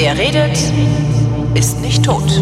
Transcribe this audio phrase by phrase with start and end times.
[0.00, 0.56] Wer redet,
[1.54, 2.40] ist nicht tot.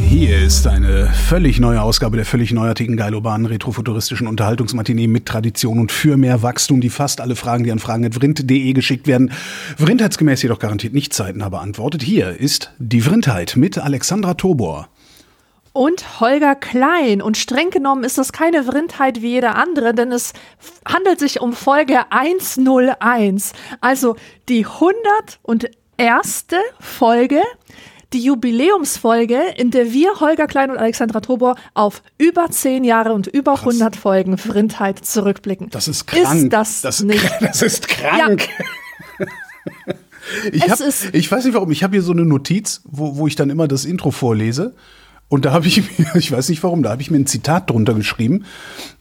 [0.00, 5.90] Hier ist eine völlig neue Ausgabe der völlig neuartigen, geilobanen, retrofuturistischen Unterhaltungsmatinee mit Tradition und
[5.90, 9.32] für mehr Wachstum, die fast alle Fragen, die an fragen.vrint.de geschickt werden,
[9.76, 12.02] vrindheitsgemäß jedoch garantiert nicht zeitnah beantwortet.
[12.02, 14.88] Hier ist die Vrindheit mit Alexandra Tobor
[15.74, 17.20] und Holger Klein.
[17.20, 20.32] Und streng genommen ist das keine Vrindheit wie jeder andere, denn es
[20.88, 23.52] handelt sich um Folge 101.
[23.82, 24.16] Also
[24.48, 26.46] die 101.
[26.80, 27.42] Folge,
[28.12, 33.26] die Jubiläumsfolge, in der wir, Holger Klein und Alexandra Tobor, auf über zehn Jahre und
[33.26, 33.74] über Krass.
[33.74, 35.70] 100 Folgen Vrindheit zurückblicken.
[35.70, 36.44] Das ist krank.
[36.44, 37.28] Ist das, das nicht?
[37.40, 38.48] Das ist krank.
[38.48, 39.26] Ja.
[40.52, 40.78] Ich, hab,
[41.12, 43.68] ich weiß nicht warum, ich habe hier so eine Notiz, wo, wo ich dann immer
[43.68, 44.74] das Intro vorlese.
[45.28, 47.70] Und da habe ich mir, ich weiß nicht warum, da habe ich mir ein Zitat
[47.70, 48.44] drunter geschrieben.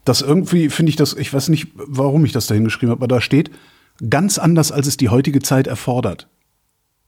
[0.06, 3.08] Das irgendwie finde ich das, ich weiß nicht, warum ich das da hingeschrieben habe, aber
[3.08, 3.52] da steht,
[4.10, 6.28] ganz anders, als es die heutige Zeit erfordert.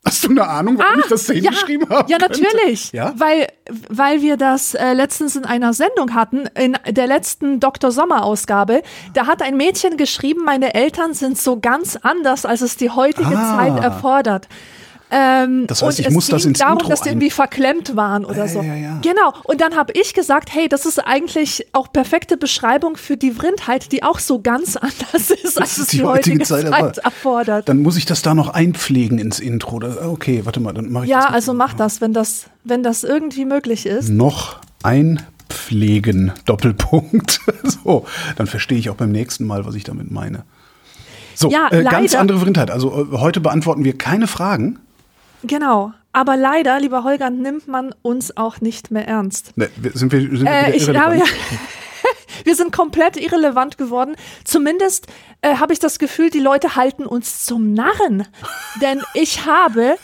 [0.05, 2.11] Hast du eine Ahnung, warum ah, ich das da hingeschrieben ja, habe?
[2.11, 2.91] Ja, natürlich.
[2.91, 3.13] Ja?
[3.17, 3.47] Weil,
[3.89, 7.91] weil wir das äh, letztens in einer Sendung hatten, in der letzten Dr.
[7.91, 8.83] Sommer-Ausgabe.
[9.15, 13.35] Da hat ein Mädchen geschrieben, meine Eltern sind so ganz anders, als es die heutige
[13.35, 13.57] ah.
[13.57, 14.47] Zeit erfordert.
[15.11, 18.45] Ähm, das heißt, ich muss das ins darum, Intro dass die irgendwie verklemmt waren oder
[18.45, 18.61] ja, so.
[18.61, 18.99] Ja, ja.
[19.01, 19.33] Genau.
[19.43, 23.91] Und dann habe ich gesagt, hey, das ist eigentlich auch perfekte Beschreibung für die Vrindheit,
[23.91, 27.69] die auch so ganz anders ist, als es die, die heutige Zeit, Zeit erfordert.
[27.69, 29.79] Dann muss ich das da noch einpflegen ins Intro.
[30.05, 31.25] Okay, warte mal, dann mache ich ja, das.
[31.25, 34.09] Ja, also mach das, wenn das, wenn das irgendwie möglich ist.
[34.09, 37.41] Noch einpflegen, Doppelpunkt.
[37.63, 38.05] so,
[38.37, 40.43] dann verstehe ich auch beim nächsten Mal, was ich damit meine.
[41.35, 42.71] So, ja, äh, ganz andere Vrindheit.
[42.71, 44.79] Also äh, heute beantworten wir keine Fragen.
[45.47, 45.93] Genau.
[46.13, 49.57] Aber leider, lieber Holger, nimmt man uns auch nicht mehr ernst.
[49.57, 51.25] Ne, sind wir, sind wir äh, ich habe ja
[52.43, 54.15] wir sind komplett irrelevant geworden.
[54.43, 55.07] Zumindest
[55.41, 58.27] äh, habe ich das Gefühl, die Leute halten uns zum Narren.
[58.81, 59.97] Denn ich habe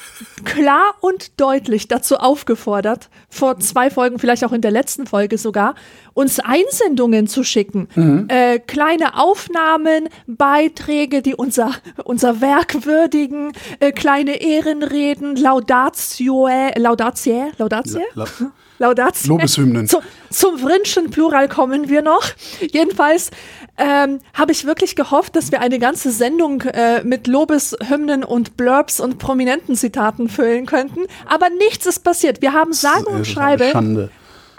[0.45, 5.75] klar und deutlich dazu aufgefordert, vor zwei Folgen, vielleicht auch in der letzten Folge sogar,
[6.13, 7.87] uns Einsendungen zu schicken.
[7.95, 8.27] Mhm.
[8.29, 11.71] Äh, kleine Aufnahmen, Beiträge, die unser,
[12.03, 18.03] unser Werk würdigen, äh, kleine Ehrenreden, Laudatio, Laudatie, Laudatie?
[18.15, 19.29] La, la Laudatio.
[19.29, 19.87] Lobeshymnen.
[19.87, 19.99] Zu,
[20.29, 22.23] zum Vrinschen Plural kommen wir noch.
[22.59, 23.31] Jedenfalls
[23.77, 28.99] ähm, habe ich wirklich gehofft, dass wir eine ganze Sendung äh, mit Lobeshymnen und Blurbs
[28.99, 31.01] und prominenten Zitaten füllen könnten.
[31.27, 32.41] Aber nichts ist passiert.
[32.41, 34.09] Wir haben sage und schreibe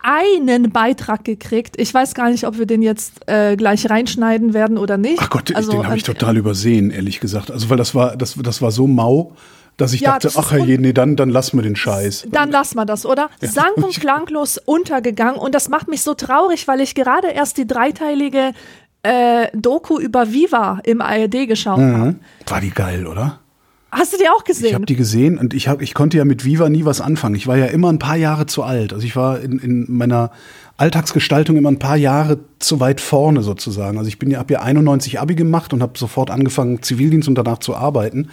[0.02, 1.74] einen Beitrag gekriegt.
[1.78, 5.20] Ich weiß gar nicht, ob wir den jetzt äh, gleich reinschneiden werden oder nicht.
[5.20, 7.50] Ach Gott, also, den habe ich total übersehen, ehrlich gesagt.
[7.50, 9.32] Also weil das war, das, das war so mau
[9.76, 12.26] dass ich ja, dachte, ach je, nee, dann, dann lassen wir den Scheiß.
[12.30, 13.30] Dann lassen wir das, oder?
[13.40, 13.48] Ja.
[13.48, 17.66] Sang und klanglos untergegangen und das macht mich so traurig, weil ich gerade erst die
[17.66, 18.52] dreiteilige
[19.02, 21.96] äh, Doku über Viva im ARD geschaut mhm.
[21.96, 22.14] habe.
[22.46, 23.41] War die geil, oder?
[23.94, 24.68] Hast du die auch gesehen?
[24.68, 27.34] Ich habe die gesehen und ich, hab, ich konnte ja mit Viva nie was anfangen.
[27.34, 28.94] Ich war ja immer ein paar Jahre zu alt.
[28.94, 30.30] Also ich war in, in meiner
[30.78, 33.98] Alltagsgestaltung immer ein paar Jahre zu weit vorne sozusagen.
[33.98, 37.34] Also ich bin ja habe ja 91 Abi gemacht und habe sofort angefangen Zivildienst und
[37.34, 38.30] danach zu arbeiten.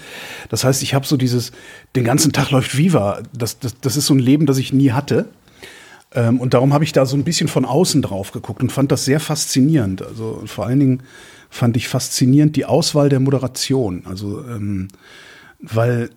[0.47, 1.51] Das heißt, ich habe so dieses
[1.93, 3.21] den ganzen Tag läuft Viva.
[3.37, 5.25] Das, das, das ist so ein Leben, das ich nie hatte.
[6.15, 8.93] Ähm, und darum habe ich da so ein bisschen von außen drauf geguckt und fand
[8.93, 10.03] das sehr faszinierend.
[10.03, 11.03] Also vor allen Dingen
[11.49, 14.03] fand ich faszinierend die Auswahl der Moderation.
[14.05, 14.87] Also ähm,
[15.61, 16.09] weil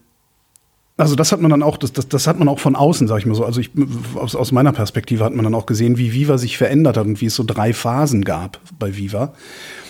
[0.98, 3.19] also das hat man dann auch, das, das, das hat man auch von außen, sag
[3.19, 3.44] ich mal so.
[3.44, 3.70] Also ich,
[4.14, 7.20] aus, aus meiner Perspektive hat man dann auch gesehen, wie Viva sich verändert hat und
[7.20, 9.32] wie es so drei Phasen gab bei Viva.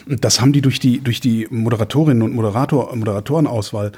[0.09, 3.93] Und das haben die durch die, durch die Moderatorinnen und Moderator, Moderatorenauswahl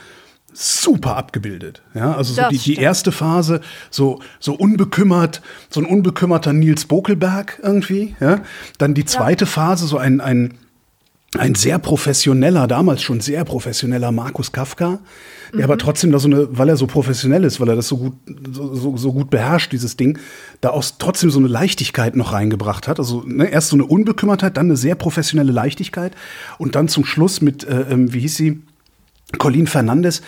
[0.53, 1.83] super abgebildet.
[1.95, 3.61] Ja, also so die, die erste Phase,
[3.91, 8.41] so, so unbekümmert, so ein unbekümmerter Nils Bokelberg irgendwie, ja.
[8.79, 9.51] Dann die zweite ja.
[9.51, 10.55] Phase, so ein, ein,
[11.39, 15.01] ein sehr professioneller, damals schon sehr professioneller Markus Kafka,
[15.53, 15.65] der mhm.
[15.65, 18.15] aber trotzdem da so eine, weil er so professionell ist, weil er das so gut,
[18.53, 20.19] so, so, so gut beherrscht, dieses Ding,
[20.61, 22.99] da auch trotzdem so eine Leichtigkeit noch reingebracht hat.
[22.99, 26.13] Also ne, erst so eine Unbekümmertheit, dann eine sehr professionelle Leichtigkeit
[26.59, 28.63] und dann zum Schluss mit, äh, ähm, wie hieß sie,
[29.39, 30.23] Colin Fernandes,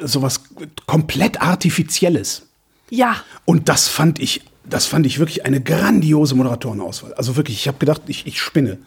[0.00, 0.42] sowas
[0.86, 2.46] komplett Artifizielles.
[2.90, 3.16] Ja.
[3.44, 7.12] Und das fand ich das fand ich wirklich eine grandiose Moderatorenauswahl.
[7.14, 8.78] Also wirklich, ich habe gedacht, ich, ich spinne.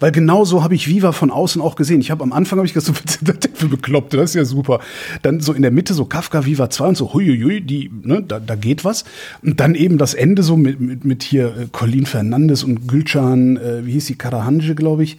[0.00, 2.00] Weil genau so habe ich Viva von außen auch gesehen.
[2.00, 4.80] Ich habe am Anfang habe ich gesagt, so, das für Bekloppte, das ist ja super.
[5.22, 8.40] Dann so in der Mitte so Kafka Viva 2 und so, huiuiui, die, ne, da,
[8.40, 9.04] da geht was.
[9.42, 13.56] Und dann eben das Ende so mit, mit, mit hier äh, Colin Fernandes und Gülcan,
[13.56, 15.18] äh, wie hieß sie, Karahanje, glaube ich,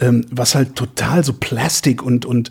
[0.00, 2.50] ähm, was halt total so Plastik und, und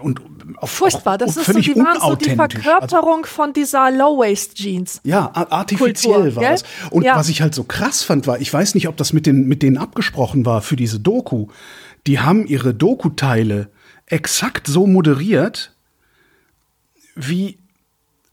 [0.00, 0.20] und
[0.58, 2.34] auf, Furchtbar, das auch ist so, die waren so die.
[2.34, 5.00] Verkörperung von dieser Low-Waist-Jeans.
[5.04, 6.54] Ja, artifiziell Kultur, war gell?
[6.54, 6.64] es.
[6.90, 7.16] Und Ja.
[7.16, 9.62] was ich halt so krass fand, war, ich weiß nicht, ob das mit, den, mit
[9.62, 11.48] denen abgesprochen war für diese Doku.
[12.06, 13.70] Die haben ihre Doku-Teile
[14.06, 15.74] exakt so moderiert,
[17.14, 17.58] wie.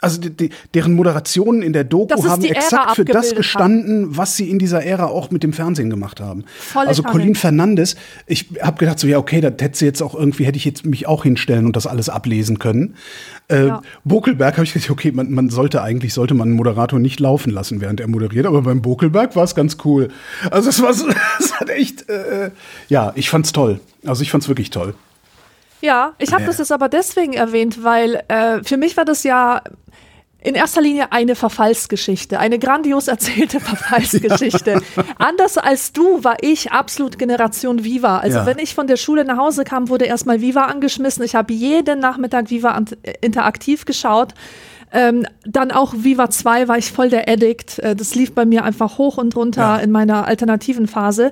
[0.04, 4.50] Also die, die, deren Moderationen in der Doku haben exakt für das gestanden, was sie
[4.50, 6.44] in dieser Ära auch mit dem Fernsehen gemacht haben.
[6.60, 7.14] Volle also Kanne.
[7.20, 7.96] Colin Fernandes,
[8.28, 10.86] ich habe gedacht so, ja okay, da hätte sie jetzt auch irgendwie, hätte ich jetzt
[10.86, 12.96] mich auch hinstellen und das alles ablesen können.
[13.48, 13.82] Äh, Ja.
[14.04, 17.52] Bokelberg habe ich gesagt, okay, man, man sollte eigentlich, sollte man einen Moderator nicht laufen
[17.52, 20.10] lassen, während er moderiert, aber beim Bokelberg war es ganz cool.
[20.52, 21.08] Also es war so,
[21.40, 22.52] es hat echt, äh,
[22.90, 23.80] ja, ich fand's toll.
[24.06, 24.94] Also ich fand's wirklich toll.
[25.82, 26.48] Ja, ich habe Nee.
[26.48, 29.62] das jetzt aber deswegen erwähnt, weil äh, für mich war das ja
[30.44, 33.60] in erster Linie eine Verfallsgeschichte, eine grandios erzählte
[34.08, 34.82] Verfallsgeschichte.
[35.18, 38.18] Anders als du war ich absolut Generation Viva.
[38.20, 38.46] Also Ja.
[38.46, 41.24] wenn ich von der Schule nach Hause kam, wurde erstmal Viva angeschmissen.
[41.24, 44.34] Ich habe jeden Nachmittag Viva äh, interaktiv geschaut.
[44.96, 47.80] Ähm, dann auch Viva 2 war ich voll der Addict.
[47.80, 49.78] Äh, das lief bei mir einfach hoch und runter Ja.
[49.78, 51.32] in meiner alternativen Phase.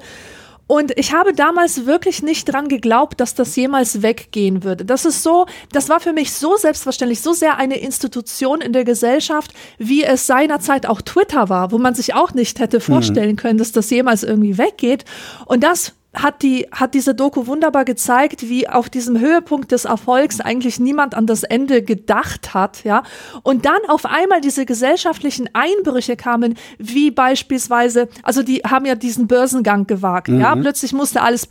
[0.71, 4.85] Und ich habe damals wirklich nicht dran geglaubt, dass das jemals weggehen würde.
[4.85, 8.85] Das ist so, das war für mich so selbstverständlich, so sehr eine Institution in der
[8.85, 13.57] Gesellschaft, wie es seinerzeit auch Twitter war, wo man sich auch nicht hätte vorstellen können,
[13.57, 15.03] dass das jemals irgendwie weggeht.
[15.45, 20.41] Und das hat die, hat diese Doku wunderbar gezeigt, wie auf diesem Höhepunkt des Erfolgs
[20.41, 23.03] eigentlich niemand an das Ende gedacht hat, ja.
[23.43, 29.27] Und dann auf einmal diese gesellschaftlichen Einbrüche kamen, wie beispielsweise, also die haben ja diesen
[29.27, 30.55] Börsengang gewagt, ja.
[30.55, 31.47] Plötzlich musste alles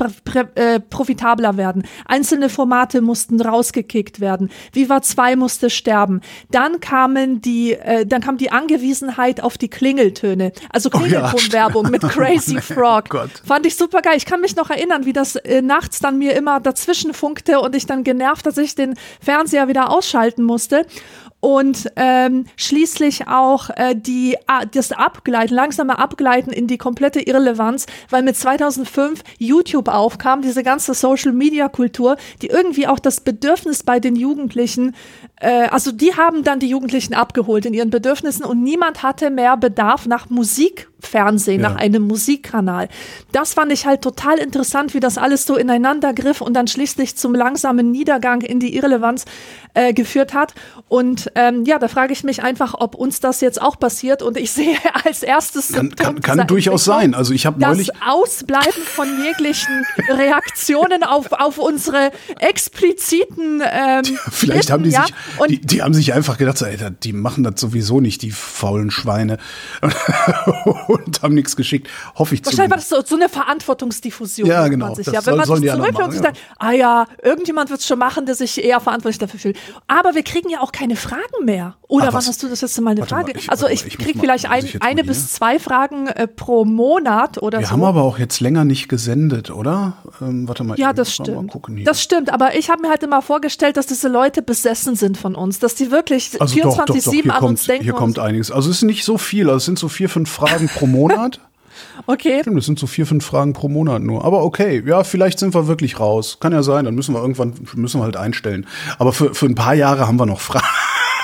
[0.55, 1.85] äh, profitabler werden.
[2.05, 4.51] Einzelne Formate mussten rausgekickt werden.
[4.73, 6.21] Viva 2 musste sterben.
[6.51, 10.53] Dann kamen die, äh, dann kam die Angewiesenheit auf die Klingeltöne.
[10.71, 13.09] Also Oh ja, Klingeltonwerbung mit Crazy Frog.
[13.09, 13.31] Gott.
[13.45, 14.17] Fand ich super geil.
[14.17, 17.75] Ich kann mich noch erinnern, wie das äh, nachts dann mir immer dazwischen funkte und
[17.75, 20.87] ich dann genervt, dass ich den Fernseher wieder ausschalten musste.
[21.41, 27.87] Und ähm, schließlich auch äh, die, ah, das Abgleiten, langsame Abgleiten in die komplette Irrelevanz,
[28.11, 34.17] weil mit 2005 YouTube aufkam, diese ganze Social-Media-Kultur, die irgendwie auch das Bedürfnis bei den
[34.17, 34.95] Jugendlichen,
[35.41, 39.57] äh, also die haben dann die Jugendlichen abgeholt in ihren Bedürfnissen und niemand hatte mehr
[39.57, 41.71] Bedarf nach Musikfernsehen, Ja.
[41.71, 42.89] nach einem Musikkanal.
[43.33, 47.17] Das fand ich halt total interessant, wie das alles so ineinander griff und dann schließlich
[47.17, 49.25] zum langsamen Niedergang in die Irrelevanz
[49.73, 50.53] äh, geführt hat.
[50.89, 54.23] Und ähm, ja, da frage ich mich einfach, ob uns das jetzt auch passiert.
[54.23, 57.15] Und ich sehe als erstes Kann, Symptom kann, kann durchaus sein.
[57.15, 64.71] Also ich habe neulich, das Ausbleiben von jeglichen Reaktionen auf, auf unsere expliziten ähm, Vielleicht
[64.71, 65.43] haben die Bitten, sich, ja?
[65.43, 68.31] Und die, die haben sich einfach gedacht, so, Alter, die machen das sowieso nicht, die
[68.31, 69.39] faulen Schweine.
[70.89, 71.89] und haben nichts geschickt.
[72.15, 72.93] Hoffe ich Wahrscheinlich war zumindest.
[72.93, 74.49] das so, so eine Verantwortungsdiffusion.
[74.49, 74.87] Ja, genau.
[74.87, 75.25] Man sich, ja.
[75.25, 78.35] Wenn man sich zurücklehnt und machen, sagt, ah ja, irgendjemand wird es schon machen, der
[78.35, 79.57] sich eher verantwortlich dafür fühlt.
[79.87, 81.77] Aber wir kriegen ja auch keine Fragen mehr.
[81.89, 82.29] Oder Ach, was?
[82.29, 83.39] hast du das letzte Mal eine Warte mal, Frage?
[83.39, 85.33] ich- also warte ich, mal, ich muss krieg mal- vielleicht ein, ich eine mal bis
[85.33, 87.73] zwei Fragen äh, pro Monat oder Wir so.
[87.73, 89.95] haben aber auch jetzt länger nicht gesendet, oder?
[90.21, 90.79] Ähm, warte mal.
[90.79, 91.53] Ja, das mal stimmt.
[91.87, 95.35] Das stimmt, aber ich habe mir halt immer vorgestellt, dass diese Leute besessen sind von
[95.35, 97.85] uns, dass die wirklich also doch, doch, doch, 24-7 hier an kommt, uns denken.
[97.85, 98.51] hier kommt einiges.
[98.51, 101.41] Also es ist nicht so viel, also es sind so vier, fünf Fragen pro Monat.
[102.07, 102.41] okay.
[102.41, 104.25] Stimmt, das sind so vier, fünf Fragen pro Monat nur.
[104.25, 106.39] Aber okay, ja, vielleicht sind wir wirklich raus.
[106.41, 108.67] Kann ja sein, dann müssen wir irgendwann, müssen wir halt einstellen.
[108.99, 110.67] Aber für, für ein paar Jahre haben wir noch Fragen.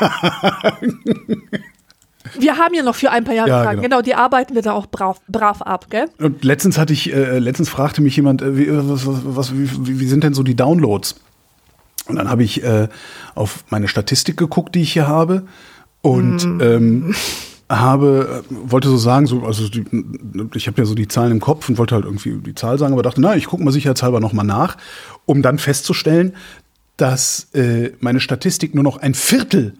[2.38, 3.82] Wir haben ja noch für ein paar Jahre Ja, Fragen.
[3.82, 3.96] genau.
[3.96, 6.06] Genau, die arbeiten wir da auch brav, brav ab, gell?
[6.18, 10.00] Und letztens hatte ich, äh, letztens fragte mich jemand, äh, wie, was, was, was, wie,
[10.00, 11.16] wie sind denn so die Downloads?
[12.08, 12.88] Und dann habe ich äh,
[13.34, 15.46] auf meine Statistik geguckt, die ich hier habe.
[16.02, 17.14] Und ähm,
[17.70, 19.84] habe, äh, wollte so sagen, so, also die,
[20.54, 22.92] ich habe ja so die Zahlen im Kopf und wollte halt irgendwie die Zahl sagen,
[22.92, 24.76] aber dachte, na, ich gucke mal sicherheitshalber nochmal nach,
[25.24, 26.34] um dann festzustellen,
[26.96, 29.74] dass äh, meine Statistik nur noch ein Viertel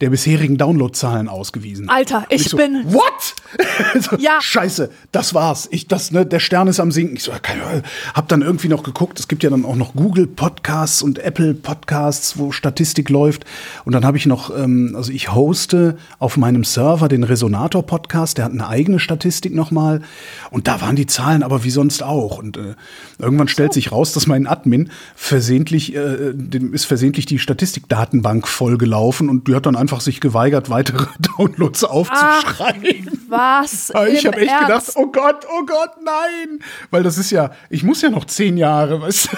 [0.00, 1.88] der bisherigen Downloadzahlen ausgewiesen.
[1.88, 1.96] hat.
[1.96, 3.34] Alter, Und ich so, bin- What?
[4.00, 4.40] so, Ja.
[4.40, 5.68] Scheiße, das war's.
[5.70, 7.16] Ich, das, ne, der Stern ist am Sinken.
[7.16, 7.82] Ich so, keine,
[8.14, 9.18] hab dann irgendwie noch geguckt.
[9.18, 13.44] Es gibt ja dann auch noch Google Podcasts und Apple Podcasts, wo Statistik läuft.
[13.84, 18.38] Und dann habe ich noch, ähm, also ich hoste auf meinem Server den Resonator Podcast.
[18.38, 20.02] Der hat eine eigene Statistik nochmal.
[20.50, 22.38] Und da waren die Zahlen aber wie sonst auch.
[22.38, 22.74] Und äh,
[23.18, 29.28] irgendwann stellt sich raus, dass mein Admin versehentlich, äh, dem ist versehentlich die Statistikdatenbank vollgelaufen
[29.28, 31.06] und die hat dann einfach sich geweigert, weitere
[31.38, 33.20] Downloads aufzuschreiben.
[33.62, 33.90] Was?
[33.90, 34.66] Aber ich habe echt Ernst?
[34.66, 36.60] gedacht, oh Gott, oh Gott, nein.
[36.90, 39.36] Weil das ist ja, ich muss ja noch zehn Jahre, weißt du?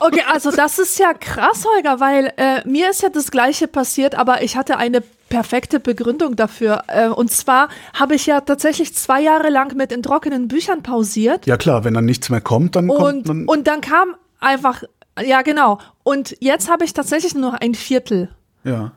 [0.00, 4.14] Okay, also das ist ja krass, Holger, weil äh, mir ist ja das Gleiche passiert,
[4.14, 6.82] aber ich hatte eine perfekte Begründung dafür.
[6.88, 11.46] Äh, und zwar habe ich ja tatsächlich zwei Jahre lang mit in trockenen Büchern pausiert
[11.46, 13.44] Ja klar, wenn dann nichts mehr kommt, dann kommt und, dann.
[13.46, 14.82] und dann kam einfach
[15.22, 15.78] Ja, genau.
[16.02, 18.30] Und jetzt habe ich tatsächlich nur noch ein Viertel
[18.64, 18.92] Ja.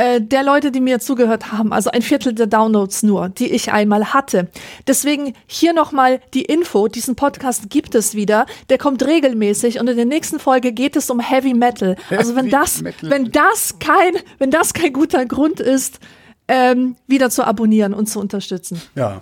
[0.00, 3.70] Äh, der Leute, die mir zugehört haben, also ein Viertel der Downloads nur, die ich
[3.70, 4.48] einmal hatte.
[4.86, 9.96] Deswegen hier nochmal die Info, diesen Podcast gibt es wieder, der kommt regelmäßig und in
[9.96, 11.96] der nächsten Folge geht es um Heavy Metal.
[12.08, 16.00] Also wenn das, wenn das kein, wenn das kein guter Grund ist,
[16.48, 18.80] ähm, wieder zu abonnieren und zu unterstützen.
[18.94, 19.20] Ja.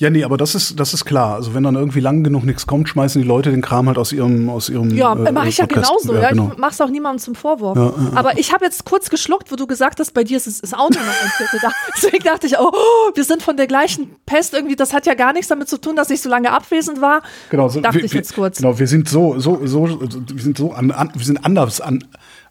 [0.00, 1.34] Ja, nee, aber das ist, das ist klar.
[1.34, 4.12] Also wenn dann irgendwie lang genug nichts kommt, schmeißen die Leute den Kram halt aus
[4.12, 4.88] ihrem, aus ihrem.
[4.96, 5.90] Ja, äh, mache ich ja Podcast.
[6.06, 6.14] genauso.
[6.14, 6.52] Ja, genau.
[6.52, 7.76] Ich mach's auch niemandem zum Vorwurf.
[8.14, 11.02] Aber ich habe jetzt kurz geschluckt, wo du gesagt hast, bei dir ist auch nur
[11.02, 11.70] noch ein Viertel da.
[11.94, 14.74] Deswegen dachte ich, oh, oh, wir sind von der gleichen Pest irgendwie.
[14.74, 17.20] Das hat ja gar nichts damit zu tun, dass ich so lange abwesend war.
[17.50, 18.56] Genau, so, dachte wir, ich jetzt kurz.
[18.56, 22.02] Genau, wir sind so, so, so, wir sind so an, an, wir sind anders an,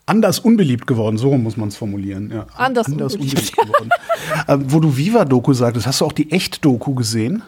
[0.10, 2.32] anders unbeliebt geworden, so muss man es formulieren.
[2.34, 2.48] Ja.
[2.58, 3.56] Anders unbeliebt.
[3.56, 3.89] geworden.
[4.48, 7.44] ähm, wo du Viva-Doku sagtest, hast du auch die Echt-Doku gesehen?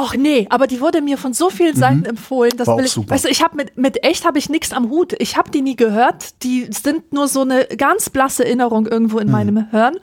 [0.00, 2.52] Och nee, aber die wurde mir von so vielen Seiten empfohlen.
[2.56, 2.72] Das Mhm.
[2.72, 3.10] Auch will ich, super.
[3.14, 5.12] Weißt du, ich habe mit, mit echt habe ich nichts am Hut.
[5.18, 6.42] Ich habe die nie gehört.
[6.44, 9.22] Die sind nur so eine ganz blasse Erinnerung irgendwo Mhm.
[9.22, 9.96] in meinem Hirn.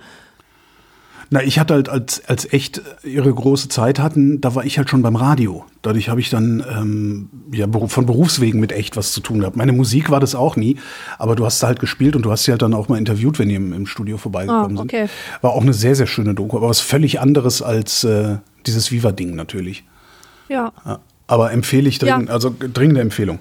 [1.31, 4.89] Na, ich hatte halt, als, als echt ihre große Zeit hatten, da war ich halt
[4.89, 5.65] schon beim Radio.
[5.81, 9.55] Dadurch habe ich dann ähm, ja, von Berufswegen mit echt was zu tun gehabt.
[9.55, 10.77] Meine Musik war das auch nie,
[11.17, 13.39] aber du hast da halt gespielt und du hast sie halt dann auch mal interviewt,
[13.39, 15.07] wenn die im, im Studio vorbeigekommen Ah, okay.
[15.07, 15.43] sind.
[15.43, 19.35] War auch eine sehr, sehr schöne Doku, aber was völlig anderes als äh, dieses Viva-Ding
[19.35, 19.83] natürlich.
[20.47, 20.71] Ja.
[21.27, 22.33] Aber empfehle ich dringend, Ja.
[22.35, 23.39] also dringende Empfehlung.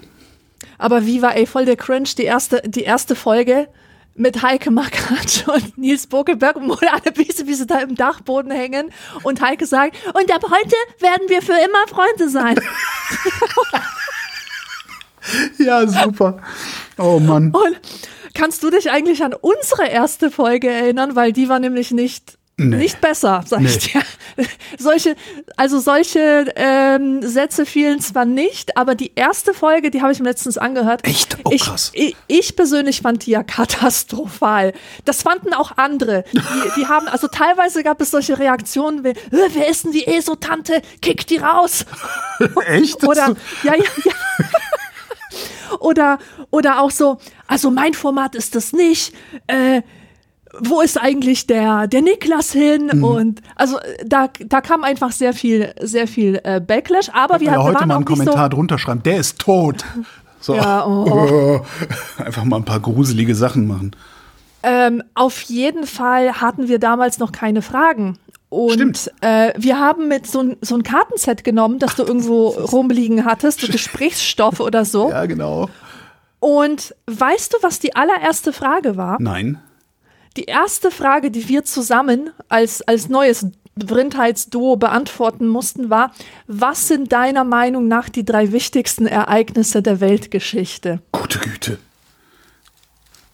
[0.79, 3.67] Aber Viva, ey, voll der Cringe, die erste, die erste Folge
[4.15, 8.91] mit Heike Makatsch und Nils Bokelberg und Mona Anneliese, wie sie da im Dachboden hängen
[9.23, 12.59] und Heike sagt, und ab heute werden wir für immer Freunde sein.
[15.57, 16.37] Ja, super.
[16.99, 17.51] Oh Mann.
[17.51, 17.79] Und
[18.35, 22.77] kannst du dich eigentlich an unsere erste Folge erinnern, weil die war nämlich nicht Nee.
[22.77, 24.01] nicht besser, sag ich Nee.
[24.37, 24.45] dir.
[24.77, 25.15] Solche,
[25.57, 30.29] also solche ähm, Sätze fielen zwar nicht, aber die erste Folge, die habe ich mir
[30.29, 31.05] letztens angehört.
[31.05, 31.37] Echt?
[31.43, 31.91] Oh, ich, krass.
[31.93, 34.73] Ich, ich persönlich fand die ja katastrophal.
[35.05, 36.23] Das fanden auch andere.
[36.33, 36.39] Die,
[36.81, 40.81] die haben, also teilweise gab es solche Reaktionen wie, "Äh, wer ist denn die ESO-Tante?
[41.01, 41.85] Kick die raus.
[42.67, 43.03] Echt?
[43.05, 44.11] Oder, ja, ja, ja.
[45.79, 46.19] Oder,
[46.51, 49.13] oder auch so, also mein Format ist das nicht.
[49.47, 49.81] Äh,
[50.61, 52.91] wo ist eigentlich der, der Niklas hin?
[52.93, 53.03] Mhm.
[53.03, 57.09] Und also da, da kam einfach sehr viel, sehr viel äh, Backlash.
[57.13, 59.03] Aber wir ja, hatten heute waren mal einen Kommentar drunter schreiben.
[59.03, 59.85] Der ist tot.
[60.41, 60.53] So.
[60.53, 61.61] Ja, oh.
[62.23, 63.95] Einfach mal ein paar gruselige Sachen machen.
[63.95, 64.69] so.
[64.69, 68.19] Ähm, auf jeden Fall hatten wir damals noch keine Fragen.
[68.49, 73.25] Und äh, wir haben mit so ein, so ein Kartenset genommen, das du irgendwo rumliegen
[73.25, 75.09] hattest, so Gesprächsstoff oder so.
[75.15, 75.69] Ja, genau.
[76.39, 79.17] Und weißt du, was die allererste Frage war?
[79.19, 79.59] Nein.
[80.37, 86.13] Die erste Frage, die wir zusammen als, als neues Brindheitsduo beantworten mussten, war,
[86.47, 91.01] was sind deiner Meinung nach die drei wichtigsten Ereignisse der Weltgeschichte?
[91.11, 91.77] Gute Güte.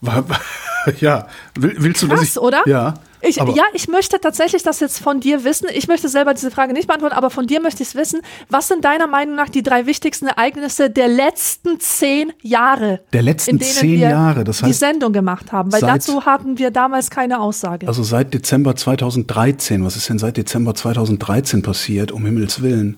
[1.00, 1.28] Ja,
[1.60, 2.64] Will, willst du dass Krass, ich, oder?
[2.66, 2.96] Ja.
[3.24, 5.68] Ich, ja, ich möchte tatsächlich das jetzt von dir wissen.
[5.72, 8.22] Ich möchte selber diese Frage nicht beantworten, aber von dir möchte ich es wissen.
[8.50, 13.02] Was sind deiner Meinung nach die drei wichtigsten Ereignisse der letzten zehn Jahre?
[13.14, 15.90] Der letzten in denen zehn wir Jahre, das die heißt- Sendung gemacht haben, weil Seit-
[15.92, 17.88] dazu hatten wir damals keine Aussage.
[17.88, 19.86] Also seit Dezember 2013.
[19.86, 22.98] Was ist denn seit Dezember 2013 passiert, um Himmels Willen?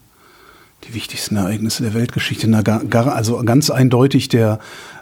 [0.86, 2.50] Die wichtigsten Ereignisse der Weltgeschichte.
[2.50, 2.82] Na, gar,
[3.14, 4.60] also ganz eindeutig der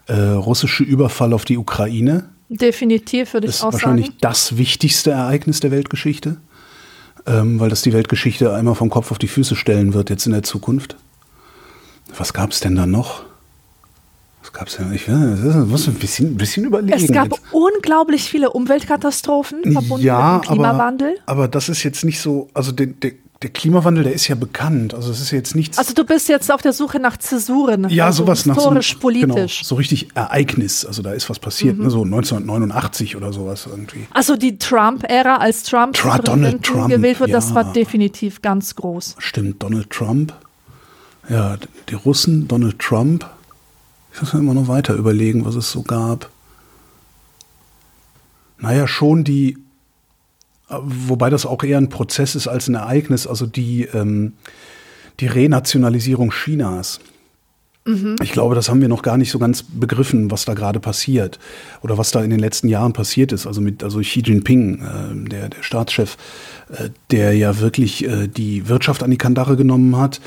[0.07, 2.29] äh, russische Überfall auf die Ukraine.
[2.49, 4.17] Definitiv würde ich ist auch wahrscheinlich sagen.
[4.21, 6.37] das wichtigste Ereignis der Weltgeschichte,
[7.25, 10.33] ähm, weil das die Weltgeschichte einmal vom Kopf auf die Füße stellen wird jetzt in
[10.33, 10.97] der Zukunft.
[12.17, 13.23] Was gab es denn da noch?
[14.41, 14.91] Was gab es denn?
[14.91, 16.97] Ich muss ein bisschen, ein bisschen überlegen.
[16.97, 17.41] Es gab jetzt.
[17.51, 21.19] unglaublich viele Umweltkatastrophen verbunden ja, mit dem Klimawandel.
[21.25, 24.35] Aber, aber das ist jetzt nicht so, also der, der, der Klimawandel, der ist ja
[24.35, 24.93] bekannt.
[24.93, 25.77] Also es ist jetzt nichts.
[25.79, 27.89] also du bist jetzt auf der Suche nach Zäsuren.
[27.89, 29.57] ja, also sowas nach so historisch, politisch.
[29.59, 30.85] Genau, so richtig Ereignis.
[30.85, 31.85] Also da ist was passiert, Mhm.
[31.85, 34.05] ne, so 1989 oder sowas irgendwie.
[34.13, 37.55] Also die Trump-Ära, als Trump Tra- Donald Trump, gewählt wird, das ja.
[37.55, 39.15] war definitiv ganz groß.
[39.17, 40.33] Stimmt, Donald Trump.
[41.29, 41.57] Ja,
[41.89, 43.25] die Russen, Donald Trump.
[44.13, 46.29] Ich muss mir immer noch weiter überlegen, was es so gab.
[48.59, 49.57] Naja, schon die,
[50.81, 54.33] wobei das auch eher ein Prozess ist als ein Ereignis, also die, ähm,
[55.19, 56.99] die Renationalisierung Chinas.
[58.21, 61.39] Ich glaube, das haben wir noch gar nicht so ganz begriffen, was da gerade passiert
[61.81, 63.47] oder was da in den letzten Jahren passiert ist.
[63.47, 66.15] Also mit also Xi Jinping, äh, der, der Staatschef,
[66.71, 70.21] äh, der ja wirklich äh, die Wirtschaft an die Kandare genommen hat,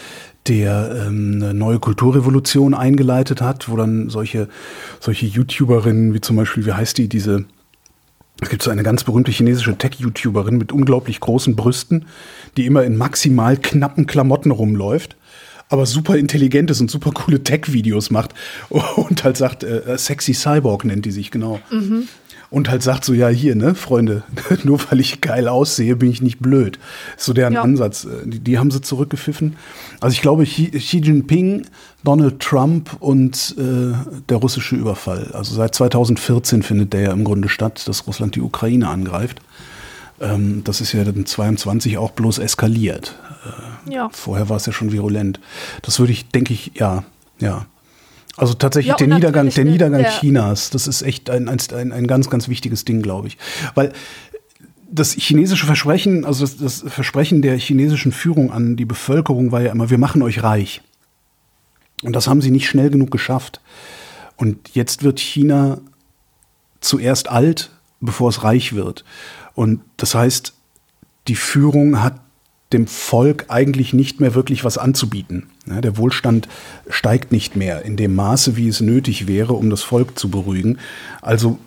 [0.48, 4.48] der ähm, eine neue Kulturrevolution eingeleitet hat, wo dann solche,
[4.98, 7.44] solche YouTuberinnen, wie zum Beispiel, wie heißt die, diese,
[8.40, 12.06] es gibt so eine ganz berühmte chinesische Tech-YouTuberin mit unglaublich großen Brüsten,
[12.56, 15.16] die immer in maximal knappen Klamotten rumläuft.
[15.70, 18.34] aber super intelligentes und super coole Tech-Videos macht
[18.68, 21.60] und halt sagt, äh, Sexy Cyborg nennt die sich, genau.
[21.70, 22.08] Mhm.
[22.54, 24.22] Und halt sagt so, ja, hier, ne, Freunde,
[24.62, 26.78] nur weil ich geil aussehe, bin ich nicht blöd.
[27.16, 27.62] So deren Ja.
[27.62, 28.04] Ansatz.
[28.04, 29.56] Äh, Die, die haben sie zurückgepfiffen.
[30.00, 31.66] Also ich glaube, Xi, Xi Jinping,
[32.04, 33.94] Donald Trump und äh,
[34.28, 35.32] der russische Überfall.
[35.32, 39.40] Also seit 2014 findet der ja im Grunde statt, dass Russland die Ukraine angreift.
[40.20, 43.16] Ähm, das ist ja dann 22 auch bloß eskaliert.
[43.90, 44.10] Ja.
[44.12, 45.40] Vorher war es ja schon virulent.
[45.82, 47.02] Das würde ich, denke ich, ja,
[47.40, 47.66] ja.
[48.36, 51.58] Also tatsächlich Ja, der Niedergang, der der- Niedergang der- Chinas, das ist echt ein, ein,
[51.72, 53.38] ein, ein ganz, ganz wichtiges Ding, glaube ich.
[53.74, 53.92] Weil
[54.90, 59.72] das chinesische Versprechen, also das, das Versprechen der chinesischen Führung an die Bevölkerung war ja
[59.72, 60.82] immer, wir machen euch reich.
[62.02, 63.60] Und das haben sie nicht schnell genug geschafft.
[64.36, 65.80] Und jetzt wird China
[66.80, 69.04] zuerst alt, bevor es reich wird.
[69.54, 70.54] Und das heißt,
[71.28, 72.20] die Führung hat
[72.74, 75.46] dem Volk eigentlich nicht mehr wirklich was anzubieten.
[75.66, 76.48] Ja, der Wohlstand
[76.90, 80.78] steigt nicht mehr in dem Maße, wie es nötig wäre, um das Volk zu beruhigen.
[81.22, 81.58] Also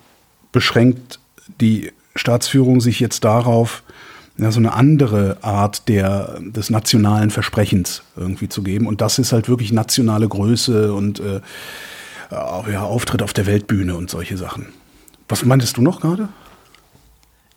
[0.52, 1.20] beschränkt
[1.60, 3.84] die Staatsführung sich jetzt darauf,
[4.38, 8.86] ja, so eine andere Art der, des nationalen Versprechens irgendwie zu geben.
[8.86, 11.42] Und das ist halt wirklich nationale Größe und äh,
[12.30, 14.68] ja, Auftritt auf der Weltbühne und solche Sachen.
[15.28, 16.30] Was meintest du noch gerade?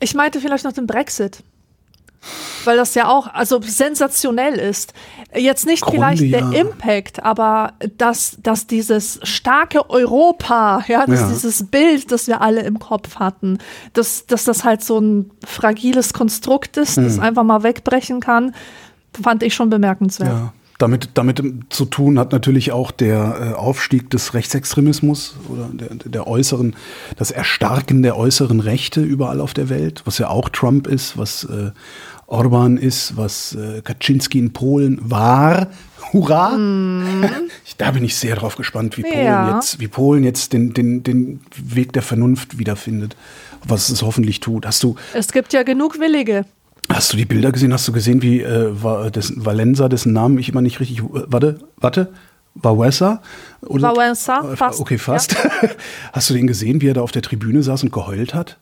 [0.00, 1.42] Ich meinte vielleicht noch den Brexit.
[2.64, 4.92] Weil das ja auch also sensationell ist.
[5.34, 6.50] Jetzt nicht Grunde, vielleicht der ja.
[6.52, 11.28] Impact, aber dass, dass dieses starke Europa, ja, dass Ja.
[11.28, 13.58] dieses Bild, das wir alle im Kopf hatten,
[13.92, 17.22] dass, dass das halt so ein fragiles Konstrukt ist, das Hm.
[17.22, 18.54] einfach mal wegbrechen kann,
[19.22, 20.28] fand ich schon bemerkenswert.
[20.30, 20.52] Ja.
[20.78, 26.26] Damit, damit zu tun hat natürlich auch der äh, Aufstieg des Rechtsextremismus oder der, der
[26.26, 26.74] äußeren,
[27.18, 31.44] das Erstarken der äußeren Rechte überall auf der Welt, was ja auch Trump ist, was
[31.44, 31.72] äh,
[32.30, 35.66] Orban ist, was äh, Kaczynski in Polen war.
[36.12, 36.56] Hurra!
[37.66, 39.54] Ich, da bin ich sehr drauf gespannt, wie Polen Ja.
[39.56, 43.16] jetzt, wie Polen jetzt den, den, den Weg der Vernunft wiederfindet,
[43.66, 44.64] was es hoffentlich tut.
[44.66, 46.44] Hast du, Es gibt ja genug Willige.
[46.88, 47.72] Hast du die Bilder gesehen?
[47.72, 50.99] Hast du gesehen, wie äh, war dessen, Valenza, dessen Namen ich immer nicht richtig.
[51.00, 52.12] Äh, warte, warte.
[52.54, 53.22] Wawesa?
[53.62, 53.90] Oder?
[53.95, 55.36] Wałęsa, Äh, fast, Okay, fast.
[56.12, 58.58] Hast du den gesehen, wie er da auf der Tribüne saß und geheult hat?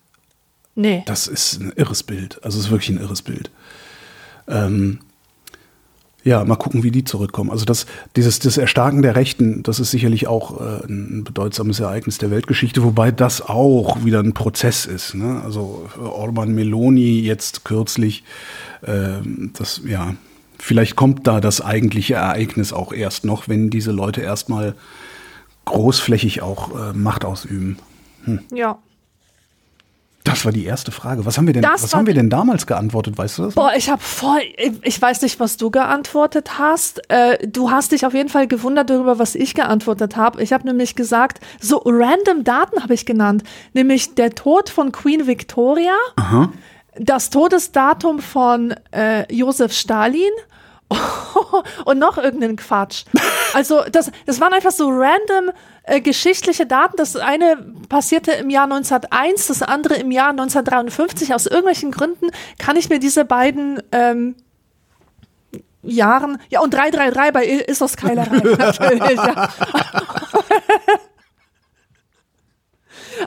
[0.79, 1.03] Nee.
[1.07, 2.39] Das ist ein irres Bild.
[2.45, 3.51] Also es ist wirklich ein irres Bild.
[4.47, 5.01] Ähm,
[6.23, 7.51] ja, mal gucken, wie die zurückkommen.
[7.51, 12.19] Also das, dieses das Erstarken der Rechten, das ist sicherlich auch äh, ein bedeutsames Ereignis
[12.19, 15.17] der Weltgeschichte, wobei das auch wieder ein Prozess ist.
[15.17, 15.43] Ne?
[15.43, 18.23] Also äh, Orban Meloni jetzt kürzlich,
[18.87, 20.15] ähm, das ja,
[20.61, 24.77] vielleicht kommt da das eigentliche Ereignis auch erst noch, wenn diese Leute erstmal
[25.65, 27.79] großflächig auch äh, Macht ausüben.
[28.55, 28.79] Ja.
[30.31, 31.25] Das war die erste Frage.
[31.27, 33.55] Was haben wir denn, Das was haben wir denn damals geantwortet, weißt du das?
[33.55, 34.41] Boah, ich habe voll,
[34.83, 37.01] ich- weiß nicht, was du geantwortet hast.
[37.11, 40.43] Äh, du hast dich auf jeden Fall gewundert darüber, was ich geantwortet habe.
[40.43, 45.27] Ich habe nämlich gesagt, so random Daten habe ich genannt, nämlich der Tod von Queen
[45.27, 45.95] Victoria,
[46.99, 50.31] das Todesdatum von äh, Josef Stalin
[51.85, 53.05] und noch irgendeinen Quatsch.
[53.55, 55.53] Also das, das waren einfach so random
[55.89, 56.97] äh, geschichtliche Daten.
[56.97, 57.57] Das eine
[57.89, 61.35] passierte im Jahr 1901, das andere im Jahr 1953.
[61.35, 64.37] Aus irgendwelchen Gründen kann ich mir diese beiden ähm,
[65.83, 69.17] Jahren, ja und 333 bei Issos Keilerei natürlich.
[69.17, 69.49] Ja.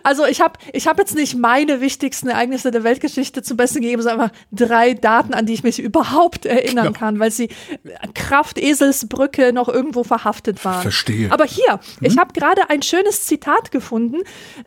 [0.04, 4.02] Also ich habe ich hab jetzt nicht meine wichtigsten Ereignisse der Weltgeschichte zum Besten gegeben,
[4.02, 6.98] sondern einfach drei Daten, an die ich mich überhaupt erinnern Genau.
[6.98, 7.50] kann, weil sie
[8.14, 10.82] Kraft Eselsbrücke noch irgendwo verhaftet waren.
[10.82, 11.32] Verstehe.
[11.32, 14.18] Aber hier, ich habe gerade ein schönes Zitat gefunden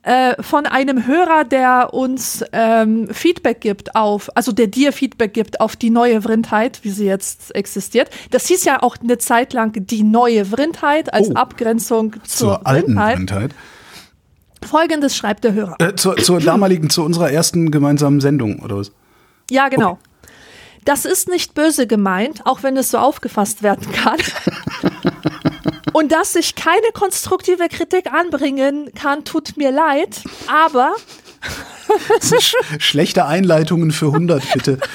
[0.02, 5.60] äh, von einem Hörer, der uns ähm, Feedback gibt auf, also der dir Feedback gibt
[5.60, 8.10] auf die neue Vrindheit, wie sie jetzt existiert.
[8.30, 11.34] Das hieß ja auch eine Zeit lang die neue Vrindheit als Oh.
[11.34, 13.16] Abgrenzung zur, Zur alten Vrindheit.
[13.16, 13.50] Blindheit.
[14.64, 15.76] Folgendes schreibt der Hörer.
[15.78, 18.92] Äh, zur, zur damaligen, zu unserer ersten gemeinsamen Sendung, oder was?
[19.50, 19.98] Ja, genau.
[20.84, 24.18] Das ist nicht böse gemeint, auch wenn es so aufgefasst werden kann.
[25.92, 30.22] Und dass ich keine konstruktive Kritik anbringen kann, tut mir leid.
[30.48, 30.94] Aber
[32.20, 34.78] Sch schlechte Einleitungen für 100, bitte.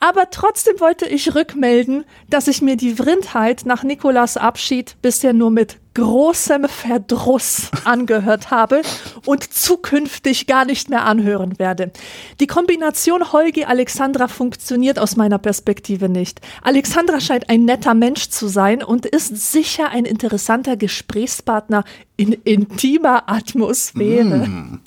[0.00, 5.50] Aber trotzdem wollte ich rückmelden, dass ich mir die Vrindheit nach Nikolas Abschied bisher nur
[5.50, 8.82] mit großem Verdruss angehört habe
[9.24, 11.90] und zukünftig gar nicht mehr anhören werde.
[12.38, 16.42] Die Kombination Holgi Alexandra funktioniert aus meiner Perspektive nicht.
[16.62, 21.82] Alexandra scheint ein netter Mensch zu sein und ist sicher ein interessanter Gesprächspartner
[22.18, 24.46] in intimer Atmosphäre.
[24.46, 24.80] Mm.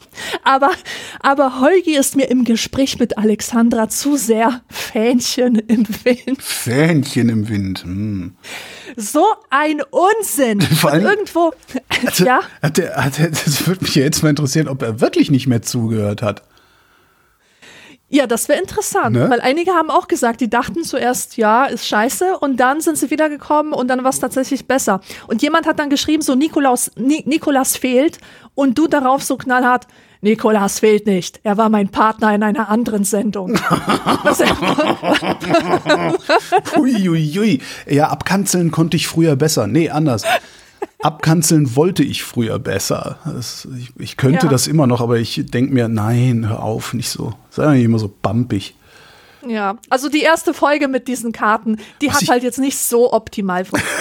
[0.44, 0.72] Aber,
[1.22, 6.40] aber Holgi ist mir im Gespräch mit Alexandra zu sehr Fähnchen im Wind.
[6.40, 7.84] Fähnchen im Wind.
[7.84, 8.28] Mm.
[8.96, 10.62] So ein Unsinn.
[10.62, 11.52] Vor allem, Und irgendwo,
[12.06, 12.42] also, ja.
[12.62, 15.48] Hat der, hat der, das würde mich ja jetzt mal interessieren, ob er wirklich nicht
[15.48, 16.44] mehr zugehört hat.
[18.12, 19.30] Ja, das wäre interessant, Ne?
[19.30, 23.12] weil einige haben auch gesagt, die dachten zuerst, ja, ist scheiße und dann sind sie
[23.12, 25.02] wiedergekommen und dann war es tatsächlich besser.
[25.28, 28.18] Und jemand hat dann geschrieben, so Nikolaus, Ni Nikolas fehlt
[28.56, 29.86] und du darauf so knallhart,
[30.22, 33.58] Nikolas fehlt nicht, er war mein Partner in einer anderen Sendung.
[36.78, 37.62] Uiuiui.
[37.90, 39.68] Ja, abkanzeln konnte ich früher besser.
[39.68, 40.24] Nee, anders.
[41.02, 43.20] Abkanzeln wollte ich früher besser.
[43.26, 44.52] Das, ich, ich könnte Ja.
[44.52, 47.34] das immer noch, aber ich denke mir, nein, hör auf, nicht so.
[47.50, 48.76] Sei doch nicht immer so bumpig.
[49.48, 53.14] ja, also die erste Folge mit diesen Karten, die Was hat halt jetzt nicht so
[53.14, 53.96] optimal funktioniert.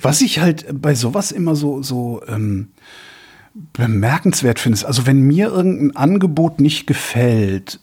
[0.00, 2.70] Was ich halt bei sowas immer so, so ähm,
[3.54, 7.80] bemerkenswert finde, ist, also wenn mir irgendein Angebot nicht gefällt,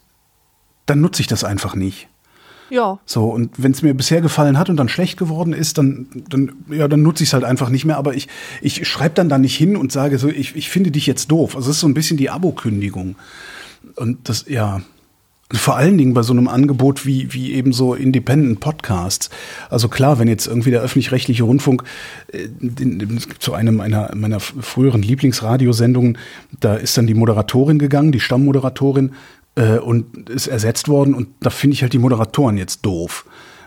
[0.86, 2.08] dann nutze ich das einfach nicht.
[2.70, 6.08] Ja, So, und wenn es mir bisher gefallen hat und dann schlecht geworden ist, dann,
[6.30, 7.98] dann, ja, dann nutze ich es halt einfach nicht mehr.
[7.98, 8.28] Aber ich,
[8.62, 11.56] ich schreibe dann da nicht hin und sage so, ich, ich finde dich jetzt doof.
[11.56, 13.16] Also es ist so ein bisschen die Abo-Kündigung.
[13.96, 14.82] Und das, ja.
[15.52, 19.32] Vor allen Dingen bei so einem Angebot wie, wie eben so Independent Podcasts.
[19.72, 21.84] Also klar, wenn jetzt irgendwie der öffentlich-rechtliche Rundfunk,
[22.32, 26.20] äh, den, den- es gibt so eine meiner, meiner früheren Lieblingsradiosendungen,
[26.60, 29.14] da ist dann die Moderatorin gegangen, die Stammmoderatorin,
[29.56, 31.16] äh, und ist ersetzt worden.
[31.16, 33.26] Und da finde ich halt die Moderatoren jetzt doof.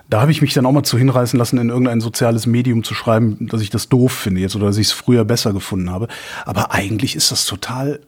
[0.08, 2.94] Da habe ich mich dann auch mal zu hinreißen lassen, in irgendein soziales Medium zu
[2.94, 6.06] schreiben, dass ich das doof finde jetzt oder dass ich es früher besser gefunden habe.
[6.44, 8.00] Aber eigentlich ist das total,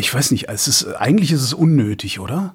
[0.00, 2.54] ich weiß nicht, es ist, eigentlich ist es unnötig, oder?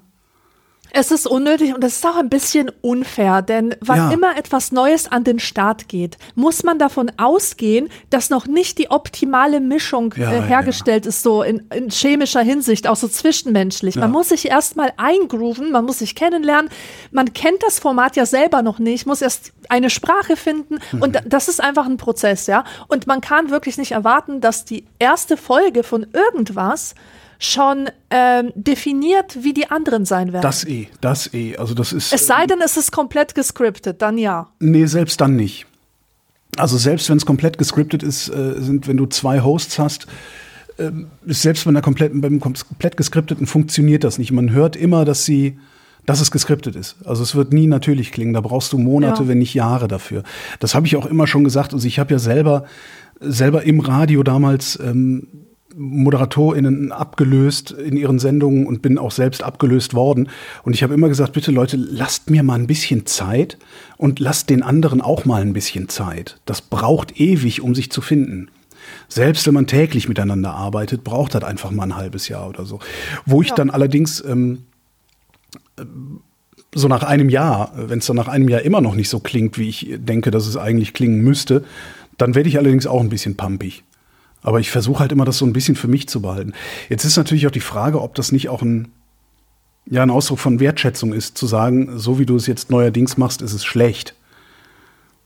[0.98, 4.10] Es ist unnötig und es ist auch ein bisschen unfair, denn wann Ja.
[4.12, 8.88] immer etwas Neues an den Start geht, muss man davon ausgehen, dass noch nicht die
[8.90, 13.96] optimale Mischung Ja, äh, hergestellt ist, so in, in chemischer Hinsicht, auch so zwischenmenschlich.
[13.96, 16.70] Man muss sich erstmal eingrooven, man muss sich kennenlernen.
[17.10, 21.20] Man kennt das Format ja selber noch nicht, muss erst eine Sprache finden und da-
[21.26, 22.64] das ist einfach ein Prozess, ja.
[22.88, 26.94] Und man kann wirklich nicht erwarten, dass die erste Folge von irgendwas
[27.38, 30.42] schon ähm, definiert, wie die anderen sein werden.
[30.42, 31.56] Das eh, das eh.
[31.56, 32.12] Also das ist.
[32.12, 34.48] Es sei denn, es ist komplett gescriptet, dann ja.
[34.58, 35.66] Nee, selbst dann nicht.
[36.56, 40.06] Also selbst wenn es komplett gescriptet ist, äh, sind, wenn du zwei Hosts hast,
[40.78, 44.32] ähm, ist selbst bei einer kompletten, beim komplett gescripteten funktioniert das nicht.
[44.32, 45.58] Man hört immer, dass sie,
[46.06, 46.96] dass es gescriptet ist.
[47.04, 48.32] Also es wird nie natürlich klingen.
[48.32, 49.28] Da brauchst du Monate, Ja.
[49.28, 50.22] wenn nicht Jahre dafür.
[50.60, 51.74] Das habe ich auch immer schon gesagt.
[51.74, 52.64] Also ich habe ja selber,
[53.20, 55.28] selber im Radio damals ähm,
[55.76, 60.28] ModeratorInnen abgelöst in ihren Sendungen und bin auch selbst abgelöst worden.
[60.62, 63.58] Und ich habe immer gesagt, bitte Leute, lasst mir mal ein bisschen Zeit
[63.96, 66.40] und lasst den anderen auch mal ein bisschen Zeit.
[66.46, 68.48] Das braucht ewig, um sich zu finden.
[69.08, 72.78] Selbst wenn man täglich miteinander arbeitet, braucht das einfach mal ein halbes Jahr oder so.
[73.26, 73.54] Wo ich Ja.
[73.56, 74.62] dann allerdings ähm,
[76.74, 79.58] so nach einem Jahr, wenn es dann nach einem Jahr immer noch nicht so klingt,
[79.58, 81.64] wie ich denke, dass es eigentlich klingen müsste,
[82.18, 83.82] dann werde ich allerdings auch ein bisschen pumpig.
[84.46, 86.52] Aber ich versuche halt immer, das so ein bisschen für mich zu behalten.
[86.88, 88.92] Jetzt ist natürlich auch die Frage, ob das nicht auch ein,
[89.86, 93.42] ja, ein Ausdruck von Wertschätzung ist, zu sagen, so wie du es jetzt neuerdings machst,
[93.42, 94.14] ist es schlecht.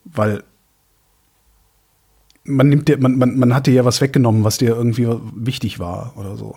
[0.06, 0.42] Weil
[2.44, 5.78] man nimmt dir, man, man, man hat dir ja was weggenommen, was dir irgendwie wichtig
[5.78, 6.56] war oder so.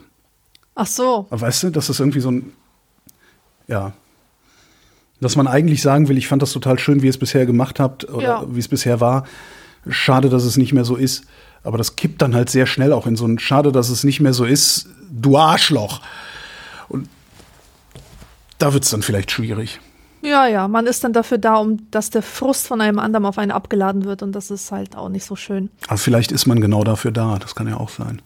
[0.73, 1.27] Ach so.
[1.31, 2.53] Aber weißt du, das ist irgendwie so ein,
[3.67, 3.91] ja,
[5.19, 7.81] dass man eigentlich sagen will, ich fand das total schön, wie ihr es bisher gemacht
[7.81, 8.45] habt oder Ja.
[8.49, 9.25] wie es bisher war.
[9.89, 11.25] Schade, dass es nicht mehr so ist.
[11.63, 14.19] Aber das kippt dann halt sehr schnell auch in so ein Schade, dass es nicht
[14.19, 16.01] mehr so ist, du Arschloch.
[16.89, 17.09] Und
[18.57, 19.79] da wird es dann vielleicht schwierig.
[20.21, 23.37] Ja, ja, man ist dann dafür da, um dass der Frust von einem anderen auf
[23.37, 25.69] einen abgeladen wird und das ist halt auch nicht so schön.
[25.87, 27.37] Aber vielleicht ist man genau dafür da.
[27.39, 28.21] Das kann ja auch sein.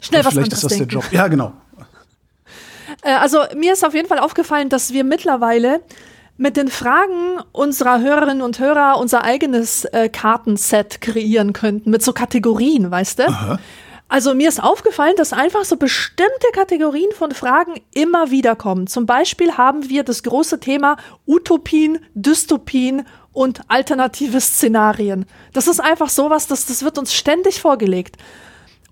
[0.00, 0.94] Schnell Und was vielleicht ist das der denken.
[0.94, 1.04] Job.
[1.10, 1.52] Ja, genau.
[3.02, 5.80] Äh, also mir ist auf jeden Fall aufgefallen, dass wir mittlerweile
[6.36, 12.12] mit den Fragen unserer Hörerinnen und Hörer unser eigenes äh, Kartenset kreieren könnten, mit so
[12.12, 13.58] Kategorien, weißt du?
[14.08, 18.86] Also mir ist aufgefallen, dass einfach so bestimmte Kategorien von Fragen immer wieder kommen.
[18.86, 20.96] Zum Beispiel haben wir das große Thema
[21.26, 25.26] Utopien, Dystopien und alternative Szenarien.
[25.52, 28.16] Das ist einfach sowas, das, das wird uns ständig vorgelegt.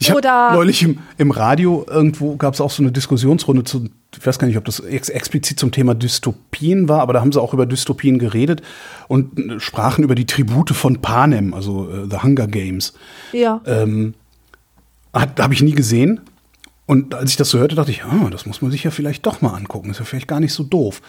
[0.01, 4.27] Ich Oder- neulich im, im Radio irgendwo gab es auch so eine Diskussionsrunde zu, ich
[4.27, 7.41] weiß gar nicht, ob das ex explizit zum Thema Dystopien war, aber da haben sie
[7.41, 8.63] auch über Dystopien geredet
[9.09, 12.95] und äh, sprachen über die Tribute von Panem, also äh, The Hunger Games.
[13.33, 13.61] Ja.
[13.67, 14.15] Ähm,
[15.13, 16.21] Habe ich nie gesehen.
[16.87, 19.25] Und als ich das so hörte, dachte ich, ah, das muss man sich ja vielleicht
[19.25, 19.91] doch mal angucken.
[19.91, 21.01] Ist ja vielleicht gar nicht so doof.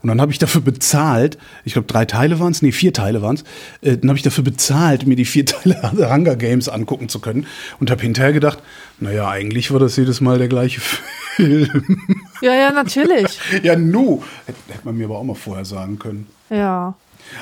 [0.00, 3.20] Und dann habe ich dafür bezahlt, ich glaube drei Teile waren es, nee, vier Teile
[3.20, 3.42] waren es,
[3.82, 7.18] äh, dann habe ich dafür bezahlt, mir die vier Teile The Hunger Games angucken zu
[7.18, 7.46] können.
[7.80, 8.60] Und habe hinterher gedacht,
[9.00, 11.02] naja, eigentlich war das jedes Mal der gleiche Film.
[11.38, 13.38] Ja, ja, natürlich.
[13.62, 14.22] ja, nu.
[14.46, 16.26] Hätte, hätte man mir aber auch mal vorher sagen können.
[16.50, 16.94] Ja.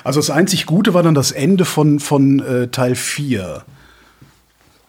[0.05, 3.62] Also das einzig Gute war dann das Ende von, von äh, Teil 4.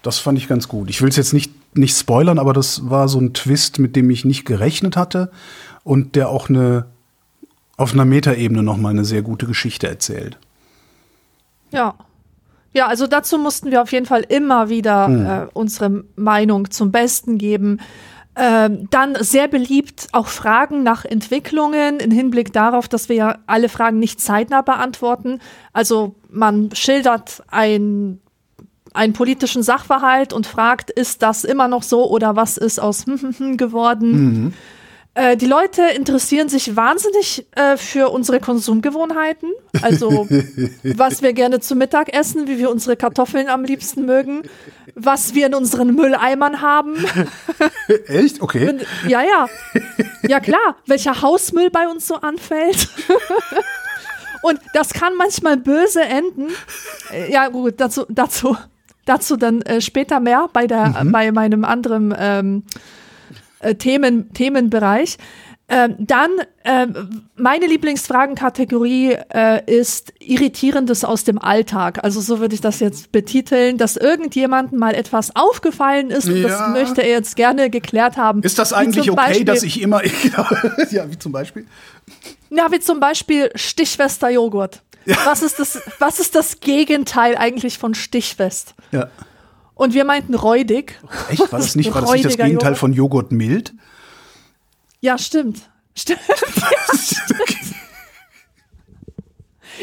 [0.01, 0.89] Das fand ich ganz gut.
[0.89, 4.09] Ich will es jetzt nicht, nicht spoilern, aber das war so ein Twist, mit dem
[4.09, 5.31] ich nicht gerechnet hatte
[5.83, 6.85] und der auch eine
[7.75, 10.37] auf einer Metaebene nochmal eine sehr gute Geschichte erzählt.
[11.71, 11.95] Ja.
[12.71, 15.25] Ja, also dazu mussten wir auf jeden Fall immer wieder Hm.
[15.25, 17.79] äh, unsere Meinung zum Besten geben.
[18.35, 23.69] Ähm, dann sehr beliebt auch Fragen nach Entwicklungen im Hinblick darauf, dass wir ja alle
[23.69, 25.39] Fragen nicht zeitnah beantworten.
[25.71, 28.19] Also man schildert ein,
[28.93, 33.05] einen politischen Sachverhalt und fragt, ist das immer noch so oder was ist aus
[33.57, 34.53] geworden?
[35.15, 39.51] Äh, die Leute interessieren sich wahnsinnig äh, für unsere Konsumgewohnheiten.
[39.81, 40.27] Also,
[40.83, 44.41] was wir gerne zu Mittag essen, wie wir unsere Kartoffeln am liebsten mögen,
[44.95, 46.95] was wir in unseren Mülleimern haben.
[48.07, 48.41] Echt?
[48.41, 48.79] Okay.
[49.07, 49.47] Ja, ja.
[50.27, 50.77] Ja, klar.
[50.87, 52.89] Welcher Hausmüll bei uns so anfällt.
[54.41, 56.47] Und das kann manchmal böse enden.
[57.11, 58.57] Äh, Ja, gut, dazu, dazu,
[59.05, 62.63] dazu dann äh, später mehr bei, der, bei meinem anderen ähm,
[63.63, 65.17] äh, Themen, Themenbereich.
[65.69, 66.29] Ähm, dann,
[66.65, 72.03] ähm, meine Lieblingsfragenkategorie äh, ist Irritierendes aus dem Alltag.
[72.03, 76.49] Also so würde ich das jetzt betiteln, dass irgendjemandem mal etwas aufgefallen ist und Ja.
[76.49, 78.41] das möchte er jetzt gerne geklärt haben.
[78.43, 80.01] Ist das eigentlich okay, Beispiel- dass ich immer.
[80.91, 81.65] ja, wie zum Beispiel?
[82.49, 84.81] Ja, wie zum Beispiel Stichfester Joghurt.
[85.25, 88.73] Was, ist das, was ist das Gegenteil eigentlich von Stichfest?
[88.91, 89.09] Ja.
[89.75, 90.99] Und wir meinten räudig.
[91.29, 91.51] Echt?
[91.51, 92.77] War das nicht, war das, nicht das Gegenteil Joghurt.
[92.77, 93.73] von Joghurt mild?
[95.01, 95.69] Ja, stimmt.
[95.95, 96.21] Stimmt.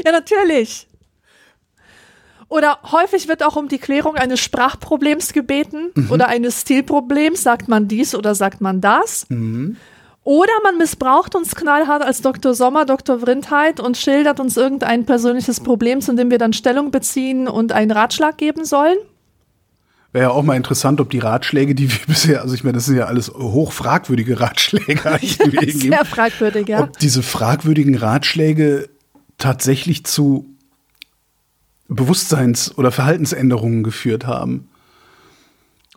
[0.04, 0.86] ja, natürlich.
[2.48, 7.42] Oder häufig wird auch um die Klärung eines Sprachproblems gebeten oder eines Stilproblems.
[7.42, 9.26] Sagt man dies oder sagt man das?
[10.24, 12.54] Oder man missbraucht uns knallhart als Dr.
[12.54, 13.20] Sommer, Dr.
[13.20, 17.92] Vrindheit und schildert uns irgendein persönliches Problem, zu dem wir dann Stellung beziehen und einen
[17.92, 18.98] Ratschlag geben sollen.
[20.12, 22.86] Wäre ja auch mal interessant, ob die Ratschläge, die wir bisher, also ich meine, das
[22.86, 25.94] sind ja alles hoch fragwürdige Ratschläge, eigentlich, die wir hier geben.
[25.94, 26.80] Sehr fragwürdig, ja.
[26.80, 28.88] ob diese fragwürdigen Ratschläge
[29.38, 30.46] tatsächlich zu
[31.88, 34.69] Bewusstseins- oder Verhaltensänderungen geführt haben.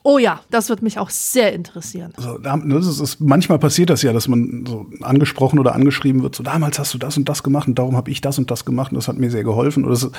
[0.06, 2.12] Oh ja, das wird mich auch sehr interessieren.
[2.18, 6.36] Also, da- das ist, manchmal passiert das ja, dass man so angesprochen oder angeschrieben wird,
[6.36, 8.66] so damals hast du das und das gemacht und darum habe ich das und das
[8.66, 9.86] gemacht und das hat mir sehr geholfen.
[9.86, 10.10] Oder das,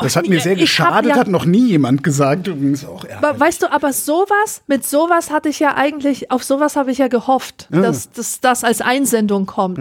[0.00, 2.48] das hat mir sehr geschadet, ja- hat noch nie jemand gesagt.
[2.48, 3.40] Übrigens auch Aber ärgerlich.
[3.40, 7.08] weißt du, aber sowas, mit sowas hatte ich ja eigentlich, auf sowas habe ich ja
[7.08, 9.78] gehofft, dass, dass das als Einsendung kommt.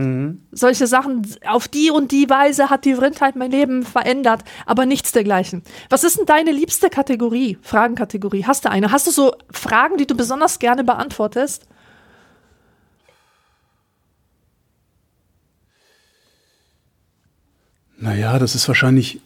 [0.53, 5.11] Solche Sachen, auf die und die Weise hat die Vrindheit mein Leben verändert, aber nichts
[5.11, 5.63] dergleichen.
[5.89, 8.45] Was ist denn deine liebste Kategorie, Fragenkategorie?
[8.45, 8.91] Hast du eine?
[8.91, 11.65] Hast du so Fragen, die du besonders gerne beantwortest?
[17.97, 19.19] Naja, das ist wahrscheinlich,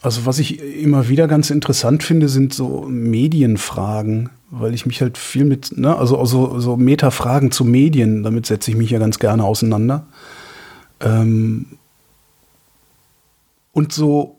[0.00, 5.18] also was ich immer wieder ganz interessant finde, sind so Medienfragen, weil ich mich halt
[5.18, 9.18] viel mit, ne, also, also so Metafragen zu Medien, damit setze ich mich ja ganz
[9.18, 10.06] gerne auseinander.
[11.00, 11.66] Ähm,
[13.72, 14.33] und so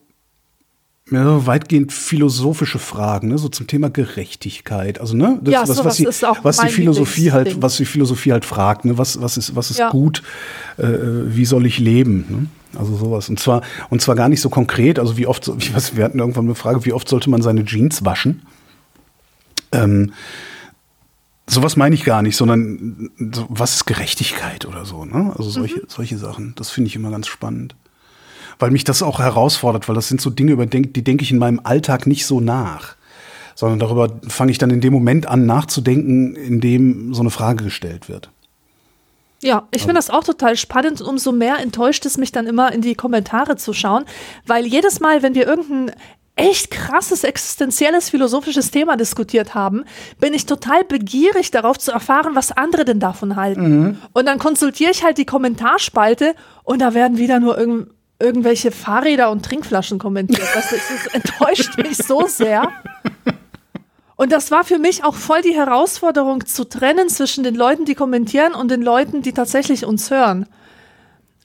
[1.12, 5.00] ja, weitgehend philosophische Fragen, ne, so zum Thema Gerechtigkeit.
[5.00, 7.86] Also, ne, das, Ja, was, was, die, ist auch was die Philosophie halt, was die
[7.86, 9.90] Philosophie halt fragt, ne, was, was ist, was ist Ja.
[9.92, 10.24] gut,
[10.78, 12.48] äh, wie soll ich leben, ne?
[12.80, 13.30] Also sowas.
[13.30, 16.20] Und zwar, und zwar gar nicht so konkret, also wie oft, ich weiß, wir hatten
[16.20, 18.42] irgendwann eine Frage, wie oft sollte man seine Jeans waschen?
[19.72, 20.12] Ähm,
[21.48, 25.34] sowas meine ich gar nicht, sondern so, was ist Gerechtigkeit oder so, ne?
[25.38, 26.54] Also solche, solche Sachen.
[26.56, 27.76] Das finde ich immer ganz spannend.
[28.60, 31.38] Weil mich das auch herausfordert, weil das sind so Dinge, über die denke ich in
[31.38, 32.96] meinem Alltag nicht so nach.
[33.56, 37.64] Sondern darüber fange ich dann in dem Moment an nachzudenken, in dem so eine Frage
[37.64, 38.30] gestellt wird.
[39.42, 41.02] Ja, ich finde das auch total spannend.
[41.02, 44.06] Umso mehr enttäuscht es mich dann immer, in die Kommentare zu schauen,
[44.48, 45.96] weil jedes Mal, wenn wir irgendein
[46.36, 49.86] echt krasses, existenzielles, philosophisches Thema diskutiert haben,
[50.20, 54.00] bin ich total begierig darauf zu erfahren, was andere denn davon halten.
[54.14, 57.88] Und dann konsultiere ich halt die Kommentarspalte und da werden wieder nur irgend,
[58.20, 60.48] irgendwelche Fahrräder und Trinkflaschen kommentiert.
[60.54, 62.70] Das, das, enttäuscht mich so sehr.
[64.16, 67.96] Und das war für mich auch voll die Herausforderung zu trennen zwischen den Leuten, die
[67.96, 70.48] kommentieren und den Leuten, die tatsächlich uns hören.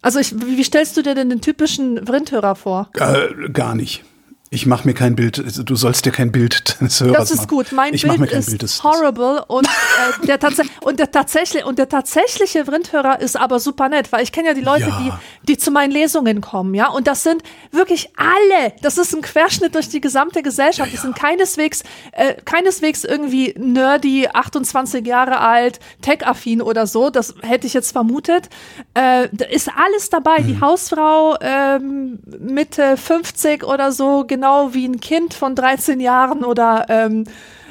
[0.03, 2.89] Also ich, wie stellst du dir denn den typischen Vrindhörer vor?
[2.95, 4.05] Äh, gar nicht.
[4.53, 7.49] Ich mache mir kein Bild, du sollst dir kein Bild des Hörers Das ist machen.
[7.51, 7.71] gut.
[7.71, 10.41] Mein ich Bild ist Bild horrible und, äh, der
[10.83, 14.55] und, der tatsächlich, und der tatsächliche Vrindhörer ist aber super nett, weil ich kenne ja
[14.55, 14.99] die Leute, Ja.
[15.45, 16.89] die, die zu meinen Lesungen kommen, ja.
[16.89, 18.73] Und das sind wirklich alle.
[18.83, 20.93] Das ist ein Querschnitt durch die gesamte Gesellschaft.
[20.93, 27.11] Das sind keineswegs, äh, keineswegs irgendwie nerdy, 28 Jahre alt, tech-affin oder so.
[27.11, 28.49] Das hätte ich jetzt vermutet.
[28.95, 30.39] Äh, da ist alles dabei.
[30.39, 30.47] Hm.
[30.49, 34.40] Die Hausfrau ähm, Mitte 50 oder so, genau
[34.73, 37.25] wie ein Kind von 13 Jahren oder ähm,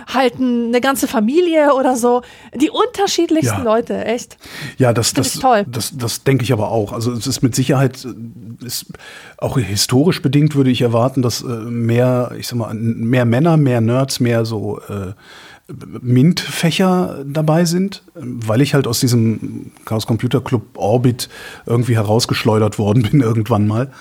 [0.07, 2.21] halt ein- eine ganze Familie oder so.
[2.55, 3.63] Die unterschiedlichsten Ja.
[3.63, 4.37] Leute, echt.
[4.77, 5.65] Ja, das, Find das, toll.
[5.67, 6.93] das, das denke ich aber auch.
[6.93, 8.87] Also es ist mit Sicherheit, äh, ist
[9.37, 13.81] auch historisch bedingt würde ich erwarten, dass äh, mehr, ich sag mal, mehr Männer, mehr
[13.81, 15.13] Nerds, mehr so äh,
[16.01, 21.29] MINT-Fächer dabei sind, weil ich halt aus diesem Chaos Computer Club Orbit
[21.65, 23.91] irgendwie herausgeschleudert worden bin irgendwann mal.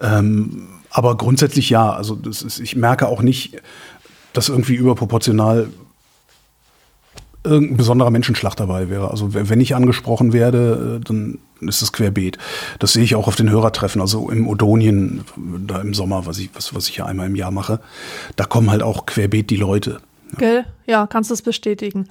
[0.00, 3.60] Ähm, aber grundsätzlich ja, also das ist, ich merke auch nicht,
[4.32, 5.68] dass irgendwie überproportional
[7.44, 9.10] irgendein besonderer Menschenschlag dabei wäre.
[9.10, 12.36] Also wenn ich angesprochen werde, äh, dann ist es querbeet.
[12.78, 15.24] Das sehe ich auch auf den Hörertreffen, also im Odonien,
[15.66, 17.80] da im Sommer, was ich, was, was ich ja einmal im Jahr mache.
[18.36, 20.00] Da kommen halt auch querbeet die Leute.
[20.36, 20.66] Gell?
[20.86, 22.08] Ja, kannst du es bestätigen.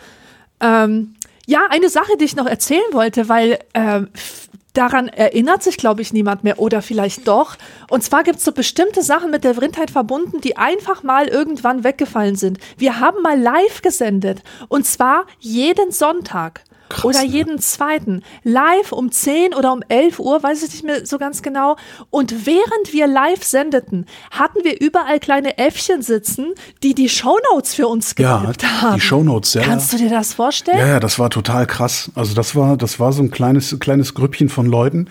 [0.60, 1.14] Ähm,
[1.46, 6.14] ja, eine Sache, die ich noch erzählen wollte, weil f- daran erinnert sich, glaube ich,
[6.14, 7.56] niemand mehr oder vielleicht doch.
[7.90, 11.84] Und zwar gibt es so bestimmte Sachen mit der Vrindheit verbunden, die einfach mal irgendwann
[11.84, 12.60] weggefallen sind.
[12.78, 16.64] Wir haben mal live gesendet und zwar jeden Sonntag.
[16.90, 17.26] Krass, oder ne?
[17.26, 18.24] jeden zweiten.
[18.44, 21.76] Live um 10 oder um 11 Uhr, weiß ich nicht mehr so ganz genau.
[22.10, 27.88] Und während wir live sendeten, hatten wir überall kleine Äffchen sitzen, die die Shownotes für
[27.88, 28.96] uns Ja, getippt haben.
[28.96, 29.62] die Shownotes, ja.
[29.64, 30.78] Kannst du dir das vorstellen?
[30.78, 32.12] Ja, ja, das war total krass.
[32.16, 35.10] Also das war, das war so ein kleines, kleines Grüppchen von Leuten,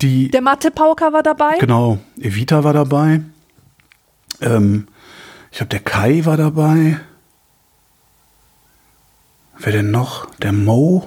[0.00, 1.58] die Der Mathe-Pauker war dabei.
[1.58, 3.20] Genau, Evita war dabei.
[4.40, 4.88] Ähm,
[5.50, 6.98] ich glaube, der Kai war dabei.
[9.58, 10.26] Wer denn noch?
[10.36, 11.06] Der Mo.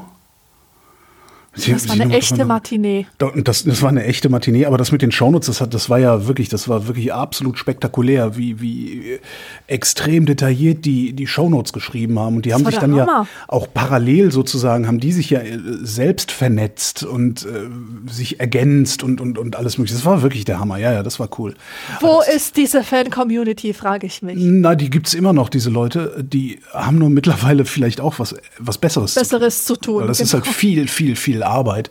[1.56, 3.08] Sie- Das war eine echte Matinee.
[3.44, 6.00] Das, das war eine echte Matinee, aber das mit den Shownotes, das, hat, das war
[6.00, 9.20] ja wirklich, das war wirklich absolut spektakulär, wie, wie
[9.68, 12.38] extrem detailliert die, die Shownotes geschrieben haben.
[12.38, 13.28] Und die haben war sich dann ja Hammer.
[13.48, 19.22] auch parallel sozusagen, haben die sich ja äh, selbst vernetzt und äh, sich ergänzt und,
[19.22, 19.96] und, und alles mögliche.
[19.96, 21.56] Das war wirklich der Hammer, ja, ja, das war cool.
[22.02, 24.36] Wo ist diese Fan-Community, frage ich mich.
[24.40, 26.24] Na, die gibt's immer noch, diese Leute.
[26.24, 29.24] Die haben nur mittlerweile vielleicht auch was, was Besseres zu tun.
[29.24, 30.08] Besseres zu tun.
[30.08, 30.44] Das ist genau.
[30.46, 31.90] halt viel, viel, viel Arbeit.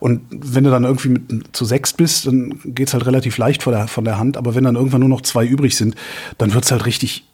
[0.00, 3.72] Und wenn du dann irgendwie mit, zu sechs bist, dann geht's halt relativ leicht von
[3.72, 4.36] der, von der Hand.
[4.36, 5.94] Aber wenn dann irgendwann nur noch zwei übrig sind,
[6.38, 7.24] dann wird's halt richtig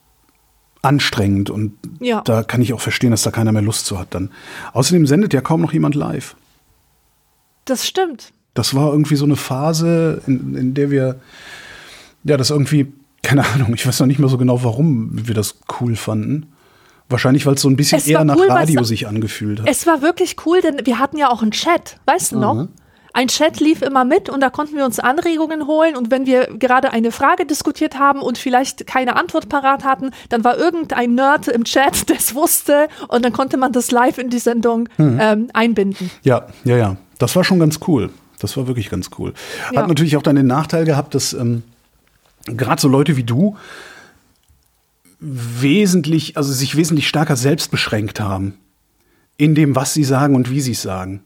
[0.83, 1.50] anstrengend.
[1.50, 2.20] Und Ja.
[2.22, 4.31] da kann ich auch verstehen, dass da keiner mehr Lust zu hat dann.
[4.72, 6.37] Außerdem sendet ja kaum noch jemand live.
[7.64, 8.33] Das stimmt.
[8.53, 11.20] Das war irgendwie so eine Phase, in, in der wir,
[12.24, 15.57] ja, das irgendwie, keine Ahnung, ich weiß noch nicht mehr so genau, warum wir das
[15.81, 16.46] cool fanden.
[17.08, 19.68] Wahrscheinlich, weil es so ein bisschen Es eher nach cool, Radio sich angefühlt hat.
[19.68, 22.68] Es war wirklich cool, denn wir hatten ja auch einen Chat, weißt du noch?
[23.16, 26.46] Ein Chat lief immer mit und da konnten wir uns Anregungen holen und wenn wir
[26.58, 31.46] gerade eine Frage diskutiert haben und vielleicht keine Antwort parat hatten, dann war irgendein Nerd
[31.46, 35.18] im Chat, der es wusste und dann konnte man das live in die Sendung Mhm.
[35.20, 36.10] ähm, einbinden.
[36.24, 36.96] Ja, ja, ja.
[37.18, 38.10] Das war schon ganz cool.
[38.40, 39.32] Das war wirklich ganz cool.
[39.66, 39.86] Hat Ja.
[39.86, 41.62] natürlich auch dann den Nachteil gehabt, dass ähm,
[42.46, 43.56] gerade so Leute wie du
[45.24, 48.54] wesentlich, also sich wesentlich stärker selbst beschränkt haben.
[49.37, 51.22] In dem, was sie sagen und wie sie es sagen.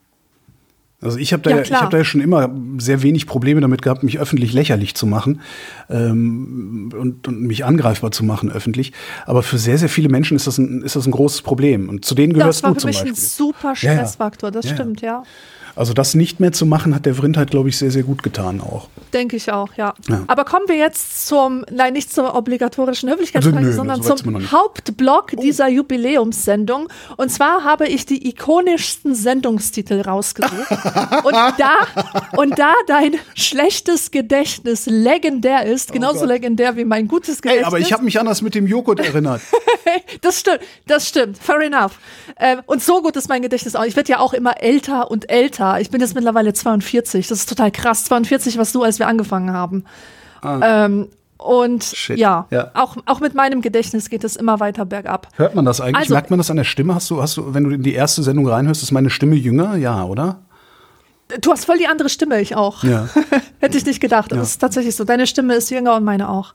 [1.00, 3.82] Also ich habe da, Ja, ich hab da ja schon immer sehr wenig Probleme damit
[3.82, 5.40] gehabt, mich öffentlich lächerlich zu machen
[5.90, 8.92] ähm, und, und mich angreifbar zu machen öffentlich.
[9.26, 11.88] Aber für sehr, sehr viele Menschen ist das ein, ist das ein großes Problem.
[11.88, 13.12] Und zu denen gehörst Das war du für zum mich Beispiel.
[13.12, 13.76] ein super.
[13.76, 14.76] Stressfaktor, das Ja, ja.
[14.76, 15.22] stimmt, ja.
[15.78, 18.60] Also das nicht mehr zu machen, hat der Vrindheit, glaube ich, sehr, sehr gut getan
[18.60, 18.88] auch.
[19.12, 19.94] Denke ich auch, ja.
[20.08, 20.24] Ja.
[20.26, 24.50] Aber kommen wir jetzt zum, nein, nicht zur obligatorischen Höflichkeitsfrage, Also, sondern so zum.
[24.50, 26.88] Hauptblock dieser Jubiläumssendung.
[27.16, 30.52] Und zwar habe ich die ikonischsten Sendungstitel rausgesucht.
[31.22, 31.74] und, da,
[32.36, 37.66] und da dein schlechtes Gedächtnis legendär ist, genauso legendär wie mein gutes Gedächtnis.
[37.66, 39.42] Oh Ey, aber ich habe mich anders mit dem Joghurt erinnert.
[40.20, 41.38] Das stimmt, das stimmt.
[41.38, 41.98] Fair enough.
[42.38, 43.84] Ähm, und so gut ist mein Gedächtnis auch.
[43.84, 45.67] Ich werde ja auch immer älter und älter.
[45.78, 47.28] Ich bin jetzt mittlerweile 42.
[47.28, 48.04] Das ist total krass.
[48.04, 49.84] 42 warst du, als wir angefangen haben.
[50.44, 52.14] Ähm, und Ah.
[52.14, 52.70] Ja, Ja.
[52.74, 55.28] Auch, auch mit meinem Gedächtnis geht es immer weiter bergab.
[55.36, 55.96] Hört man das eigentlich?
[55.98, 56.94] Also- Merkt man das an der Stimme?
[56.94, 59.76] Hast du, hast du, wenn du in die erste Sendung reinhörst, ist meine Stimme jünger?
[59.76, 60.40] Ja, oder?
[61.42, 62.82] Du hast voll die andere Stimme, ich auch.
[62.84, 63.08] Ja.
[63.60, 64.32] Hätte ich nicht gedacht.
[64.32, 64.42] Aber Ja.
[64.42, 65.04] es ist tatsächlich so.
[65.04, 66.54] Deine Stimme ist jünger und meine auch.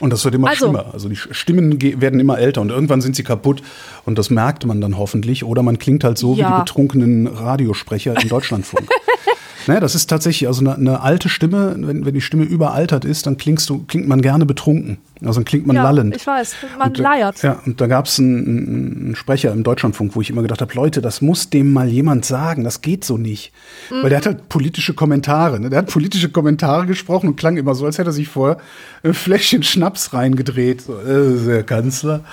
[0.00, 0.86] Und das wird immer Also- schlimmer.
[0.92, 3.62] Also die Stimmen werden immer älter und irgendwann sind sie kaputt
[4.04, 5.44] und das merkt man dann hoffentlich.
[5.44, 6.56] Oder man klingt halt so wie Ja.
[6.56, 8.88] die betrunkenen Radiosprecher im Deutschlandfunk.
[9.66, 13.26] naja, das ist tatsächlich, also eine, eine alte Stimme, wenn, wenn die Stimme überaltert ist,
[13.26, 14.98] dann klingst du, klingt man gerne betrunken.
[15.24, 16.16] Also dann klingt man ja, lallend.
[16.16, 17.42] ich weiß, man Und, leiert.
[17.42, 20.74] Ja, und da gab es einen, einen Sprecher im Deutschlandfunk, wo ich immer gedacht habe,
[20.74, 23.52] Leute, das muss dem mal jemand sagen, das geht so nicht.
[23.90, 25.60] Weil der hat halt politische Kommentare.
[25.60, 25.70] Ne?
[25.70, 28.58] Der hat politische Kommentare gesprochen und klang immer so, als hätte er sich vorher
[29.04, 30.82] ein Fläschchen Schnaps reingedreht.
[30.82, 32.24] So, äh, der Kanzler.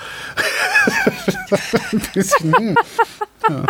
[1.92, 2.76] ein bisschen, hm.
[3.48, 3.64] ja.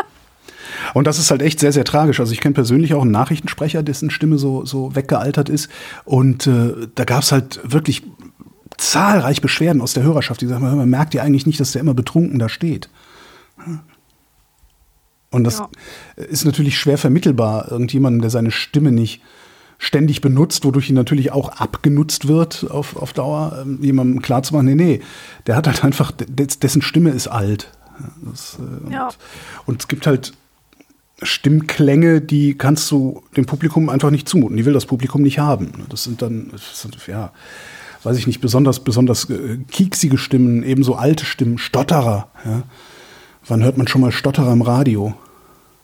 [0.95, 2.21] Und das ist halt echt sehr, sehr tragisch.
[2.21, 5.69] Also ich kenne persönlich auch einen Nachrichtensprecher, dessen Stimme so, so weggealtert ist.
[6.05, 8.03] Und äh, da gab es halt wirklich
[8.77, 11.95] zahlreich Beschwerden aus der Hörerschaft, die sagen, man merkt ja eigentlich nicht, dass der immer
[11.95, 12.89] betrunken da steht.
[15.31, 15.69] Und das Ja.
[16.17, 19.21] ist natürlich schwer vermittelbar, irgendjemandem, der seine Stimme nicht
[19.79, 24.75] ständig benutzt, wodurch ihn natürlich auch abgenutzt wird auf, auf Dauer, ähm, jemandem klarzumachen, nee,
[24.75, 25.01] nee,
[25.47, 27.71] der hat halt einfach, des- dessen Stimme ist alt.
[28.23, 29.09] Das, äh, und, Ja.
[29.67, 30.33] und es gibt halt
[31.23, 34.57] Stimmklänge, die kannst du dem Publikum einfach nicht zumuten.
[34.57, 35.73] Die will das Publikum nicht haben.
[35.89, 37.33] Das sind dann, das sind, ja,
[38.03, 42.29] weiß ich nicht, besonders, besonders äh, kieksige Stimmen, ebenso alte Stimmen, Stotterer.
[42.45, 42.63] Ja.
[43.47, 45.15] Wann hört man schon mal Stotterer im Radio?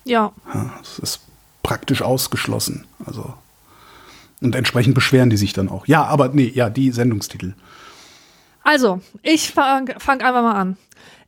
[0.05, 0.33] Ja.
[0.55, 1.21] Ja, das ist
[1.63, 2.85] praktisch ausgeschlossen.
[3.05, 3.35] Also
[4.41, 5.87] und entsprechend beschweren die sich dann auch.
[5.87, 7.55] Ja, aber nee, ja, die Sendungstitel.
[8.63, 10.77] Also, ich fange fang einfach mal an.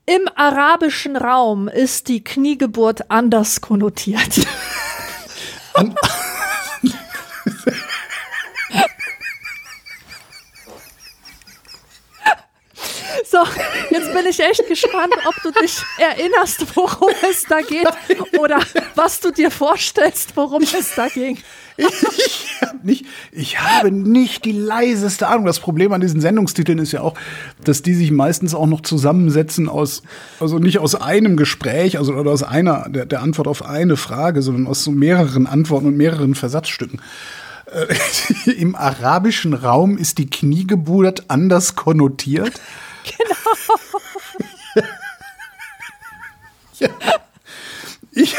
[0.08, 4.40] Im arabischen Raum ist die Kniegeburt anders konnotiert.
[5.74, 5.94] An
[13.30, 13.44] So,
[13.90, 17.88] jetzt bin ich echt gespannt, ob du dich erinnerst, worum es da geht
[18.38, 18.60] oder
[18.94, 21.38] was du dir vorstellst, worum es da ging.
[21.78, 25.46] ich, hab nicht, ich habe nicht die leiseste Ahnung.
[25.46, 27.14] Das Problem an diesen Sendungstiteln ist ja auch,
[27.62, 30.02] dass die sich meistens auch noch zusammensetzen aus,
[30.40, 34.42] also nicht aus einem Gespräch, also oder aus einer, der, der Antwort auf eine Frage,
[34.42, 37.00] sondern aus so mehreren Antworten und mehreren Versatzstücken.
[37.72, 42.60] Äh, Im arabischen Raum ist die Kniegeburt anders konnotiert.
[46.78, 46.88] Ja.
[48.12, 48.34] Ich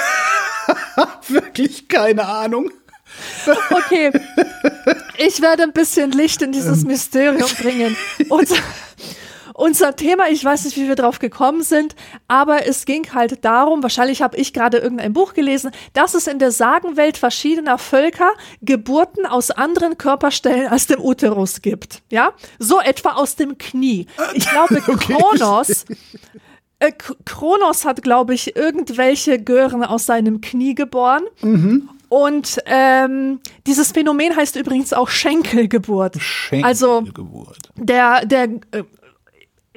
[0.97, 2.69] habe wirklich keine Ahnung.
[3.69, 4.11] Okay,
[5.17, 7.95] ich werde ein bisschen Licht in dieses Mysterium bringen.
[8.27, 8.57] Unser,
[9.59, 11.95] unser Thema, ich weiß nicht, wie wir drauf gekommen sind,
[12.27, 16.39] aber es ging halt darum, wahrscheinlich habe ich gerade irgendein Buch gelesen, dass es in
[16.39, 18.31] der Sagenwelt verschiedener Völker
[18.61, 22.01] Geburten aus anderen Körperstellen als dem Uterus gibt.
[22.09, 24.07] Ja, so etwa aus dem Knie.
[24.33, 25.13] Ich glaube, Okay.
[25.13, 25.85] Kronos
[26.79, 26.91] äh,
[27.25, 31.23] Kronos hat, glaube ich, irgendwelche Gören aus seinem Knie geboren.
[32.09, 36.17] Und ähm, dieses Phänomen heißt übrigens auch Schenkelgeburt.
[36.63, 37.69] Also Schenkelgeburt.
[37.75, 38.83] der, der, äh,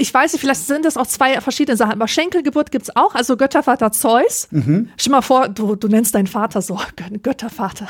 [0.02, 3.36] ich weiß nicht, vielleicht sind das auch zwei verschiedene Sachen, aber Schenkelgeburt gibt's auch, also
[3.36, 4.48] Göttervater Zeus.
[4.50, 7.88] Stell dir mal vor, du, du nennst deinen Vater so, Gö- Göttervater.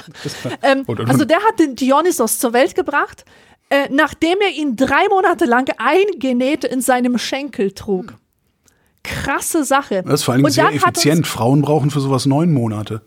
[0.63, 3.25] Ähm, Oder- also der hat den Dionysos zur Welt gebracht,
[3.71, 8.15] äh, nachdem er ihn drei Monate lang eingenäht in seinem Schenkel trug.
[9.03, 10.03] Krasse Sache.
[10.05, 11.27] Das ist vor allem sehr effizient.
[11.27, 13.01] Frauen brauchen für sowas neun Monate.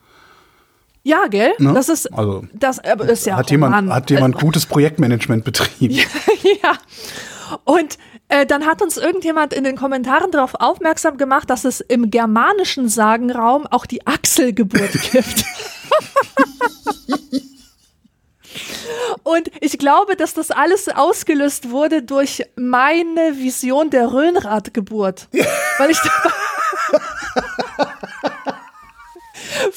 [1.03, 1.53] Ja, gell?
[1.59, 1.73] Ne?
[1.73, 3.93] Das ist, Also, das ist ja hat jemand, Mann.
[3.93, 5.93] hat jemand gutes Projektmanagement betrieben?
[6.63, 6.73] ja.
[7.63, 7.97] Und
[8.27, 12.89] äh, dann hat uns irgendjemand in den Kommentaren darauf aufmerksam gemacht, dass es im germanischen
[12.89, 15.45] Sagenraum auch die Achselgeburt gibt.
[19.23, 25.27] Und ich glaube, dass das alles ausgelöst wurde durch meine Vision der Röhnradgeburt.
[25.77, 25.99] Weil ich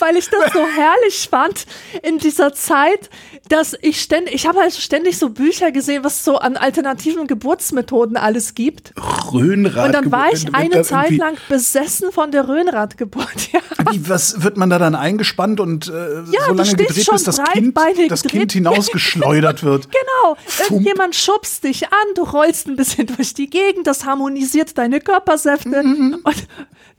[0.00, 1.66] weil ich das so herrlich fand
[2.02, 3.10] in dieser Zeit,
[3.48, 7.26] dass ich ständig, ich habe halt ständig so Bücher gesehen, was es so an alternativen
[7.26, 8.92] Geburtsmethoden alles gibt.
[9.32, 9.86] Röhnrad.
[9.86, 13.28] Und dann war ich eine Zeit lang besessen von der Röhnradgeburt.
[13.52, 13.60] Ja.
[13.92, 17.40] Wie, was wird man da dann eingespannt und äh, so du lange gedreht, bis das
[17.52, 17.76] Kind,
[18.08, 18.22] das.
[18.24, 19.88] Kind hinausgeschleudert wird?
[19.98, 20.36] Genau,
[20.68, 25.82] irgendjemand schubst dich an, du rollst ein bisschen durch die Gegend, das harmonisiert deine Körpersäfte
[25.82, 26.18] Mhm.
[26.22, 26.46] und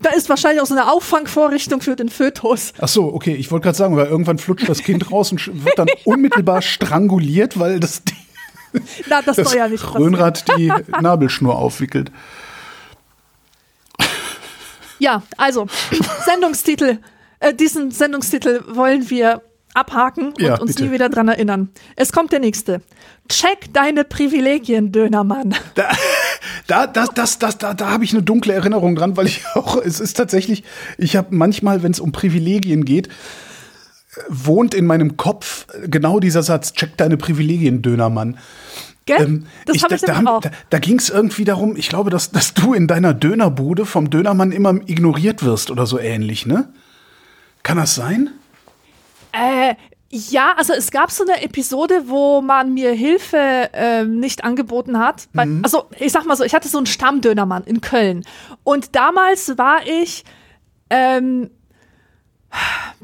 [0.01, 2.73] da ist wahrscheinlich auch so eine Auffangvorrichtung für den Fötus.
[2.79, 5.77] Ach so, okay, ich wollte gerade sagen, weil irgendwann flutscht das Kind raus und wird
[5.77, 8.03] dann unmittelbar stranguliert, weil das,
[9.07, 9.65] Na, das, das soll ja.
[9.65, 10.71] Röhnrad die
[11.01, 12.11] Nabelschnur aufwickelt.
[14.99, 15.67] Ja, also,
[16.25, 16.99] Sendungstitel.
[17.39, 19.41] Äh, diesen Sendungstitel wollen wir
[19.79, 20.85] abhaken und Ja, uns bitte.
[20.85, 21.69] nie wieder dran erinnern.
[21.95, 22.81] Es kommt der nächste.
[23.29, 25.55] Check deine Privilegien, Dönermann.
[26.67, 29.41] Da, da, das, das, das, da, da habe ich eine dunkle Erinnerung dran, weil ich
[29.55, 30.63] auch, es ist tatsächlich,
[30.99, 33.09] ich habe manchmal, wenn es um Privilegien geht,
[34.27, 38.37] wohnt in meinem Kopf genau dieser Satz, check deine Privilegien, Dönermann.
[39.07, 40.41] Ähm, das ich, ich da, nämlich da, auch.
[40.41, 44.09] da, da ging es irgendwie darum, ich glaube, dass, dass du in deiner Dönerbude vom
[44.11, 46.69] Dönermann immer ignoriert wirst oder so ähnlich, ne?
[47.63, 48.29] Kann das sein?
[49.31, 49.75] Äh,
[50.11, 55.27] ja, also es gab so eine Episode, wo man mir Hilfe ähm, nicht angeboten hat.
[55.33, 55.63] Weil, Mhm.
[55.63, 58.25] Also ich sag mal so, ich hatte so einen Stammdönermann in Köln.
[58.63, 60.23] Und damals war ich,
[60.89, 61.51] ähm,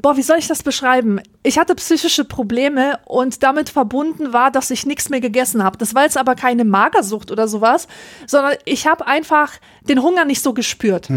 [0.02, 1.20] boah, wie soll ich das beschreiben?
[1.44, 5.78] Ich hatte psychische Probleme und damit verbunden war, dass ich nichts mehr gegessen habe.
[5.78, 7.86] Das war jetzt aber keine Magersucht oder sowas,
[8.26, 9.52] sondern ich habe einfach
[9.88, 11.08] den Hunger nicht so gespürt.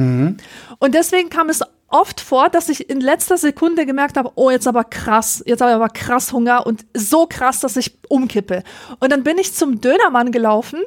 [0.77, 4.67] Und deswegen kam es oft vor, dass ich in letzter Sekunde gemerkt habe, oh, jetzt
[4.67, 8.63] aber krass, jetzt habe ich aber krass Hunger und so krass, dass ich umkippe.
[8.99, 10.79] Und dann bin ich zum Dönermann gelaufen,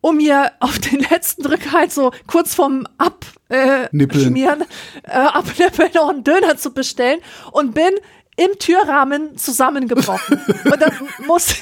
[0.00, 2.86] um mir auf den letzten Drück halt so kurz vorm.
[2.98, 4.64] Abschmieren,
[5.02, 7.20] äh, Abnippeln noch einen Döner zu bestellen
[7.52, 7.90] und bin
[8.36, 10.40] im Türrahmen zusammengebrochen.
[10.64, 10.92] und dann
[11.26, 11.56] musste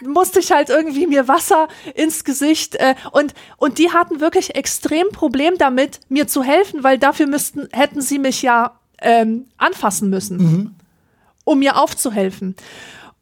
[0.00, 5.08] musste ich halt irgendwie mir Wasser ins Gesicht äh, und und die hatten wirklich extrem
[5.10, 10.38] Problem damit mir zu helfen, weil dafür müssten hätten sie mich ja ähm, anfassen müssen,
[11.44, 12.56] um mir aufzuhelfen.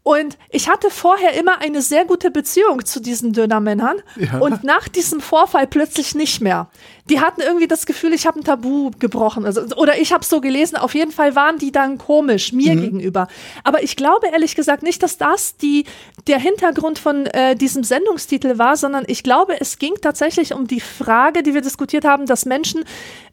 [0.07, 4.39] Und ich hatte vorher immer eine sehr gute Beziehung zu diesen Dönermännern Ja.
[4.39, 6.69] und nach diesem Vorfall plötzlich nicht mehr.
[7.11, 9.45] Die hatten irgendwie das Gefühl, ich habe ein Tabu gebrochen.
[9.45, 13.27] Also, oder ich habe so gelesen, auf jeden Fall waren die dann komisch mir gegenüber.
[13.65, 15.87] Aber ich glaube ehrlich gesagt nicht, dass das die,
[16.29, 20.79] der Hintergrund von äh, diesem Sendungstitel war, sondern ich glaube, es ging tatsächlich um die
[20.81, 22.85] Frage, die wir diskutiert haben, dass Menschen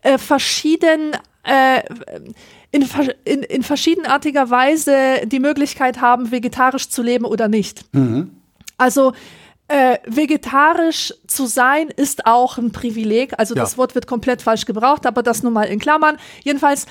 [0.01, 1.11] äh, verschieden
[1.43, 1.81] äh,
[2.71, 2.87] in,
[3.25, 7.85] in, in verschiedenartiger Weise die Möglichkeit haben, vegetarisch zu leben oder nicht.
[8.77, 9.13] Also
[9.67, 13.33] äh, vegetarisch zu sein ist auch ein Privileg.
[13.37, 13.61] Also Ja.
[13.61, 16.17] das Wort wird komplett falsch gebraucht, aber das nur mal in Klammern.
[16.43, 16.85] Jedenfalls,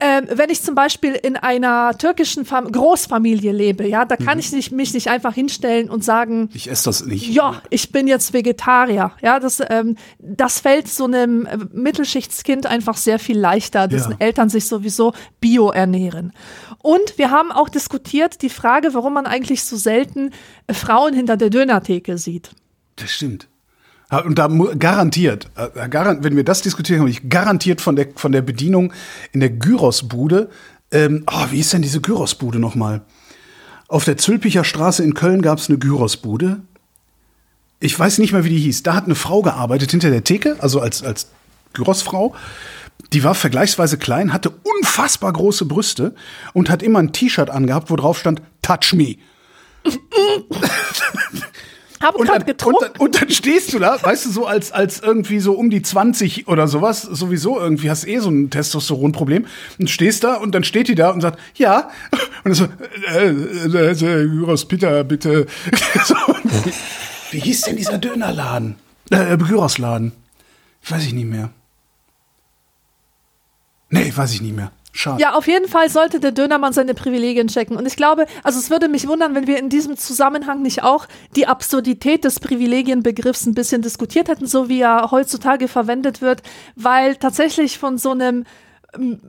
[0.00, 4.52] ähm, wenn ich zum Beispiel in einer türkischen Fam Großfamilie lebe, ja, da kann ich
[4.52, 7.28] nicht, mich nicht einfach hinstellen und sagen, Ich esse das nicht.
[7.28, 9.10] ja, ich bin jetzt Vegetarier.
[9.22, 14.16] Ja, das, ähm, das fällt so einem äh, Mittelschichtskind einfach sehr viel leichter, dessen Ja.
[14.20, 16.32] Eltern sich sowieso bio ernähren.
[16.80, 20.30] Und wir haben auch diskutiert die Frage, warum man eigentlich so selten
[20.68, 22.50] äh, Frauen hinter der Dönertheke sieht.
[22.96, 23.48] Das stimmt.
[24.10, 24.48] Und da
[24.78, 28.92] garantiert, äh, garan wenn wir das diskutieren, habe ich garantiert von der, von der Bedienung
[29.32, 30.48] in der Gyrosbude.
[30.90, 33.02] Ähm, oh, wie ist denn diese Gyrosbude nochmal?
[33.86, 36.60] Auf der Zülpicher Straße in Köln gab es eine Gyrosbude.
[37.80, 38.82] Ich weiß nicht mehr, wie die hieß.
[38.82, 41.28] Da hat eine Frau gearbeitet hinter der Theke, also als, als
[41.74, 42.34] Gyrosfrau.
[43.12, 46.14] Die war vergleichsweise klein, hatte unfassbar große Brüste
[46.54, 49.16] und hat immer ein T-Shirt angehabt, wo drauf stand Touch Me.
[52.00, 52.84] Habe Und gerade dann, und, getrunken.
[52.92, 55.82] dann, und dann stehst du da, weißt du, so als, als irgendwie so um die
[55.82, 59.46] 20 oder sowas, sowieso irgendwie hast eh so ein Testosteronproblem
[59.78, 61.90] und stehst da und dann steht die da und sagt, ja,
[62.44, 62.68] und dann so,
[63.14, 65.46] äh, äh, äh, Gyros, Peter, bitte.
[66.04, 66.72] so, wie,
[67.32, 68.76] wie hieß denn dieser Dönerladen?
[69.10, 70.12] Äh, Gyrosladen.
[70.88, 71.50] Weiß ich nicht mehr.
[73.90, 74.70] Nee, weiß ich nicht mehr.
[74.98, 75.22] Schade.
[75.22, 77.76] Ja, auf jeden Fall sollte der Dönermann seine Privilegien checken.
[77.76, 81.06] Und ich glaube, also es würde mich wundern, wenn wir in diesem Zusammenhang nicht auch
[81.36, 86.42] die Absurdität des Privilegienbegriffs ein bisschen diskutiert hätten, so wie er heutzutage verwendet wird,
[86.74, 88.44] weil tatsächlich von so einem,
[88.92, 89.20] ähm,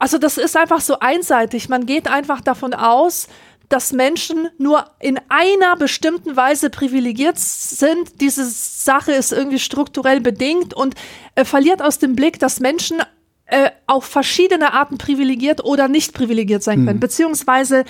[0.00, 1.68] also das ist einfach so einseitig.
[1.68, 3.28] Man geht einfach davon aus,
[3.68, 8.20] dass Menschen nur in einer bestimmten Weise privilegiert sind.
[8.20, 10.96] Diese Sache ist irgendwie strukturell bedingt und
[11.36, 13.00] äh, verliert aus dem Blick, dass Menschen
[13.48, 17.84] äh, auf verschiedene Arten privilegiert oder nicht privilegiert sein können, beziehungsweise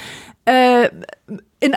[0.44, 0.88] äh,
[1.60, 1.76] in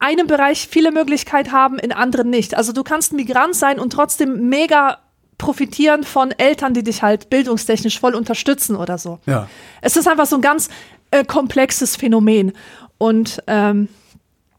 [0.00, 2.56] einem Bereich viele Möglichkeiten haben, in anderen nicht.
[2.56, 4.98] Also du kannst Migrant sein und trotzdem mega
[5.38, 9.20] profitieren von Eltern, die dich halt bildungstechnisch voll unterstützen oder so.
[9.26, 9.48] Ja.
[9.80, 10.68] Es ist einfach so ein ganz
[11.10, 12.52] äh, komplexes Phänomen.
[12.98, 13.88] Und ähm,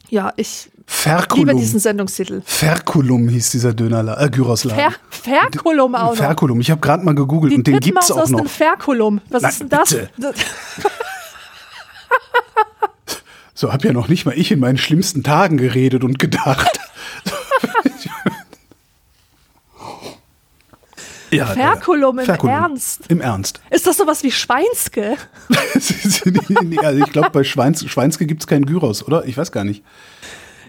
[0.09, 1.57] ja, ich Ferkulum.
[1.57, 2.41] diesen Sendungstitel.
[2.45, 4.93] Ferkulum hieß dieser Dönerladen, äh, Gyrosladen.
[5.09, 6.15] Fer Ferkulum auch noch.
[6.15, 6.61] Ferkulum.
[6.61, 8.39] Ich habe gerade mal gegoogelt Die und den gibt's auch aus noch.
[8.39, 9.21] dem Ferkulum.
[9.29, 9.95] Was Na, ist denn das?
[13.61, 16.79] So hab ja noch nicht mal ich in meinen schlimmsten Tagen geredet und gedacht.
[21.29, 22.55] ja, Ferkulum im Ferkulum.
[22.55, 23.01] Ernst.
[23.09, 23.61] Im Ernst.
[23.69, 25.15] Ist das sowas wie Schweinske?
[25.75, 26.31] also
[27.03, 29.25] ich glaube, bei Schweins, Schweinske gibt's keinen Gyros, oder?
[29.25, 29.83] Ich weiß gar nicht.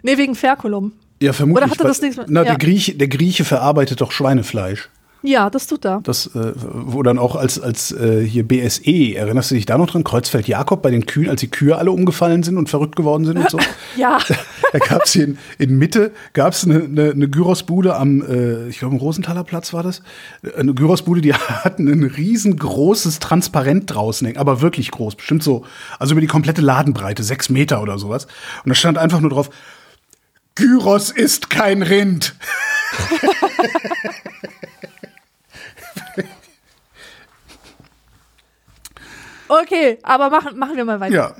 [0.02, 0.92] Nee, wegen Ferkulum.
[1.20, 1.64] Ja, vermutlich.
[1.64, 2.48] Oder hatte das nichts mit- Na, ja.
[2.50, 4.88] der, Grieche, der Grieche verarbeitet doch Schweinefleisch.
[5.24, 6.00] Ja, das tut er.
[6.02, 9.88] Das, äh, wo dann auch als, als äh, hier BSE, erinnerst du dich da noch
[9.88, 10.02] dran?
[10.02, 13.38] Kreuzfeld Jakob bei den Kühen, als die Kühe alle umgefallen sind und verrückt geworden sind
[13.38, 13.58] und so.
[13.96, 14.18] Ja.
[14.72, 18.78] Da gab es hier in, in Mitte gab's eine, eine, eine Gyrosbude am, äh, ich
[18.78, 20.00] glaube, im Rosenthaler Platz war das.
[20.56, 25.66] Eine Gyrosbude, die hatten ein riesengroßes Transparent draußen hängen, aber wirklich groß, bestimmt so,
[25.98, 28.26] also über die komplette Ladenbreite, sechs Meter oder sowas.
[28.64, 29.50] Und da stand einfach nur drauf,
[30.54, 32.34] Gyros ist kein Rind.
[39.60, 41.14] Okay, aber machen, machen wir mal weiter.
[41.14, 41.34] Ja.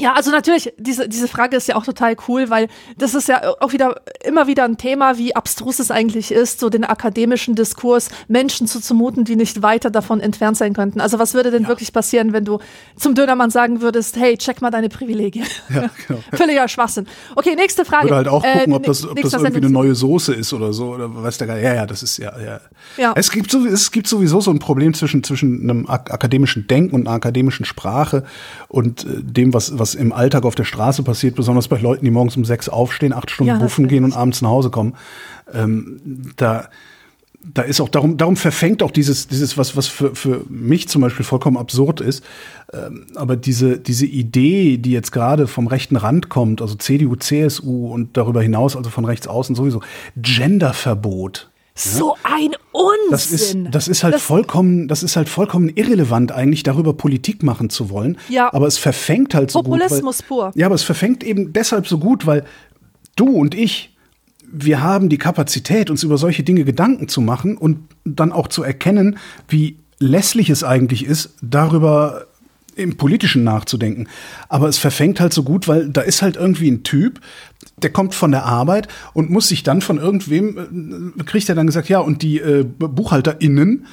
[0.00, 3.42] Ja, also natürlich, diese, diese Frage ist ja auch total cool, weil das ist ja
[3.60, 8.08] auch wieder immer wieder ein Thema, wie abstrus es eigentlich ist, so den akademischen Diskurs
[8.28, 11.00] Menschen zuzumuten, die nicht weiter davon entfernt sein könnten.
[11.00, 11.68] Also was würde denn Ja.
[11.68, 12.58] wirklich passieren, wenn du
[12.96, 15.44] zum Dönermann sagen würdest, hey, check mal deine Privilegien.
[15.68, 16.20] Ja, genau.
[16.32, 17.06] Völliger Schwachsinn.
[17.36, 18.04] Okay, nächste Frage.
[18.06, 20.72] Würde halt auch Äh, gucken, ob das, ob das irgendwie eine neue Soße ist oder
[20.72, 20.94] so.
[20.94, 21.62] Oder weiß der Geil.
[21.62, 22.60] Ja, ja, das ist ja, ja.
[22.96, 23.12] Ja.
[23.16, 26.94] Es gibt, so, es gibt sowieso so ein Problem zwischen, zwischen einem ak akademischen Denken
[26.94, 28.24] und einer akademischen Sprache
[28.68, 32.10] und äh, dem, was, was im Alltag auf der Straße passiert, besonders bei Leuten, die
[32.10, 34.94] morgens um sechs aufstehen, acht Stunden Ja, buffen gehen und abends nach Hause kommen.
[35.52, 36.68] Ähm, da,
[37.42, 41.02] da ist auch darum, darum verfängt auch dieses, dieses, was, was für, für mich zum
[41.02, 42.24] Beispiel vollkommen absurd ist.
[42.72, 47.88] Ähm, aber diese, diese Idee, die jetzt gerade vom rechten Rand kommt, also CDU, CSU
[47.92, 49.80] und darüber hinaus, also von rechts außen sowieso,
[50.16, 51.50] Genderverbot.
[51.82, 53.10] So ein Unsinn.
[53.10, 57.70] Das ist, das ist halt vollkommen, das ist halt vollkommen irrelevant, eigentlich darüber Politik machen
[57.70, 58.18] zu wollen.
[58.28, 58.52] Ja.
[58.52, 60.26] Aber es verfängt halt so Populismus gut.
[60.26, 60.52] pur.
[60.54, 62.44] Ja, aber es verfängt eben deshalb so gut, weil
[63.16, 63.96] du und ich,
[64.52, 68.62] wir haben die Kapazität, uns über solche Dinge Gedanken zu machen und dann auch zu
[68.62, 69.18] erkennen,
[69.48, 72.26] wie lässlich es eigentlich ist, darüber
[72.76, 74.08] im Politischen nachzudenken.
[74.48, 77.20] Aber es verfängt halt so gut, weil da ist halt irgendwie ein Typ,
[77.76, 81.66] der kommt von der Arbeit und muss sich dann von irgendwem, äh, kriegt er dann
[81.66, 83.86] gesagt, ja, und die äh, BuchhalterInnen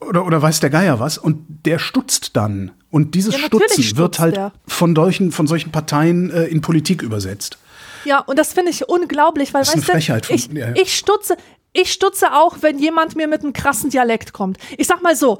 [0.00, 2.70] oder, oder weiß der Geier was, und der stutzt dann.
[2.90, 4.52] Und dieses Ja, Stutzen wird halt der.
[4.66, 7.58] von solchen, von solchen Parteien äh, in Politik übersetzt.
[8.04, 10.46] Ja, und das finde ich unglaublich, weil Das ist eine weißt du, Frechheit von- ich,
[10.48, 10.74] ja, ja.
[10.74, 11.36] ich stutze,
[11.72, 14.56] ich stutze auch, wenn jemand mir mit einem krassen Dialekt kommt.
[14.78, 15.38] Ich sag mal so,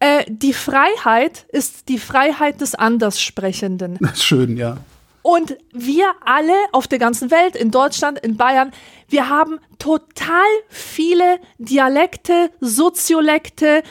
[0.00, 3.98] äh, die Freiheit ist die Freiheit des Anderssprechenden.
[4.14, 4.78] Schön, ja.
[5.22, 8.72] Und wir alle auf der ganzen Welt, in Deutschland, in Bayern,
[9.08, 13.82] wir haben total viele Dialekte, Soziolekte,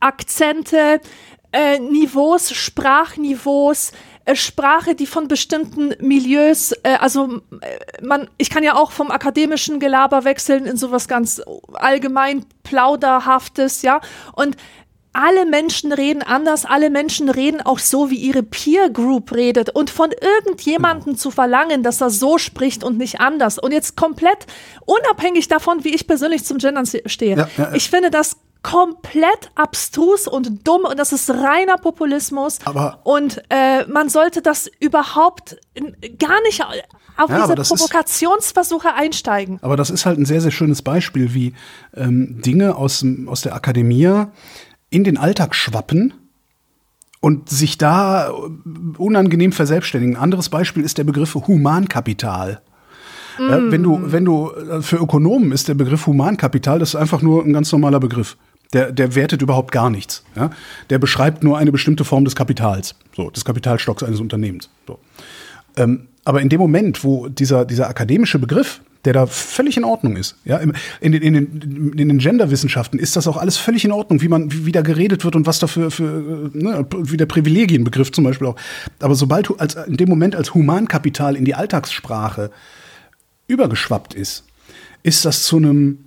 [0.00, 1.00] Akzente,
[1.52, 3.92] äh, Niveaus, Sprachniveaus,
[4.24, 9.10] äh, Sprache, die von bestimmten Milieus, äh, also äh, man, ich kann ja auch vom
[9.10, 11.42] akademischen Gelaber wechseln in sowas ganz
[11.74, 14.00] allgemein plauderhaftes, ja.
[14.34, 14.56] Und
[15.12, 19.70] alle Menschen reden anders, alle Menschen reden auch so, wie ihre Peer Group redet.
[19.70, 20.10] Und von
[20.44, 23.58] irgendjemandem zu verlangen, dass er so spricht und nicht anders.
[23.58, 24.46] Und jetzt komplett
[24.86, 27.36] unabhängig davon, wie ich persönlich zum Gendern stehe.
[27.36, 27.72] Ja, ja, ja.
[27.74, 32.58] Ich finde das komplett abstrus und dumm und das ist reiner Populismus.
[32.64, 35.56] Aber- und äh, man sollte das überhaupt
[36.18, 36.62] gar nicht
[37.16, 39.58] auf Ja, diese das ist- Provokationsversuche einsteigen.
[39.62, 41.54] Aber das ist halt ein sehr, sehr schönes Beispiel, wie
[41.96, 44.26] ähm, Dinge aus, aus der Akademie
[44.92, 46.14] in den Alltag schwappen
[47.20, 48.32] und sich da
[48.98, 50.16] unangenehm verselbstständigen.
[50.16, 52.60] Ein anderes Beispiel ist der Begriff Humankapital.
[53.38, 57.22] Äh, wenn du, wenn du, äh, für Ökonomen ist der Begriff Humankapital, das ist einfach
[57.22, 58.36] nur ein ganz normaler Begriff.
[58.72, 60.24] Der, der wertet überhaupt gar nichts.
[60.34, 60.50] Ja?
[60.90, 64.68] Der beschreibt nur eine bestimmte Form des Kapitals, so, des Kapitalstocks eines Unternehmens.
[64.86, 64.98] So.
[65.76, 70.16] Ähm, aber in dem Moment, wo dieser, dieser akademische Begriff, der da völlig in Ordnung
[70.16, 73.92] ist, ja, in, den, in, den, in den Genderwissenschaften ist das auch alles völlig in
[73.92, 75.90] Ordnung, wie man, wie, wie da geredet wird und was da für,
[76.52, 78.56] ne, wie der Privilegienbegriff zum Beispiel auch.
[79.00, 82.50] Aber sobald du als, in dem Moment als Humankapital in die Alltagssprache
[83.48, 84.44] übergeschwappt ist,
[85.02, 85.98] ist das zu einem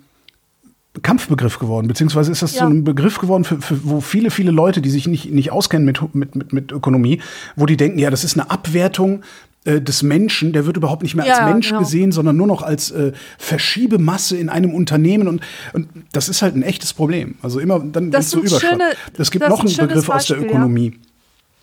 [1.02, 2.60] Kampfbegriff geworden, beziehungsweise ist das Ja.
[2.60, 5.86] zu einem Begriff geworden, für, für, wo viele, viele Leute, die sich nicht, nicht auskennen
[5.86, 7.22] mit, mit, mit, mit Ökonomie,
[7.56, 9.22] wo die denken, ja, das ist eine Abwertung
[9.66, 11.80] äh, des Menschen, der wird überhaupt nicht mehr Ja, als Mensch genau.
[11.82, 15.42] gesehen, sondern nur noch als äh, Verschiebemasse in einem Unternehmen und,
[15.74, 17.36] und das ist halt ein echtes Problem.
[17.42, 20.44] Also immer dann Das so schöne- Es gibt noch einen Begriff aus der Beispiel, ja.
[20.56, 21.00] Ökonomie.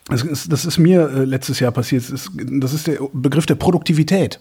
[0.09, 2.03] Das ist, das ist mir äh, letztes Jahr passiert.
[2.03, 4.41] Das ist, das ist der Begriff der Produktivität.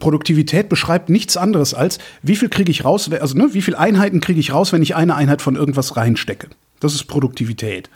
[0.00, 4.20] Produktivität beschreibt nichts anderes als, wie viel kriege ich raus, also ne, wie viel Einheiten
[4.20, 6.48] kriege ich raus, wenn ich eine Einheit von irgendwas reinstecke.
[6.80, 7.88] Das ist Produktivität.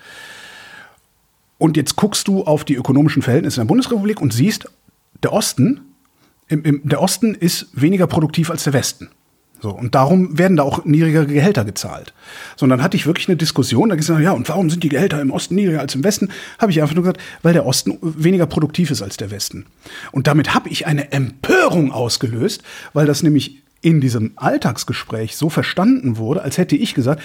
[1.58, 4.68] Und jetzt guckst du auf die ökonomischen Verhältnisse in der Bundesrepublik und siehst,
[5.24, 5.80] der Osten,
[6.48, 9.08] im, im, der Osten ist weniger produktiv als der Westen.
[9.60, 12.12] So, und darum werden da auch niedrigere Gehälter gezahlt.
[12.54, 14.90] So, und dann hatte ich wirklich eine Diskussion, da gesagt, ja, und warum sind die
[14.90, 16.28] Gehälter im Osten niedriger als im Westen?
[16.58, 19.64] Habe ich einfach nur gesagt, weil der Osten weniger produktiv ist als der Westen.
[20.12, 22.62] Und damit habe ich eine Empörung ausgelöst,
[22.92, 27.22] weil das nämlich in diesem Alltagsgespräch so verstanden wurde, als hätte ich gesagt,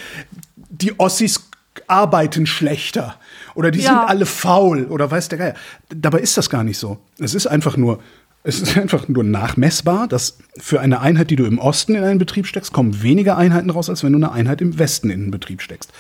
[0.55, 1.48] die Ossis
[1.88, 3.15] arbeiten schlechter
[3.55, 3.89] oder die Ja.
[3.89, 5.53] sind alle faul oder weiß der Geier.
[5.89, 6.97] Dabei ist das gar nicht so.
[7.19, 7.99] Es ist einfach nur,
[8.43, 12.19] es ist einfach nur nachmessbar, dass für eine Einheit, die du im Osten in einen
[12.19, 15.32] Betrieb steckst, kommen weniger Einheiten raus, als wenn du eine Einheit im Westen in einen
[15.32, 15.91] Betrieb steckst.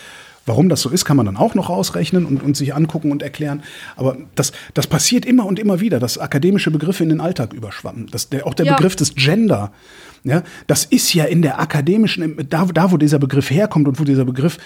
[0.45, 3.21] Warum das so ist, kann man dann auch noch ausrechnen und, und sich angucken und
[3.21, 3.61] erklären.
[3.97, 8.07] Aber das, das passiert immer und immer wieder, dass akademische Begriffe in den Alltag überschwappen.
[8.11, 8.75] Das, der, auch der Ja.
[8.75, 9.71] Begriff des Gender,
[10.23, 14.05] ja, das ist ja in der akademischen, da, da wo dieser Begriff herkommt und wo
[14.05, 14.57] dieser Begriff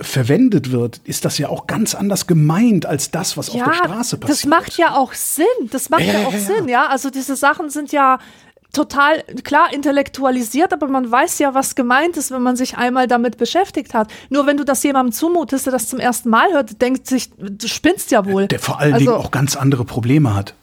[0.00, 4.16] verwendet wird, ist das ja auch ganz anders gemeint als das, was auf der Straße
[4.18, 4.38] passiert.
[4.38, 5.44] das macht ja auch Sinn.
[5.70, 6.44] Das macht Ja, ja, ja, auch ja, ja.
[6.44, 6.86] Sinn, ja.
[6.86, 8.18] Also diese Sachen sind ja
[8.72, 13.38] total klar intellektualisiert, aber man weiß ja, was gemeint ist, wenn man sich einmal damit
[13.38, 14.08] beschäftigt hat.
[14.28, 17.66] Nur wenn du das jemandem zumutest, der das zum ersten Mal hört, denkt sich, du
[17.66, 18.46] spinnst ja wohl.
[18.46, 20.54] der vor allen also, Dingen auch ganz andere Probleme hat.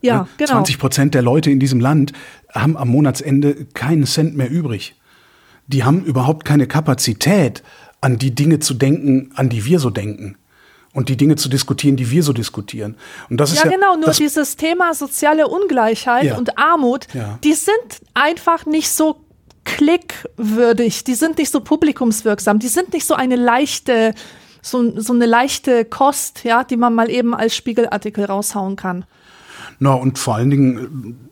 [0.00, 0.28] ja, Ne?
[0.38, 0.52] genau.
[0.52, 2.12] 20 Prozent der Leute in diesem Land
[2.54, 4.94] haben am Monatsende keinen Cent mehr übrig.
[5.66, 7.64] Die haben überhaupt keine Kapazität,
[8.06, 10.36] an die Dinge zu denken, an die wir so denken.
[10.94, 12.94] Und die Dinge zu diskutieren, die wir so diskutieren.
[13.28, 16.38] Und das ist Ja, ja, genau, nur dieses Thema soziale Ungleichheit Ja.
[16.38, 17.40] und Armut, Ja.
[17.42, 19.16] die sind einfach nicht so
[19.64, 24.14] klickwürdig, die sind nicht so publikumswirksam, die sind nicht so eine leichte,
[24.62, 29.04] so, so eine leichte Kost, ja, die man mal eben als Spiegelartikel raushauen kann.
[29.80, 31.25] Na, und vor allen Dingen,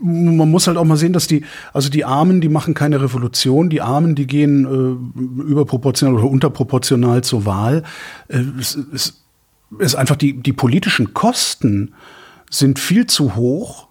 [0.00, 3.70] man muss halt auch mal sehen, dass die, also die Armen, die machen keine Revolution,
[3.70, 7.82] die Armen, die gehen äh, überproportional oder unterproportional zur Wahl.
[8.28, 9.22] Äh, es, es
[9.78, 11.94] ist einfach die, die politischen Kosten
[12.50, 13.88] sind viel zu hoch,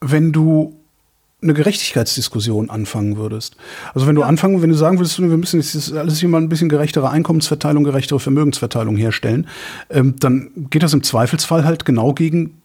[0.00, 0.76] wenn du
[1.42, 3.56] eine Gerechtigkeitsdiskussion anfangen würdest.
[3.94, 6.50] Also wenn du anfangen, wenn du sagen würdest, wir müssen jetzt alles hier mal ein
[6.50, 9.46] bisschen gerechtere Einkommensverteilung, gerechtere Vermögensverteilung herstellen,
[9.88, 12.60] ähm, dann geht das im Zweifelsfall halt genau gegen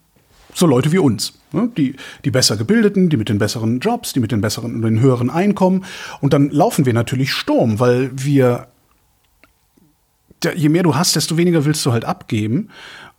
[0.55, 1.33] so Leute wie uns.
[1.51, 1.69] Ne?
[1.77, 4.99] Die, die besser gebildeten, die mit den besseren Jobs, die mit den besseren und den
[4.99, 5.85] höheren Einkommen.
[6.21, 8.67] Und dann laufen wir natürlich Sturm, weil wir
[10.55, 12.69] je mehr du hast, desto weniger willst du halt abgeben.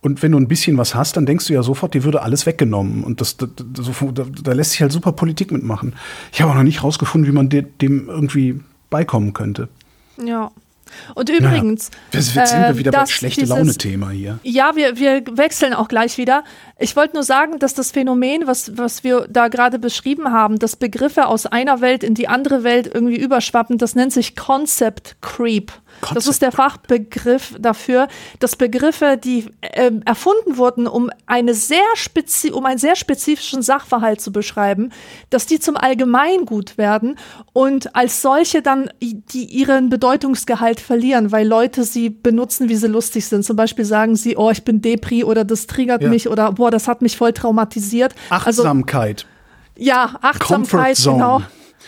[0.01, 2.45] Und wenn du ein bisschen was hast, dann denkst du ja sofort, dir würde alles
[2.45, 3.03] weggenommen.
[3.03, 5.93] Und das, das, das da, da lässt sich halt super Politik mitmachen.
[6.31, 9.67] Ich habe auch noch nicht rausgefunden, wie man de, dem irgendwie beikommen könnte.
[10.23, 10.51] Ja.
[11.15, 14.39] Und übrigens, Jetzt sind wir äh, wieder beim dass schlechte Laune-Thema hier.
[14.43, 16.43] Ja, wir, wir wechseln auch gleich wieder.
[16.79, 20.75] Ich wollte nur sagen, dass das Phänomen, was, was wir da gerade beschrieben haben, dass
[20.75, 25.71] Begriffe aus einer Welt in die andere Welt irgendwie überschwappen, das nennt sich Concept Creep.
[26.01, 28.07] Das Concept ist der Fachbegriff dafür,
[28.39, 34.21] dass Begriffe, die ähm, erfunden wurden, um, eine sehr spezi um einen sehr spezifischen Sachverhalt
[34.21, 34.91] zu beschreiben,
[35.29, 37.17] dass die zum Allgemeingut werden
[37.53, 43.25] und als solche dann die ihren Bedeutungsgehalt verlieren, weil Leute sie benutzen, wie sie lustig
[43.25, 43.43] sind.
[43.43, 46.09] Zum Beispiel sagen sie, oh, ich bin Depri oder das triggert Ja.
[46.09, 48.13] mich oder boah, das hat mich voll traumatisiert.
[48.29, 49.25] Also, Achtsamkeit.
[49.77, 51.41] ja, Achtsamkeit, genau.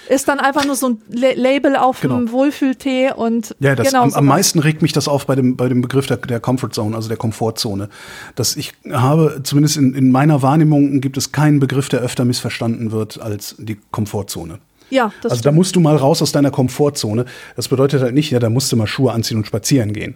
[0.07, 2.31] Ist dann einfach nur so ein La Label auf dem Genau.
[2.31, 5.69] Wohlfühltee und Ja, das, genau am, am meisten regt mich das auf bei dem, bei
[5.69, 7.89] dem Begriff der, der Comfort Zone, also der Komfortzone.
[8.35, 12.91] Dass ich habe, zumindest in, in meiner Wahrnehmung, gibt es keinen Begriff, der öfter missverstanden
[12.91, 14.59] wird als die Komfortzone.
[14.89, 17.25] Ja, das also da musst du mal raus aus deiner Komfortzone.
[17.55, 20.15] Das bedeutet halt nicht, ja, da musst du mal Schuhe anziehen und spazieren gehen.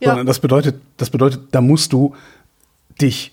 [0.00, 0.10] Ja.
[0.10, 2.14] Sondern das bedeutet, das bedeutet, da musst du
[3.00, 3.32] dich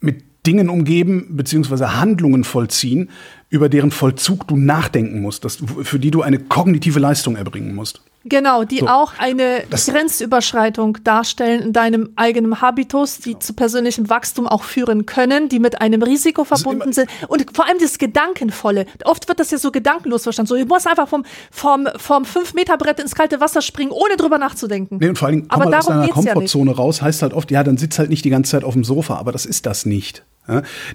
[0.00, 3.10] mit Dingen umgeben, beziehungsweise Handlungen vollziehen,
[3.52, 7.74] über deren Vollzug du nachdenken musst, dass, du- für die du eine kognitive Leistung erbringen
[7.74, 8.00] musst.
[8.24, 8.86] Genau, die So.
[8.86, 15.06] auch eine Das- Grenzüberschreitung darstellen in deinem eigenen Habitus, die zu persönlichem Wachstum auch führen
[15.06, 17.08] können, die mit einem Risiko verbunden immer- sind.
[17.28, 18.86] Und vor allem das Gedankenvolle.
[19.04, 20.48] Oft wird das ja so gedankenlos verstanden.
[20.48, 24.98] So, ich muss einfach vom, vom, vom 5-Meter-Brett ins kalte Wasser springen, ohne drüber nachzudenken.
[25.00, 26.32] Nee, und vor allen Dingen, komm Aber mal aus deiner geht's ja.
[26.34, 28.84] Komfortzone raus, heißt halt oft, ja, dann sitzt halt nicht die ganze Zeit auf dem
[28.84, 30.22] Sofa, aber das ist das nicht.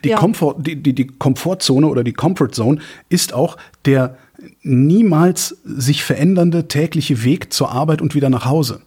[0.03, 0.17] Die, Ja.
[0.17, 2.79] Komfort, die, die, die Komfortzone oder die Comfort Zone
[3.09, 4.17] ist auch der
[4.61, 8.81] niemals sich verändernde tägliche Weg zur Arbeit und wieder nach Hause.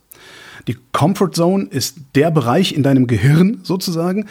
[0.69, 4.27] Die Comfort Zone ist der Bereich in deinem Gehirn sozusagen,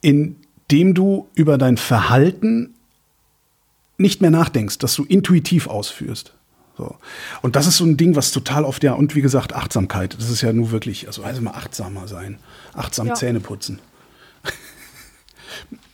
[0.00, 0.36] in
[0.70, 2.74] dem du über dein Verhalten
[3.98, 6.32] nicht mehr nachdenkst, dass du intuitiv ausführst.
[6.78, 6.96] So.
[7.42, 10.16] Und das ist so ein Ding, was total oft, ja, und wie gesagt, Achtsamkeit.
[10.18, 12.38] Das ist ja nur wirklich, also, also mal achtsamer sein.
[12.72, 13.14] Achtsam Ja.
[13.14, 13.78] Zähne putzen.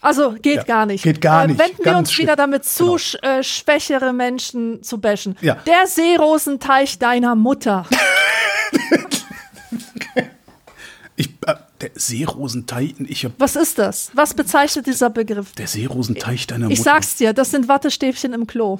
[0.01, 1.03] Also geht Ja, gar nicht.
[1.03, 1.59] geht gar nicht.
[1.59, 2.27] Wenden wir uns schlimm.
[2.27, 3.39] wieder damit zu, Genau.
[3.39, 5.37] äh, schwächere Menschen zu bashen.
[5.41, 5.55] Ja.
[5.67, 7.87] Der Seerosenteich deiner Mutter.
[11.21, 14.11] Ich, äh, der Seerosenteich, ich hab, Was ist das?
[14.15, 15.51] Was bezeichnet dieser Begriff?
[15.53, 16.91] der Seerosenteich deiner Ich Mutter.
[16.93, 18.79] sag's dir, das sind Wattestäbchen im Klo.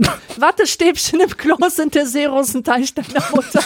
[0.38, 3.62] Wattestäbchen im Klo sind der Seerosenteich deiner Mutter.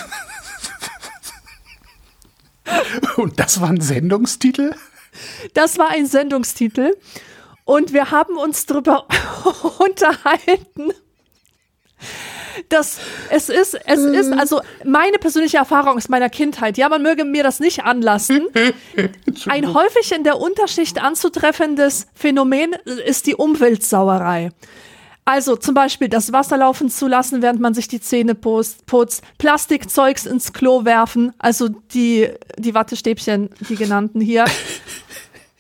[3.17, 4.75] Und das war ein Sendungstitel?
[5.55, 6.97] Das war ein Sendungstitel.
[7.65, 9.07] Und wir haben uns darüber
[9.79, 10.93] unterhalten,
[12.69, 12.99] dass
[13.31, 17.43] es ist, es ist, also meine persönliche Erfahrung aus meiner Kindheit, ja, man möge mir
[17.43, 18.49] das nicht anlassen.
[19.47, 22.75] Ein häufig in der Unterschicht anzutreffendes Phänomen
[23.07, 24.51] ist die Umweltsauerei.
[25.25, 29.23] Also zum Beispiel das Wasser laufen zu lassen, während man sich die Zähne putzt, putzt
[29.39, 34.45] Plastikzeugs ins Klo werfen, also die, die Wattestäbchen, die genannten hier.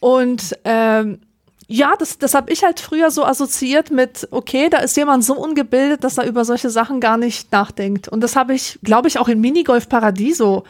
[0.02, 1.20] Und ähm,
[1.68, 5.34] ja, das, das habe ich halt früher so assoziiert mit, okay, da ist jemand so
[5.38, 8.08] ungebildet, dass er über solche Sachen gar nicht nachdenkt.
[8.08, 10.64] Und das habe ich, glaube ich, auch in Minigolf Paradiso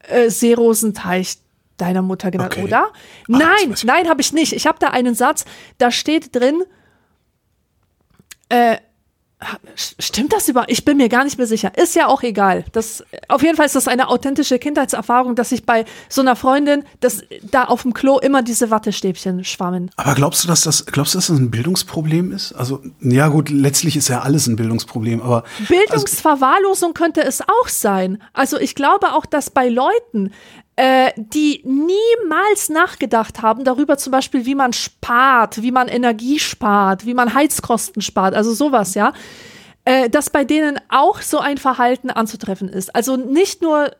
[0.00, 1.38] äh, Seerosenteich
[1.78, 2.64] deiner Mutter genannt, Okay.
[2.64, 2.88] oder?
[2.92, 4.52] Ach, nein, nein, habe ich nicht.
[4.52, 5.46] Ich habe da einen Satz,
[5.78, 6.62] da steht drin,
[8.50, 8.76] äh,
[9.76, 10.64] Stimmt das über?
[10.66, 11.70] Ich bin mir gar nicht mehr sicher.
[11.78, 12.64] Ist ja auch egal.
[12.72, 16.84] Das, auf jeden Fall ist das eine authentische Kindheitserfahrung, dass ich bei so einer Freundin,
[16.98, 19.90] dass da auf dem Klo immer diese Wattestäbchen schwammen.
[19.96, 22.52] Aber glaubst du, dass das, glaubst du, dass das ein Bildungsproblem ist?
[22.52, 28.20] Also, ja gut, letztlich ist ja alles ein Bildungsproblem, aber Bildungsverwahrlosung könnte es auch sein.
[28.32, 30.32] Also ich glaube auch, dass bei Leuten,
[30.78, 37.04] äh, die niemals nachgedacht haben darüber zum Beispiel, wie man spart, wie man Energie spart,
[37.04, 39.12] wie man Heizkosten spart, also sowas, ja,
[39.84, 42.94] äh, dass bei denen auch so ein Verhalten anzutreffen ist.
[42.94, 43.90] Also nicht nur,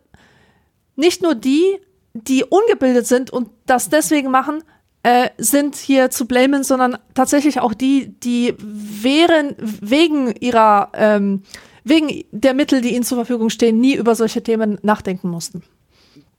[0.94, 1.78] nicht nur die,
[2.14, 4.62] die ungebildet sind und das deswegen machen,
[5.02, 11.42] äh, sind hier zu blamen, sondern tatsächlich auch die, die wären, wegen ihrer, ähm,
[11.82, 15.64] wegen der Mittel, die ihnen zur Verfügung stehen, nie über solche Themen nachdenken mussten.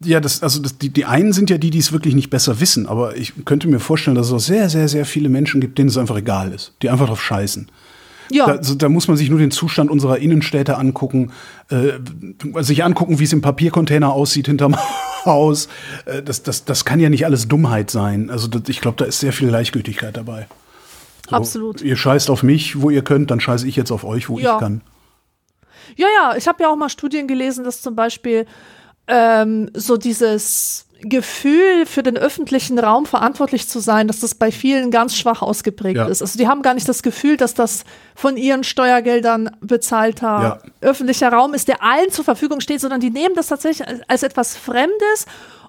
[0.04, 2.60] Ja, das, also das, die, die einen sind ja die, die es wirklich nicht besser
[2.62, 5.78] wissen, aber ich könnte mir vorstellen, dass es auch sehr, sehr, sehr viele Menschen gibt,
[5.78, 7.70] denen es einfach egal ist, die einfach drauf scheißen.
[8.32, 11.32] Ja, Da, also, da muss man sich nur den Zustand unserer Innenstädte angucken,
[11.70, 11.94] äh,
[12.64, 14.76] sich angucken, wie es im Papiercontainer aussieht hinterm
[15.26, 15.68] Haus.
[16.06, 18.30] Äh, das, das, das kann ja nicht alles Dummheit sein.
[18.30, 20.48] Also das, ich glaube, da ist sehr viel Gleichgültigkeit dabei.
[21.30, 21.82] So, Absolut.
[21.82, 24.54] Ihr scheißt auf mich, wo ihr könnt, dann scheiße ich jetzt auf euch, wo Ja.
[24.54, 24.82] ich kann.
[25.96, 28.46] Ja, ja, ich habe ja auch mal Studien gelesen, dass zum Beispiel
[29.10, 34.92] ähm, so dieses Gefühl für den öffentlichen Raum verantwortlich zu sein, dass das bei vielen
[34.92, 36.08] ganz schwach ausgeprägt Ja.
[36.08, 36.22] ist.
[36.22, 37.86] Also die haben gar nicht das Gefühl, dass das
[38.16, 40.72] von ihren Steuergeldern bezahlter Ja.
[40.82, 44.58] öffentlicher Raum ist, der allen zur Verfügung steht, sondern die nehmen das tatsächlich als, etwas
[44.58, 45.26] Fremdes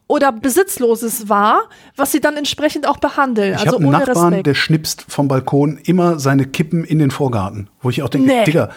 [0.09, 1.62] oder Besitzloses wahr,
[1.95, 3.55] was sie dann entsprechend auch behandeln.
[3.55, 4.47] Ich also habe einen Nachbarn, Respekt.
[4.49, 7.70] der schnipst vom Balkon immer seine Kippen in den Vorgarten.
[7.80, 8.43] Wo ich auch denke, Nee.
[8.45, 8.72] Digga, di-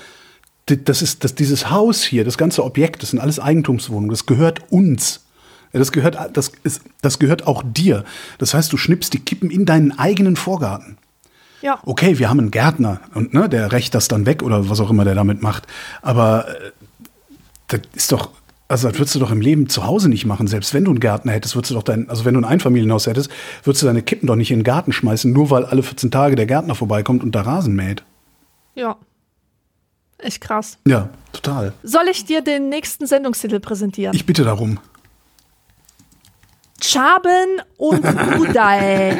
[0.65, 4.71] das ist das, dieses Haus hier, das ganze Objekt, das sind alles Eigentumswohnungen, das gehört
[4.71, 5.21] uns.
[5.73, 8.05] Das gehört, das, ist, das gehört auch dir.
[8.37, 10.97] Das heißt, du schnippst die Kippen in deinen eigenen Vorgarten.
[11.61, 11.79] ja.
[11.83, 14.91] Okay, wir haben einen Gärtner und ne, der rächt das dann weg oder was auch
[14.91, 15.65] immer der damit macht.
[16.03, 16.71] Aber äh,
[17.69, 18.29] das ist doch,
[18.67, 20.45] also das würdest du doch im Leben zu Hause nicht machen.
[20.45, 23.07] Selbst wenn du einen Gärtner hättest, würdest du doch dein, also wenn du ein Einfamilienhaus
[23.07, 23.31] hättest,
[23.63, 26.35] würdest du deine Kippen doch nicht in den Garten schmeißen, nur weil alle 14 Tage
[26.35, 28.03] der Gärtner vorbeikommt und da Rasen mäht.
[28.75, 28.95] ja.
[30.23, 30.77] Echt krass.
[30.87, 31.73] Ja, total.
[31.83, 34.15] Soll ich dir den nächsten Sendungstitel präsentieren?
[34.15, 34.79] Ich bitte darum.
[36.81, 38.05] Chaben und
[38.39, 39.17] Udai.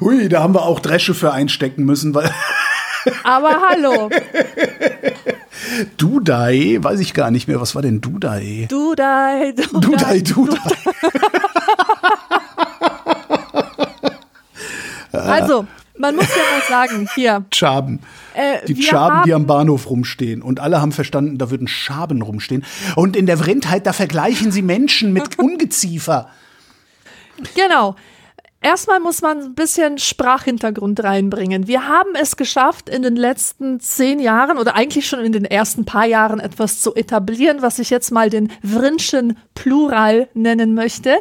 [0.00, 2.30] Hui, da haben wir auch Dresche für einstecken müssen, weil
[3.22, 4.10] Aber hallo,
[5.96, 7.60] Dudai, weiß ich gar nicht mehr.
[7.60, 8.66] Was war denn Dudai?
[8.70, 10.58] Dudai, Dudai, Dudai.
[15.12, 15.66] Also,
[15.96, 18.00] man muss ja mal sagen, hier, Schaben.
[18.34, 20.42] Äh, die Schaben, die am Bahnhof rumstehen.
[20.42, 22.64] Und alle haben verstanden, da würden Schaben rumstehen.
[22.96, 26.28] Und in der Vrindheit, da vergleichen sie Menschen mit Ungeziefer.
[27.54, 27.96] genau.
[28.60, 31.66] Erstmal muss man ein bisschen Sprachhintergrund reinbringen.
[31.66, 35.84] Wir haben es geschafft, in den letzten zehn Jahren oder eigentlich schon in den ersten
[35.84, 41.14] paar Jahren etwas zu etablieren, was ich jetzt mal den Vrinschen Plural nennen möchte.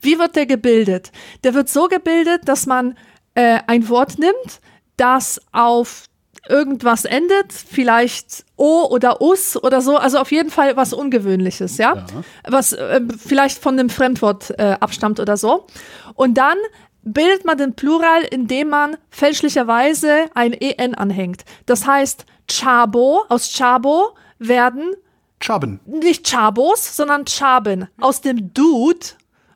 [0.00, 1.12] Wie wird der gebildet?
[1.44, 2.94] Der wird so gebildet, dass man
[3.36, 4.60] äh, ein Wort nimmt,
[4.96, 6.04] das auf
[6.48, 12.06] irgendwas endet, vielleicht O oder Us oder so, also auf jeden Fall was Ungewöhnliches, ja,
[12.46, 15.66] was äh, vielleicht von einem Fremdwort äh, abstammt oder so.
[16.14, 16.56] Und dann
[17.02, 21.44] bildet man den Plural, indem man fälschlicherweise ein en anhängt.
[21.66, 24.94] Das heißt, Chabo aus Chabo werden
[25.40, 25.80] Schaben.
[25.86, 27.88] nicht Chabos, sondern Chaben.
[28.00, 29.06] Aus dem Dude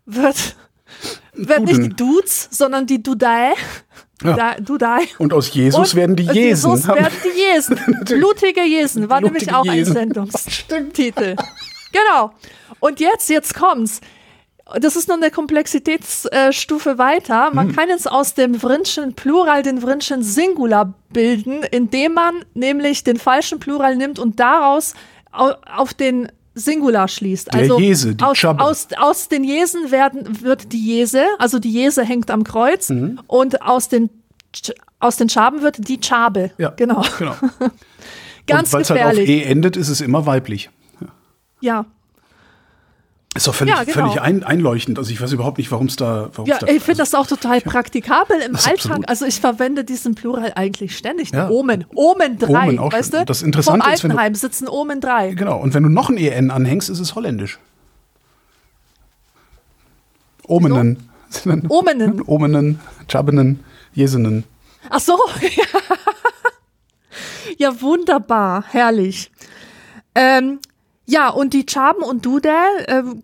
[0.06, 0.56] wird,
[1.34, 3.52] wird nicht die Dudes, sondern die Dudai.
[4.22, 4.34] Ja.
[4.36, 5.00] Da, Dudai.
[5.18, 6.70] Und aus Jesus Und werden die Jesen.
[6.70, 7.78] Jesus werden die Jesen.
[8.04, 9.96] Blutige Jesen war nämlich Blutige auch Jesen.
[9.96, 11.36] ein Sendungstitel.
[11.92, 12.32] genau.
[12.80, 14.00] Und jetzt, jetzt kommt's.
[14.78, 17.46] Das ist noch eine Komplexitätsstufe weiter.
[17.48, 17.56] Hm.
[17.56, 23.16] Man kann jetzt aus dem Vrinschen Plural den Vrinschen Singular bilden, indem man nämlich den
[23.16, 24.94] falschen Plural nimmt und daraus
[25.32, 27.52] au- auf den Singular schließt.
[27.52, 31.72] Der also Jese, die aus, aus, aus den Jesen werden, wird die Jese, also die
[31.72, 33.20] Jese hängt am Kreuz Mhm.
[33.26, 34.10] und aus den,
[35.00, 36.50] aus den Schaben wird die Chabe.
[36.58, 37.02] Ja, Genau.
[37.18, 37.34] genau.
[38.46, 39.28] Ganz Und weil es halt auf gefährlich.
[39.28, 40.70] E endet, ist es immer weiblich.
[41.60, 41.86] ja.
[43.36, 43.94] Ist doch völlig, Ja, genau.
[44.08, 44.98] völlig ein, einleuchtend.
[44.98, 46.30] Also ich weiß überhaupt nicht, warum es da.
[46.34, 48.72] warum's Ja, da ich finde das auch total praktikabel im Alltag.
[48.74, 49.08] absolut.
[49.08, 51.30] Also ich verwende diesen Plural eigentlich ständig.
[51.30, 51.48] Ja.
[51.48, 51.84] Omen.
[51.94, 53.24] Omen 3, Omen auch weißt du?
[53.24, 55.34] Das Interessante Vom ist, wenn du- Altenheim sitzen Omen 3.
[55.34, 55.58] Genau.
[55.60, 57.60] Und wenn du noch ein EN anhängst, ist es holländisch.
[60.48, 61.08] Omenen.
[61.68, 62.22] Omenen.
[62.26, 63.60] Omenen, Chabenen,
[63.94, 64.42] Jesenen.
[64.88, 65.16] Ach so.
[67.58, 68.64] ja, wunderbar.
[68.70, 69.30] Herrlich.
[70.16, 70.58] Ähm,
[71.10, 72.50] ja, und die Chaben und Dude,
[72.88, 73.22] ähm,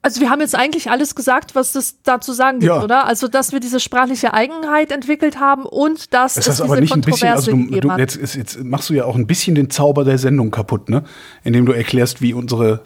[0.00, 2.82] also wir haben jetzt eigentlich alles gesagt, was es da zu sagen gibt, Ja.
[2.82, 3.06] oder?
[3.06, 6.80] Also, dass wir diese sprachliche Eigenheit entwickelt haben und dass Das es heißt diese aber
[6.80, 9.70] nicht ein bisschen, also du, du, jetzt, jetzt machst du ja auch ein bisschen den
[9.70, 11.02] Zauber der Sendung kaputt, ne?
[11.44, 12.82] Indem du erklärst, wie unsere.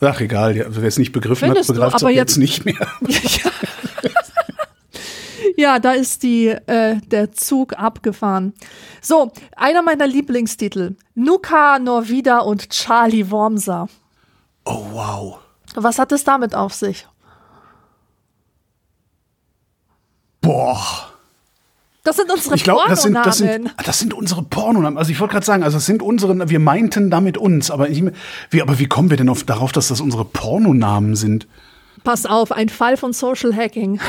[0.00, 2.76] Ach, egal, wer es nicht begriffen Findest hat, begreift es jetzt jetzt- nicht mehr.
[3.08, 3.50] Ja.
[5.58, 8.52] Ja, da ist die, äh, der Zug abgefahren.
[9.02, 10.94] So, einer meiner Lieblingstitel.
[11.16, 13.88] Nuka Norvida und Charlie Wormser.
[14.64, 15.38] Oh, wow.
[15.74, 17.08] Was hat es damit auf sich?
[20.40, 21.10] Boah.
[22.04, 24.96] Das sind unsere Ich glaube, das sind, das, sind, das sind unsere Pornonamen.
[24.96, 28.04] Also ich wollte gerade sagen, also das sind unsere, wir meinten damit uns, aber, ich,
[28.50, 31.48] wie, aber wie kommen wir denn auf, darauf, dass das unsere Pornonamen sind?
[32.04, 34.00] Pass auf, ein Fall von Social Hacking.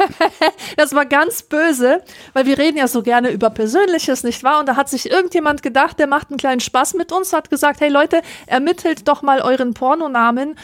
[0.76, 2.02] das war ganz böse,
[2.32, 4.60] weil wir reden ja so gerne über Persönliches, nicht wahr?
[4.60, 7.80] Und da hat sich irgendjemand gedacht, der macht einen kleinen Spaß mit uns, hat gesagt,
[7.80, 10.56] hey Leute, ermittelt doch mal euren Pornonamen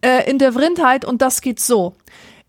[0.00, 1.94] äh, in der Vrindheit und das geht so.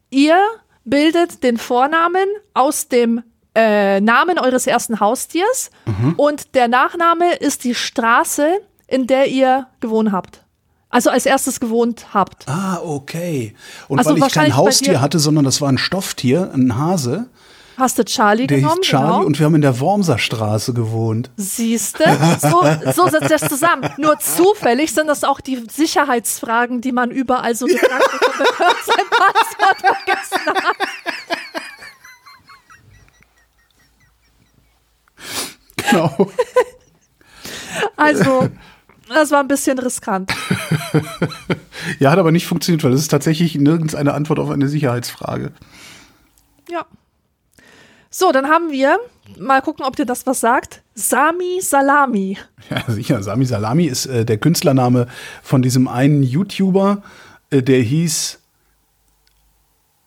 [0.10, 0.38] Ihr
[0.86, 3.24] bildet den Vornamen aus dem
[3.56, 5.72] äh, Namen eures ersten Haustiers
[6.16, 10.47] und der Nachname ist die Straße, in der ihr gewohnt habt.
[10.90, 12.48] Also als erstes gewohnt habt.
[12.48, 13.54] Ah, okay.
[13.88, 17.28] Und Also weil ich kein Haustier hatte, sondern das war ein Stofftier, ein Hase,
[17.78, 18.80] Hast du Charlie der genommen?
[18.82, 19.26] hieß Charlie genau.
[19.26, 21.30] und wir haben in der Wormserstraße gewohnt.
[21.38, 22.04] Siehste,
[22.42, 23.88] so, so setzt das zusammen.
[23.98, 28.10] Nur zufällig sind das auch die Sicherheitsfragen, die man überall so gefragt
[28.40, 30.76] wenn man sein Passwort vergessen hat.
[35.76, 36.32] Genau.
[37.96, 38.50] Also,
[39.08, 40.34] das war ein bisschen riskant.
[42.00, 45.52] ja, hat aber nicht funktioniert, weil das ist tatsächlich nirgends eine Antwort auf eine Sicherheitsfrage.
[46.70, 46.86] Ja.
[48.10, 48.98] So, dann haben wir,
[49.40, 52.38] mal gucken, ob dir das was sagt, Sami Salami.
[52.70, 53.24] Ja, sicher.
[53.24, 55.08] Sami Salami ist äh, der Künstlername
[55.42, 57.02] von diesem einen YouTuber,
[57.50, 58.40] äh, der hieß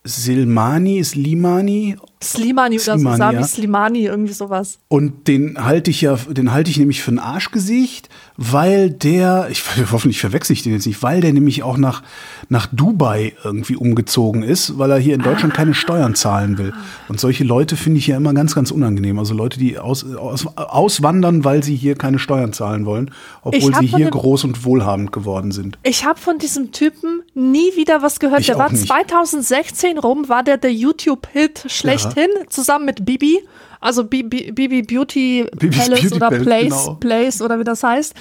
[0.04, 1.96] Silmani, Slimani.
[2.22, 3.44] Slimani oder Slimani, Sami ja.
[3.44, 4.78] Slimani, irgendwie sowas.
[4.88, 9.62] Und den halte ich ja, den halte ich nämlich für ein Arschgesicht, weil der, ich
[9.92, 12.02] hoffentlich verwechsel ich den jetzt nicht, weil der nämlich auch nach,
[12.48, 16.72] nach Dubai irgendwie umgezogen ist, weil er hier in Deutschland keine Steuern zahlen will.
[17.08, 19.18] Und solche Leute finde ich ja immer ganz, ganz unangenehm.
[19.18, 23.10] Also Leute, die aus, aus, auswandern, weil sie hier keine Steuern zahlen wollen,
[23.42, 25.78] obwohl sie hier dem- groß und wohlhabend geworden sind.
[25.82, 28.40] Ich habe von diesem Typen nie wieder was gehört.
[28.40, 28.86] Ich der war nicht.
[28.86, 33.40] 2016 rum, war der der YouTube-Hit schlechthin, zusammen mit Bibi.
[33.80, 36.94] Also Bibi, Bibi Beauty Bibis Palace Beauty oder Palace, Place, genau.
[36.96, 38.14] Place oder wie das heißt.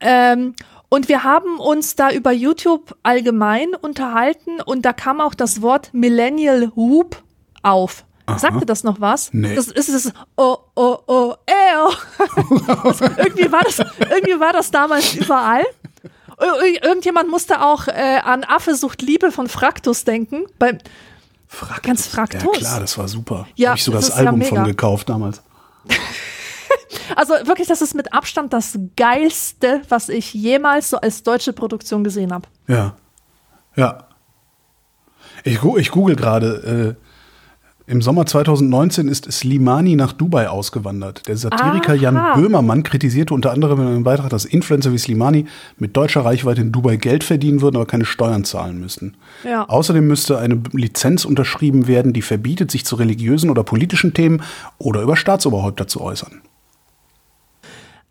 [0.00, 0.54] Ähm,
[0.88, 5.90] und wir haben uns da über YouTube allgemein unterhalten und da kam auch das Wort
[5.92, 7.22] Millennial Whoop
[7.62, 8.04] auf.
[8.36, 9.30] Sagte das noch was?
[9.32, 9.56] Nee.
[9.56, 10.12] Das ist es.
[10.36, 11.90] Oh, oh, oh, ew.
[12.84, 15.64] das, irgendwie, war das, irgendwie war das damals überall.
[16.38, 20.44] Ir- ir- Irgendjemand musste auch äh, an Affe sucht Liebe von Fraktus denken.
[20.60, 20.78] Bei,
[21.52, 21.82] Fraktus.
[21.82, 22.42] Ganz Fraktus.
[22.42, 23.46] Ja klar, das war super.
[23.56, 25.42] Ja, Habe ich sogar das das, ist ja Album von gekauft damals.
[27.16, 32.04] also wirklich, das ist mit Abstand das geilste, was ich jemals so als deutsche Produktion
[32.04, 32.46] gesehen habe.
[32.68, 32.94] Ja.
[33.74, 34.06] Ja.
[35.42, 36.96] Ich, ich google gerade.
[36.96, 37.09] Äh,
[37.90, 41.26] Im Sommer 2019 ist Slimani nach Dubai ausgewandert.
[41.26, 42.00] Der Satiriker Aha.
[42.00, 46.60] Jan Böhmermann kritisierte unter anderem in einem Beitrag, dass Influencer wie Slimani mit deutscher Reichweite
[46.60, 49.16] in Dubai Geld verdienen würden, aber keine Steuern zahlen müssten.
[49.42, 49.68] Ja.
[49.68, 54.40] Außerdem müsste eine Lizenz unterschrieben werden, die verbietet, sich zu religiösen oder politischen Themen
[54.78, 56.42] oder über Staatsoberhäupter zu äußern.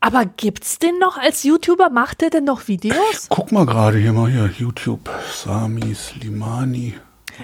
[0.02, 1.90] Aber gibt's den noch als YouTuber?
[1.90, 3.28] Macht der denn noch Videos?
[3.30, 6.96] Guck mal gerade hier mal hier, YouTube, Sami Slimani.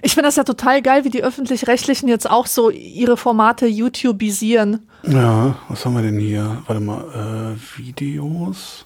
[0.01, 4.87] Ich finde das ja total geil, wie die Öffentlich-Rechtlichen jetzt auch so ihre Formate YouTubisieren.
[5.03, 6.63] Ja, was haben wir denn hier?
[6.67, 8.85] Warte mal, äh, Videos.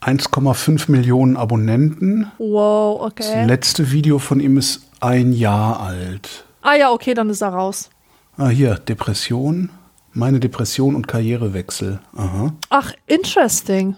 [0.00, 2.30] 1,5 Millionen Abonnenten.
[2.38, 3.44] Wow, Das okay.
[3.46, 6.44] letzte Video von ihm ist ein Jahr alt.
[6.62, 7.90] Ah ja, okay, dann ist er raus.
[8.36, 9.70] Ah, hier, Depression.
[10.12, 12.00] Meine Depression und Karrierewechsel.
[12.16, 12.52] Aha.
[12.70, 13.96] Ach, interesting.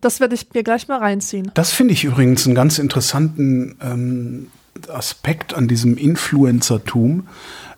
[0.00, 1.50] Das werde ich mir gleich mal reinziehen.
[1.54, 4.48] Das finde ich übrigens einen ganz interessanten ähm,
[4.88, 7.28] Aspekt an diesem Influencertum.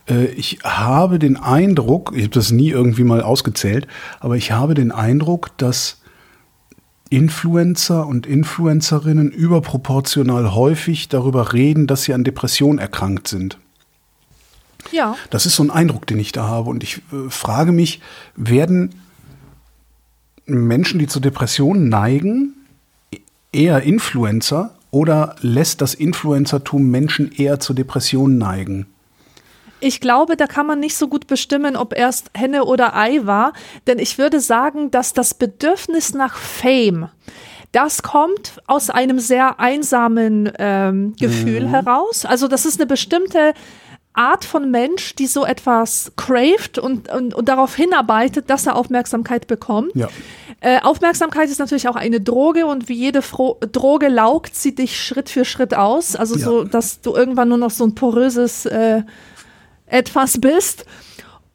[0.08, 3.86] Äh, ich habe den Eindruck, ich habe das nie irgendwie mal ausgezählt,
[4.20, 6.00] aber ich habe den Eindruck, dass
[7.10, 13.58] Influencer und Influencerinnen überproportional häufig darüber reden, dass sie an Depressionen erkrankt sind.
[14.90, 15.16] Ja.
[15.30, 16.70] Das ist so ein Eindruck, den ich da habe.
[16.70, 18.00] Und ich äh, frage mich,
[18.36, 18.94] werden
[20.46, 22.54] Menschen, die zu Depressionen neigen,
[23.52, 28.86] eher Influencer oder lässt das Influencertum Menschen eher zu Depressionen neigen?
[29.80, 33.52] Ich glaube, da kann man nicht so gut bestimmen, ob erst Henne oder Ei war,
[33.88, 37.10] denn ich würde sagen, dass das Bedürfnis nach Fame,
[37.72, 41.70] das kommt aus einem sehr einsamen ähm, Gefühl mhm.
[41.70, 42.24] heraus.
[42.24, 43.52] Also das ist eine bestimmte
[44.14, 49.48] Art von Mensch, die so etwas craved und, und, und darauf hinarbeitet, dass er Aufmerksamkeit
[49.48, 49.94] bekommt.
[49.94, 50.08] Ja.
[50.60, 55.02] Äh, Aufmerksamkeit ist natürlich auch eine Droge und wie jede Fro Droge laugt sie dich
[55.02, 56.14] Schritt für Schritt aus.
[56.14, 56.44] Also ja.
[56.44, 59.02] so, dass du irgendwann nur noch so ein poröses äh,
[59.86, 60.86] etwas bist.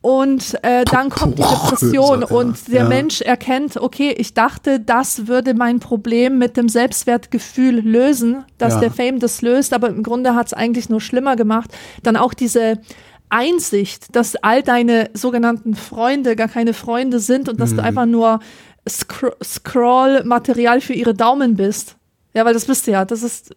[0.02, 2.88] Und äh, dann kommt die Depression und der ja.
[2.88, 8.80] Mensch erkennt, okay, ich dachte, das würde mein Problem mit dem Selbstwertgefühl lösen, dass ja.
[8.80, 11.72] der Fame das löst, aber im Grunde hat es eigentlich nur schlimmer gemacht.
[12.02, 12.80] Dann auch diese
[13.28, 17.78] Einsicht, dass all deine sogenannten Freunde gar keine Freunde sind und dass mhm.
[17.78, 18.39] du einfach nur
[18.88, 21.97] Scro Scroll-Material für ihre Daumen bist.
[22.34, 23.04] Ja, weil das bist du ja.
[23.04, 23.54] Das ist,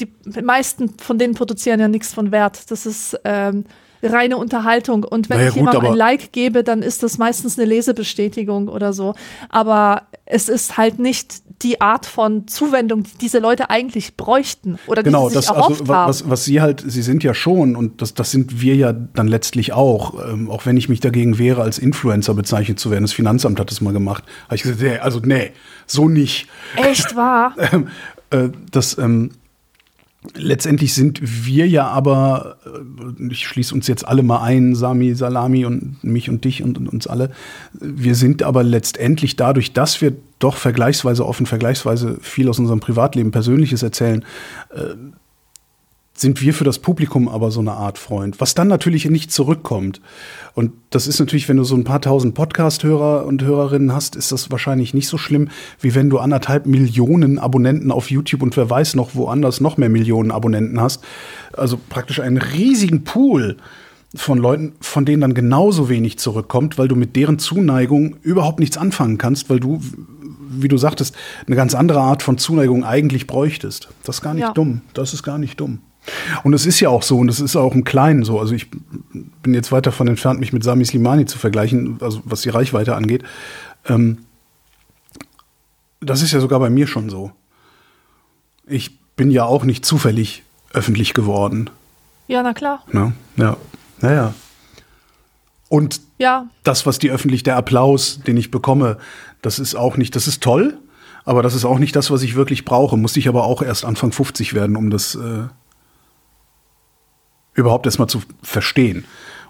[0.00, 0.10] die
[0.42, 2.70] meisten von denen produzieren ja nichts von Wert.
[2.70, 3.64] Das ist ähm,
[4.02, 5.04] reine Unterhaltung.
[5.04, 8.92] Und wenn naja, ich jemandem ein Like gebe, dann ist das meistens eine Lesebestätigung oder
[8.92, 9.14] so.
[9.48, 15.02] Aber es ist halt nicht die Art von Zuwendung, die diese Leute eigentlich bräuchten oder
[15.02, 16.08] genau, die sie sich das, erhofft also, haben.
[16.08, 19.28] Was, was sie halt, sie sind ja schon und das, das sind wir ja dann
[19.28, 20.14] letztlich auch.
[20.28, 23.04] Ähm, auch wenn ich mich dagegen wehre, als Influencer bezeichnet zu werden.
[23.04, 24.24] Das Finanzamt hat es mal gemacht.
[24.44, 25.52] Habe ich gesagt, nee, also nee,
[25.86, 26.48] so nicht.
[26.76, 27.54] Echt wahr?
[27.72, 27.88] ähm,
[28.30, 29.30] äh, das ähm,
[30.36, 35.64] Letztendlich sind wir ja aber, äh, ich schließe uns jetzt alle mal ein, Sami, Salami
[35.64, 37.30] und mich und dich und, und, uns alle,
[37.72, 43.32] wir sind aber letztendlich dadurch, dass wir doch vergleichsweise offen, vergleichsweise viel aus unserem Privatleben,
[43.32, 44.24] Persönliches erzählen,
[44.70, 44.94] äh,
[46.14, 50.00] sind wir für das Publikum aber so eine Art Freund, was dann natürlich nicht zurückkommt.
[50.54, 54.30] Und das ist natürlich, wenn du so ein paar tausend Podcast-Hörer und Hörerinnen hast, ist
[54.30, 55.48] das wahrscheinlich nicht so schlimm,
[55.80, 59.88] wie wenn du anderthalb Millionen Abonnenten auf YouTube und wer weiß noch woanders noch mehr
[59.88, 61.02] Millionen Abonnenten hast.
[61.54, 63.56] Also praktisch einen riesigen Pool
[64.14, 68.76] von Leuten, von denen dann genauso wenig zurückkommt, weil du mit deren Zuneigung überhaupt nichts
[68.76, 69.80] anfangen kannst, weil du,
[70.50, 73.88] wie du sagtest, eine ganz andere Art von Zuneigung eigentlich bräuchtest.
[74.04, 74.52] Das ist gar nicht ja.
[74.52, 74.82] dumm.
[74.92, 75.78] Das ist gar nicht dumm.
[76.42, 78.40] Und es ist ja auch so, und es ist auch im Kleinen so.
[78.40, 82.42] Also ich bin jetzt weit davon entfernt, mich mit Sami Slimani zu vergleichen, also was
[82.42, 83.22] die Reichweite angeht.
[83.86, 84.18] Ähm,
[86.00, 87.30] das ist ja sogar bei mir schon so.
[88.66, 90.42] Ich bin ja auch nicht zufällig
[90.72, 91.70] öffentlich geworden.
[92.26, 92.82] Ja, na klar.
[92.92, 93.56] Ja, ja,
[94.00, 94.34] naja.
[95.68, 96.46] Und ja.
[96.64, 98.98] das, was die öffentlich, der Applaus, den ich bekomme,
[99.40, 100.78] das ist auch nicht, das ist toll,
[101.24, 102.96] aber das ist auch nicht das, was ich wirklich brauche.
[102.96, 105.44] Musste ich aber auch erst Anfang 50 werden, um das äh,
[107.54, 109.04] überhaupt erstmal zu verstehen.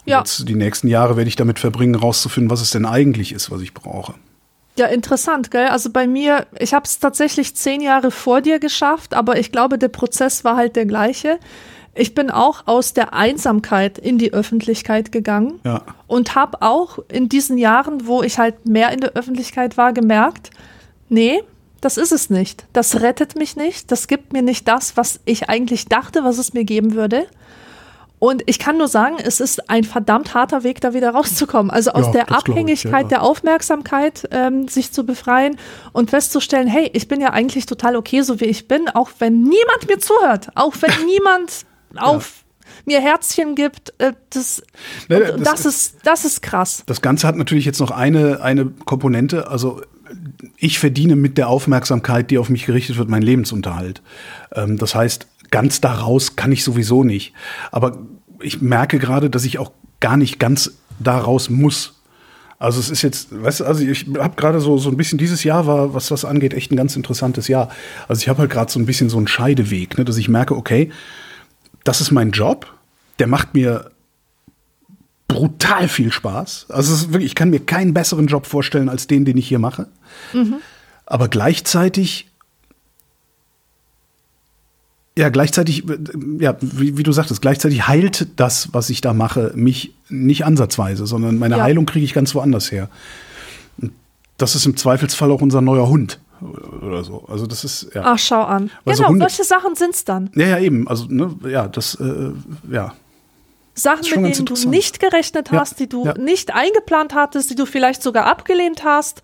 [0.05, 0.19] Und ja.
[0.19, 3.61] jetzt die nächsten Jahre werde ich damit verbringen, rauszufinden, was es denn eigentlich ist, was
[3.61, 4.15] ich brauche.
[4.77, 5.69] Ja, interessant, gell?
[5.69, 9.79] Also bei mir, ich habe es tatsächlich zehn Jahre vor dir geschafft, aber ich glaube,
[9.79, 11.39] der Prozess war halt der gleiche.
[11.95, 15.83] Ich bin auch aus der Einsamkeit in die Öffentlichkeit gegangen ja.
[16.07, 20.51] und habe auch in diesen Jahren, wo ich halt mehr in der Öffentlichkeit war, gemerkt,
[21.11, 21.43] nee,
[21.83, 22.65] das ist es nicht.
[22.73, 23.91] Das rettet mich nicht.
[23.93, 27.27] Das gibt mir nicht das, was ich eigentlich dachte, was es mir geben würde.
[28.23, 31.73] Und ich kann nur sagen, es ist ein verdammt harter Weg, da wieder rauszukommen.
[31.73, 33.19] Also aus ja, der Abhängigkeit ich, ja.
[33.19, 35.57] der Aufmerksamkeit ähm, sich zu befreien
[35.91, 39.43] und festzustellen, hey, ich bin ja eigentlich total okay, so wie ich bin, auch wenn
[39.43, 41.67] niemand mir zuhört, auch wenn niemand
[41.97, 42.45] auf
[42.85, 44.63] mir Herzchen gibt, äh, das,
[45.09, 46.85] nee, das, das, ist, das ist krass.
[46.87, 49.83] Das Ganze hat natürlich jetzt noch eine, eine Komponente, also
[50.59, 54.01] ich verdiene mit der Aufmerksamkeit, die auf mich gerichtet wird, meinen Lebensunterhalt.
[54.55, 57.33] Ähm, das heißt, ganz daraus kann ich sowieso nicht.
[57.71, 57.99] Aber
[58.43, 62.01] ich merke gerade, dass ich auch gar nicht ganz daraus muss.
[62.59, 65.43] Also es ist jetzt, weißt du, also ich habe gerade so so ein bisschen dieses
[65.43, 67.71] Jahr war, was das angeht, echt ein ganz interessantes Jahr.
[68.07, 70.57] Also ich habe halt gerade so ein bisschen so einen Scheideweg, ne, dass ich merke,
[70.57, 70.91] okay,
[71.83, 72.73] das ist mein Job,
[73.19, 73.91] der macht mir
[75.27, 76.67] brutal viel Spaß.
[76.69, 79.89] Also wirklich, ich kann mir keinen besseren Job vorstellen als den, den ich hier mache.
[80.33, 80.57] Mhm.
[81.07, 82.32] Aber gleichzeitig
[85.17, 85.85] ja, gleichzeitig,
[86.39, 91.07] ja, wie, wie, du sagtest, gleichzeitig heilt das, was ich da mache, mich nicht ansatzweise,
[91.07, 91.63] sondern meine ja.
[91.63, 92.89] Heilung kriege ich ganz woanders her.
[94.39, 96.19] das ist im Zweifelsfall auch unser neuer Hund.
[96.81, 97.25] oder so.
[97.29, 98.03] Also das ist ja.
[98.05, 98.71] Ach, schau an.
[98.85, 100.31] Weil so genau, Hunde- solche Sachen sind's dann.
[100.35, 100.89] Ja, ja, eben.
[100.89, 102.31] Also, ne, ja, das, äh,
[102.71, 102.95] ja.
[103.75, 106.15] Sachen, mit denen du nicht gerechnet Ja, hast, die du ja.
[106.19, 109.23] nicht eingeplant hattest, die du vielleicht sogar abgelehnt hast.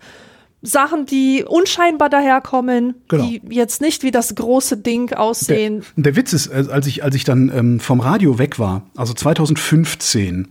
[0.61, 3.23] Sachen, die unscheinbar daherkommen, Genau.
[3.25, 5.83] die jetzt nicht wie das große Ding Der, aussehen.
[5.95, 9.13] der Witz ist, äh, als ich, als ich dann ähm, vom Radio weg war, also
[9.13, 10.49] 2015,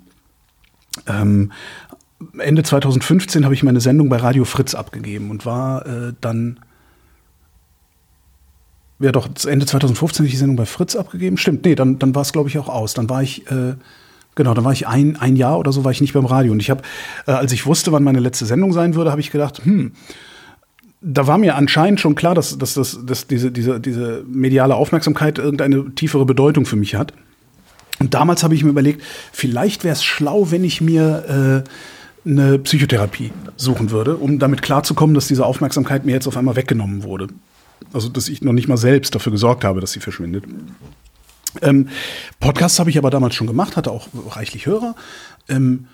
[1.06, 1.52] ähm,
[2.38, 6.58] Ende 2015 habe ich meine Sendung bei Radio Fritz abgegeben und war äh, dann
[8.98, 11.36] ja doch, Ende 2015 habe ich die Sendung bei Fritz abgegeben.
[11.36, 12.94] Stimmt, nee, dann, dann war es, glaube ich, auch aus.
[12.94, 13.74] Dann war ich, äh,
[14.38, 16.52] genau, dann war ich ein, ein Jahr oder so, war ich nicht beim Radio.
[16.52, 16.82] Und ich habe,
[17.26, 19.92] äh, als ich wusste, wann meine letzte Sendung sein würde, habe ich gedacht, hm,
[21.00, 25.38] da war mir anscheinend schon klar, dass, dass, dass, dass diese, diese, diese mediale Aufmerksamkeit
[25.38, 27.12] irgendeine tiefere Bedeutung für mich hat.
[27.98, 29.02] Und damals habe ich mir überlegt,
[29.32, 31.64] vielleicht wäre es schlau, wenn ich mir
[32.24, 36.54] äh, eine Psychotherapie suchen würde, um damit klarzukommen, dass diese Aufmerksamkeit mir jetzt auf einmal
[36.54, 37.26] weggenommen wurde.
[37.92, 40.44] Also, dass ich noch nicht mal selbst dafür gesorgt habe, dass sie verschwindet.
[41.62, 41.88] Ähm,
[42.40, 44.94] Podcasts habe ich aber damals schon gemacht, hatte auch reichlich Hörer.
[45.48, 45.86] Ähm,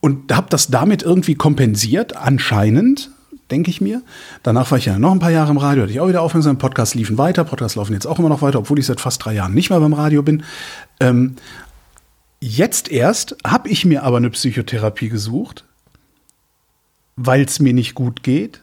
[0.00, 3.10] und habe das damit irgendwie kompensiert, anscheinend,
[3.50, 4.02] denke ich mir.
[4.42, 6.58] Danach war ich ja noch ein paar Jahre im Radio, hatte ich auch wieder aufmerksam.
[6.58, 9.34] Podcasts liefen weiter, Podcasts laufen jetzt auch immer noch weiter, obwohl ich seit fast drei
[9.34, 10.42] Jahren nicht mehr beim Radio bin.
[11.00, 11.36] Ähm,
[12.40, 15.64] jetzt erst habe ich mir aber eine Psychotherapie gesucht,
[17.16, 18.62] weil es mir nicht gut geht.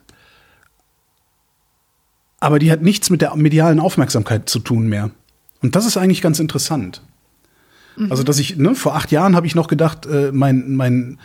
[2.40, 5.12] Aber die hat nichts mit der medialen Aufmerksamkeit zu tun mehr.
[5.62, 7.02] Und das ist eigentlich ganz interessant.
[8.10, 11.20] Also, dass ich, ne, vor acht Jahren habe ich noch gedacht, äh, mein, mein,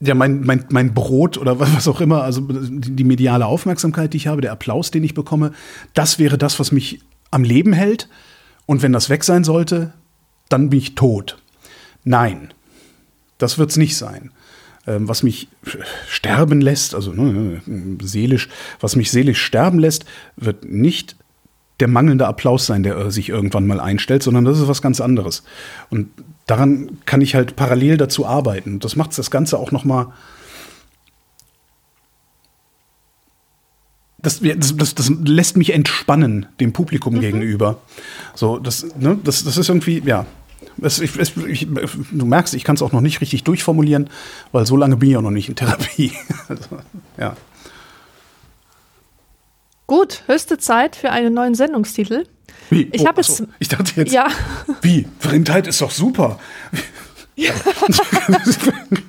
[0.00, 4.12] ja, mein, mein, mein Brot oder was was auch immer, also die, die mediale Aufmerksamkeit,
[4.12, 5.52] die ich habe, der Applaus, den ich bekomme,
[5.94, 7.00] das wäre das, was mich
[7.30, 8.08] am Leben hält.
[8.66, 9.94] Und wenn das weg sein sollte,
[10.50, 11.38] dann bin ich tot.
[12.04, 12.52] Nein,
[13.38, 14.32] das wird es nicht sein.
[14.86, 15.48] Ähm, was mich
[16.08, 17.62] sterben lässt, also ne,
[18.02, 18.50] seelisch,
[18.80, 20.04] was mich seelisch sterben lässt,
[20.36, 21.16] wird nicht
[21.80, 25.00] der mangelnde Applaus sein, der äh, sich irgendwann mal einstellt, sondern das ist was ganz
[25.00, 25.44] anderes.
[25.90, 26.08] Und
[26.46, 28.80] daran kann ich halt parallel dazu arbeiten.
[28.80, 30.12] Das macht das Ganze auch noch mal
[34.20, 37.78] das, das, das, das lässt mich entspannen dem Publikum gegenüber.
[38.34, 40.26] So, das, ne, das, das ist irgendwie, ja.
[40.82, 41.68] Es, ich, es, ich,
[42.10, 44.10] du merkst, ich kann es auch noch nicht richtig durchformulieren,
[44.50, 46.12] weil so lange bin ich auch noch nicht in Therapie.
[46.48, 46.78] Also,
[47.18, 47.36] ja.
[49.88, 52.26] Gut, höchste Zeit für einen neuen Sendungstitel.
[52.70, 52.88] Wie?
[52.92, 54.28] Ich hab ach jetzt- so, ich dachte jetzt, Ja.
[54.82, 55.08] wie?
[55.18, 56.38] Vrindheit ist doch super.
[57.40, 57.52] Ja.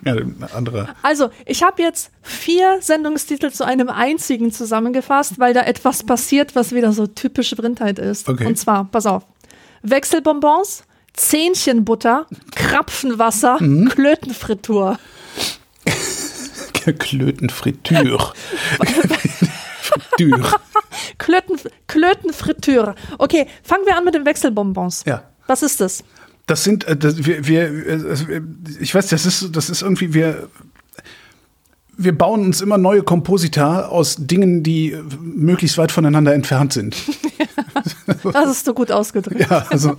[0.05, 0.15] ja,
[0.53, 0.89] andere.
[1.01, 6.71] Also, ich habe jetzt vier Sendungstitel zu einem einzigen zusammengefasst, weil da etwas passiert, was
[6.71, 8.29] wieder so typische Brindheit ist.
[8.29, 8.45] Okay.
[8.45, 9.23] Und zwar, pass auf:
[9.81, 10.83] Wechselbonbons,
[11.13, 13.89] Zähnchenbutter, Krapfenwasser, Mhm.
[13.89, 14.99] Klötenfritur.
[16.99, 18.31] Klötenfritür.
[19.99, 20.59] Fritür.
[21.17, 21.57] Klöten,
[21.87, 22.95] Klötenfritür.
[23.17, 25.03] Okay, fangen wir an mit den Wechselbonbons.
[25.05, 25.23] Ja.
[25.47, 26.03] Was ist das?
[26.45, 28.41] Das sind, äh, das, wir, wir, äh,
[28.79, 30.49] ich weiß, das ist, das ist irgendwie, wir,
[31.95, 36.95] wir bauen uns immer neue Komposita aus Dingen, die äh, möglichst weit voneinander entfernt sind.
[38.23, 39.39] Das hast du gut ausgedrückt.
[39.49, 39.97] Ja, also,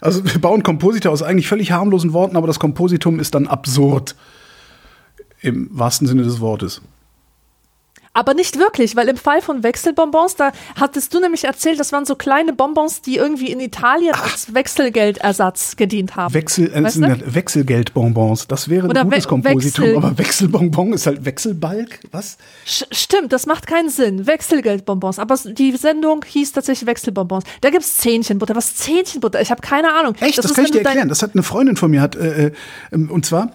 [0.00, 4.14] also wir bauen Komposita aus eigentlich völlig harmlosen Worten, aber das Kompositum ist dann absurd.
[5.40, 6.82] Im wahrsten Sinne des Wortes.
[8.16, 12.04] Aber nicht wirklich, weil im Fall von Wechselbonbons, da hattest du nämlich erzählt, das waren
[12.04, 16.32] so kleine Bonbons, die irgendwie in Italien als Wechselgeldersatz gedient haben.
[16.32, 17.34] Wechsel, äh, Weißt du?
[17.34, 18.46] Wechselgeldbonbons.
[18.46, 22.00] Das wäre Oder ein gutes We- Kompositum, Wechsel- aber Wechselbonbon ist halt Wechselbalg?
[22.12, 22.38] Was?
[22.66, 24.26] Sch- Stimmt, das macht keinen Sinn.
[24.26, 25.18] Wechselgeldbonbons.
[25.18, 27.44] Aber die Sendung hieß tatsächlich Wechselbonbons.
[27.62, 28.54] Da gibt's Zähnchenbutter.
[28.54, 29.40] Was Zähnchenbutter?
[29.40, 30.14] Ich habe keine Ahnung.
[30.20, 30.38] Echt?
[30.38, 31.08] Das, ist, kann ich dir erklären.
[31.08, 32.52] Das hat eine Freundin von mir hat, äh, äh,
[32.96, 33.50] und zwar.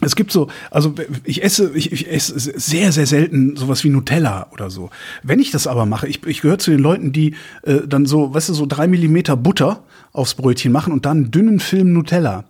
[0.00, 0.94] Es gibt so, also
[1.24, 4.90] ich esse, ich, ich esse sehr, sehr selten sowas wie Nutella oder so.
[5.24, 8.32] Wenn ich das aber mache, ich, ich gehöre zu den Leuten, die äh, dann so,
[8.32, 12.44] weißt du, so drei Millimeter Butter aufs Brötchen machen und dann einen dünnen Film Nutella.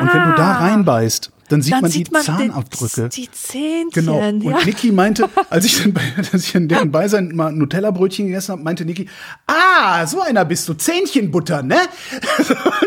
[0.00, 1.76] Und wenn du da reinbeißt, dann sieht Ah.
[1.76, 3.08] dann man sieht die man Zahnabdrücke.
[3.08, 3.90] Die, die Zähnchen.
[3.92, 4.28] Genau.
[4.28, 4.64] Und ja.
[4.64, 6.00] Niki meinte, als ich, dann bei,
[6.32, 9.08] als ich in deren Beisein mal Nutella-Brötchen gegessen habe, meinte Niki,
[9.46, 11.76] ah, so einer bist du, Zähnchenbutter, ne?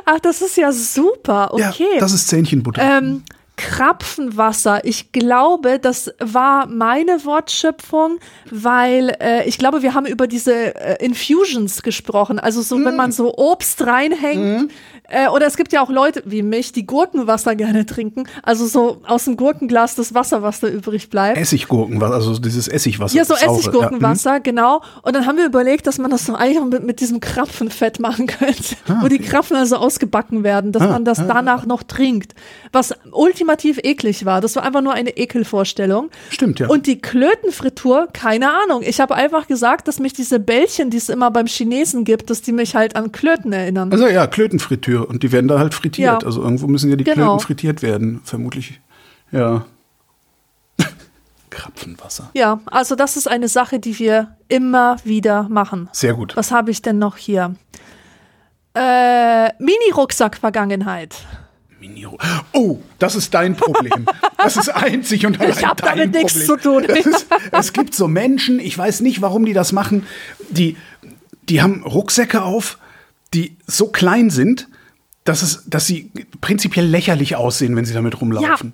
[0.05, 1.53] Ach, das ist ja super.
[1.53, 1.85] Okay.
[1.93, 2.81] Ja, das ist Zähnchenbutter.
[2.81, 3.23] ähm,
[3.59, 4.85] Krapfenwasser.
[4.85, 8.19] Ich glaube, das war meine Wortschöpfung,
[8.49, 12.39] weil äh, ich glaube, wir haben über diese äh, Infusions gesprochen.
[12.39, 14.71] Also so, wenn man so Obst reinhängt.
[15.09, 18.25] Äh, oder es gibt ja auch Leute wie mich, die Gurkenwasser gerne trinken.
[18.43, 21.37] Also so aus dem Gurkenglas das Wasser, was da übrig bleibt.
[21.37, 23.17] Essiggurkenwasser, also dieses Essigwasser.
[23.17, 23.57] Ja, so das saure.
[23.57, 24.81] Essiggurkenwasser, genau.
[25.01, 28.27] Und dann haben wir überlegt, dass man das so eigentlich mit, mit diesem Krapfenfett machen
[28.27, 32.35] könnte, wo die Krapfen also ausgebacken werden, dass man das danach noch trinkt.
[32.71, 33.48] Was ultimativ
[33.83, 34.41] eklig war.
[34.41, 36.09] Das war einfach nur eine Ekelvorstellung.
[36.29, 36.67] Stimmt, ja.
[36.67, 38.81] Und die Klötenfritur, keine Ahnung.
[38.83, 42.41] Ich habe einfach gesagt, dass mich diese Bällchen, die es immer beim Chinesen gibt, dass
[42.41, 43.91] die mich halt an Klöten erinnern.
[43.91, 46.21] Also ja, Klötenfritüre und die werden da halt frittiert.
[46.21, 46.25] Ja.
[46.25, 47.15] Also irgendwo müssen ja die Genau.
[47.37, 48.79] Klöten frittiert werden, vermutlich.
[49.31, 49.65] Ja.
[51.49, 52.29] Krapfenwasser.
[52.33, 55.89] Ja, also das ist eine Sache, die wir immer wieder machen.
[55.91, 56.35] Sehr gut.
[56.37, 57.55] Was habe ich denn noch hier?
[58.75, 61.15] Äh, Mini-Rucksack-Vergangenheit.
[61.79, 62.05] Mini
[62.53, 64.05] oh, das ist dein Problem.
[64.37, 66.59] Das ist einzig und allein Ich hab dein damit nichts Problem.
[66.59, 66.83] zu tun.
[66.83, 70.05] Ist, es gibt so Menschen, ich weiß nicht, warum die das machen,
[70.49, 70.77] die,
[71.43, 72.77] die haben Rucksäcke auf,
[73.33, 74.67] die so klein sind,
[75.23, 76.11] dass, es, dass sie
[76.41, 78.73] prinzipiell lächerlich aussehen, wenn sie damit rumlaufen.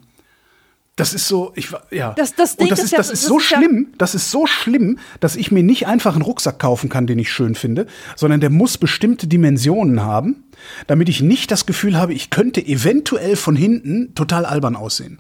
[0.97, 2.13] Das ist so, ich ja.
[2.13, 3.87] Das- das Ding und das ist ist, ja- das ist das so ist ja- schlimm,
[3.97, 7.31] das ist so schlimm, dass ich mir nicht einfach einen Rucksack kaufen kann, den ich
[7.31, 10.45] schön finde, sondern der muss bestimmte Dimensionen haben,
[10.87, 15.19] damit ich nicht das Gefühl habe, ich könnte eventuell von hinten total albern aussehen.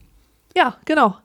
[0.55, 1.17] Ja, genau.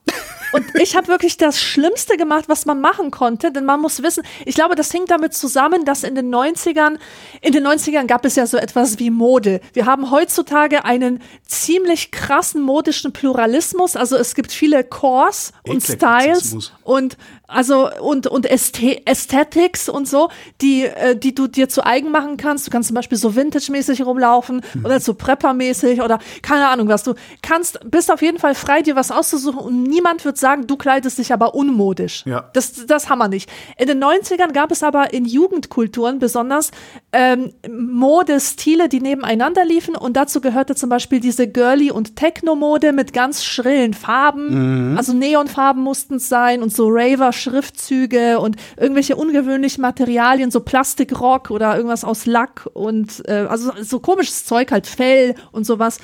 [0.53, 4.25] Und ich habe wirklich das Schlimmste gemacht, was man machen konnte, denn man muss wissen,
[4.45, 6.99] ich glaube, das hängt damit zusammen, dass in den 90ern,
[7.41, 9.61] in den 90ern gab es ja so etwas wie Mode.
[9.73, 16.73] Wir haben heutzutage einen ziemlich krassen modischen Pluralismus, also es gibt viele Cores und Styles.
[16.91, 20.29] Und also und und Ästhe Aesthetics und so,
[20.61, 22.67] die äh, die du dir zu eigen machen kannst.
[22.67, 24.85] Du kannst zum Beispiel so Vintage-mäßig rumlaufen Mhm.
[24.85, 27.03] oder so Prepper-mäßig oder keine Ahnung was.
[27.05, 30.77] Du kannst bist auf jeden Fall frei, dir was auszusuchen und niemand wird sagen, du
[30.77, 32.25] kleidest dich aber unmodisch.
[32.27, 32.51] Ja.
[32.55, 33.49] Das das haben wir nicht.
[33.79, 36.71] In den 90ern gab es aber in Jugendkulturen besonders
[37.13, 43.13] ähm, Modestile, die nebeneinander liefen und dazu gehörte zum Beispiel diese Girly- und Techno-Mode mit
[43.13, 44.97] ganz schrillen Farben.
[44.97, 51.77] Also Neonfarben mussten es sein und so Raver-Schriftzüge und irgendwelche ungewöhnlichen Materialien, so Plastikrock oder
[51.77, 55.99] irgendwas aus Lack und äh, also so komisches Zeug, halt Fell und sowas.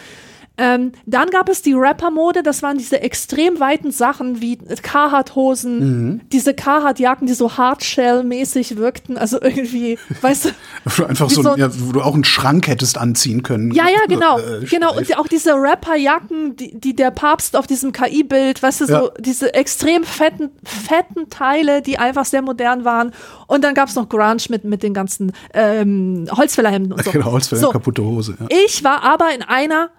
[0.58, 6.54] Ähm, dann gab es die Rapper-Mode, das waren diese extrem weiten Sachen wie Carhartt-Hosen, diese
[6.54, 11.92] Carhartt-Jacken, die so Hardshell-mäßig wirkten, also irgendwie, weißt du, Einfach so, so- ein- ja, wo
[11.92, 13.70] du auch einen Schrank hättest anziehen können.
[13.72, 14.38] Ja, ja, genau.
[14.38, 14.96] Äh, genau.
[14.96, 19.08] Und auch diese Rapperjacken, die, die der Papst auf diesem KI-Bild, weißt du, so Ja.
[19.20, 23.12] diese extrem fetten, fetten Teile, die einfach sehr modern waren.
[23.46, 27.10] Und dann gab's noch Grunge mit, mit den ganzen ähm, Holzfällerhemden und so.
[27.16, 27.70] Genau, Holzfäller, so.
[27.70, 28.36] kaputte Hose.
[28.38, 28.46] Ja.
[28.66, 29.90] Ich war aber in einer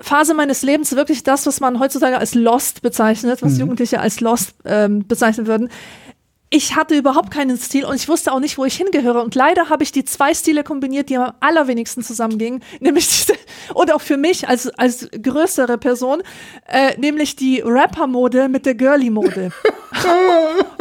[0.00, 4.54] Phase meines Lebens wirklich das, was man heutzutage als Lost bezeichnet, was Jugendliche als Lost
[4.64, 5.70] ähm, bezeichnen würden.
[6.48, 9.22] Ich hatte überhaupt keinen Stil und ich wusste auch nicht, wo ich hingehöre.
[9.22, 12.62] Und leider habe ich die zwei Stile kombiniert, die am allerwenigsten zusammengingen.
[12.80, 13.32] Nämlich diese,
[13.74, 16.22] und auch für mich als, als größere Person,
[16.68, 19.50] äh, nämlich die Rapper-Mode mit der Girly-Mode.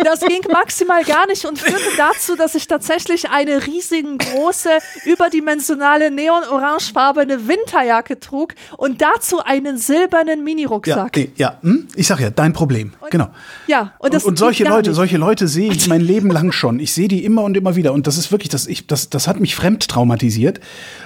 [0.03, 4.69] Das ging maximal gar nicht und führte dazu, dass ich tatsächlich eine riesengroße,
[5.05, 11.15] überdimensionale, neon-orangefarbene Winterjacke trug und dazu einen silbernen Ja, Mini-Rucksack.
[11.15, 11.57] nee, ja.
[11.61, 11.87] Hm?
[11.95, 12.93] Ich sag ja, dein Problem.
[13.09, 13.29] genau.
[13.67, 16.79] Ja, und das und, und solche Leute, solche Leute sehe ich mein Leben lang schon.
[16.79, 17.93] Ich sehe die immer und immer wieder.
[17.93, 20.59] Und das ist wirklich, das, ich, das, das hat mich fremd traumatisiert,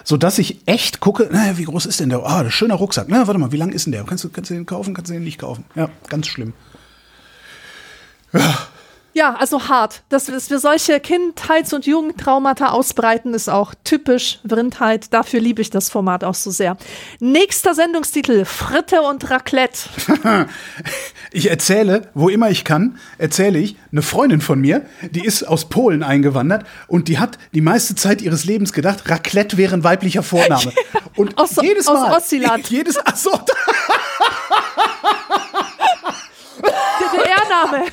[0.03, 2.25] sodass ich echt gucke, naja, wie groß ist denn der?
[2.25, 3.07] Ah, ein schöner Rucksack.
[3.09, 4.03] Na, warte mal, wie lang ist denn der?
[4.03, 4.93] Kannst du, kannst du den kaufen?
[4.93, 5.63] Kannst du den nicht kaufen?
[5.75, 6.53] Ja, ganz schlimm.
[8.33, 8.67] Ja,
[9.37, 10.03] also hart.
[10.09, 15.13] Dass, wir solche Kindheits- und Jugendtraumata ausbreiten, ist auch typisch Vrindheit.
[15.13, 16.77] Dafür liebe ich das Format auch so sehr.
[17.19, 19.79] Nächster Sendungstitel, Fritte und Raclette.
[21.31, 25.69] Ich erzähle, wo immer ich kann, erzähle ich, eine Freundin von mir, die ist aus
[25.69, 30.23] Polen eingewandert und die hat die meiste Zeit ihres Lebens gedacht, Raclette wäre ein weiblicher
[30.23, 30.71] Vorname.
[31.15, 32.67] Und Aus- jedes aus Mal, Ossiland.
[32.71, 33.31] jedes, ach so,
[36.99, 37.85] DDR-Name.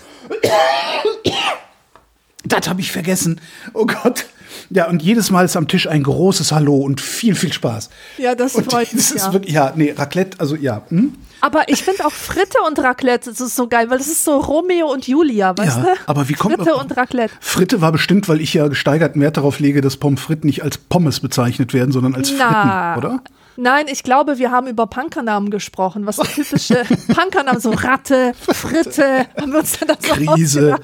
[2.45, 3.41] Das habe ich vergessen.
[3.75, 4.27] Oh Gott.
[4.71, 7.91] Ja, und jedes Mal ist am Tisch ein großes Hallo und viel, viel Spaß.
[8.19, 9.33] Ja, das und freut mich, ja.
[9.33, 10.83] wirklich, ja, nee, Raclette, also ja.
[10.89, 11.15] Hm?
[11.41, 14.39] Aber ich finde auch Fritte und Raclette, das ist so geil, weil das ist so
[14.39, 15.89] Romeo und Julia, weißt Ja, du?
[16.07, 17.35] aber wie kommt Fritte und Raclette.
[17.41, 20.79] Fritte war bestimmt, weil ich ja gesteigerten Wert darauf lege, dass Pommes frites nicht als
[20.79, 22.95] Pommes bezeichnet werden, sondern als Na.
[22.95, 23.23] Fritten, oder?
[23.57, 26.85] Nein, ich glaube, wir haben über Punkernamen gesprochen, was so typische
[27.15, 30.77] Punkernamen, so Ratte, Fritte, haben wir uns dann das Krise.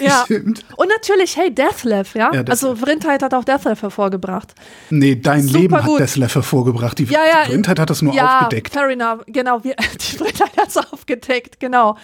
[0.00, 0.22] Ja.
[0.24, 0.64] Stimmt.
[0.76, 2.32] Und natürlich, hey, Deathlev, ja?
[2.32, 4.54] Ja, also Vrindheit hat auch Deathlev hervorgebracht.
[4.90, 6.00] Nee, dein Super Leben hat gut.
[6.00, 6.98] Hervorgebracht.
[6.98, 7.44] Die, Ja, ja.
[7.44, 8.72] die Blindheit hat das nur ja, aufgedeckt.
[8.72, 9.20] fair enough.
[9.26, 11.96] Genau, wir, die Vrindheit hat es aufgedeckt, genau.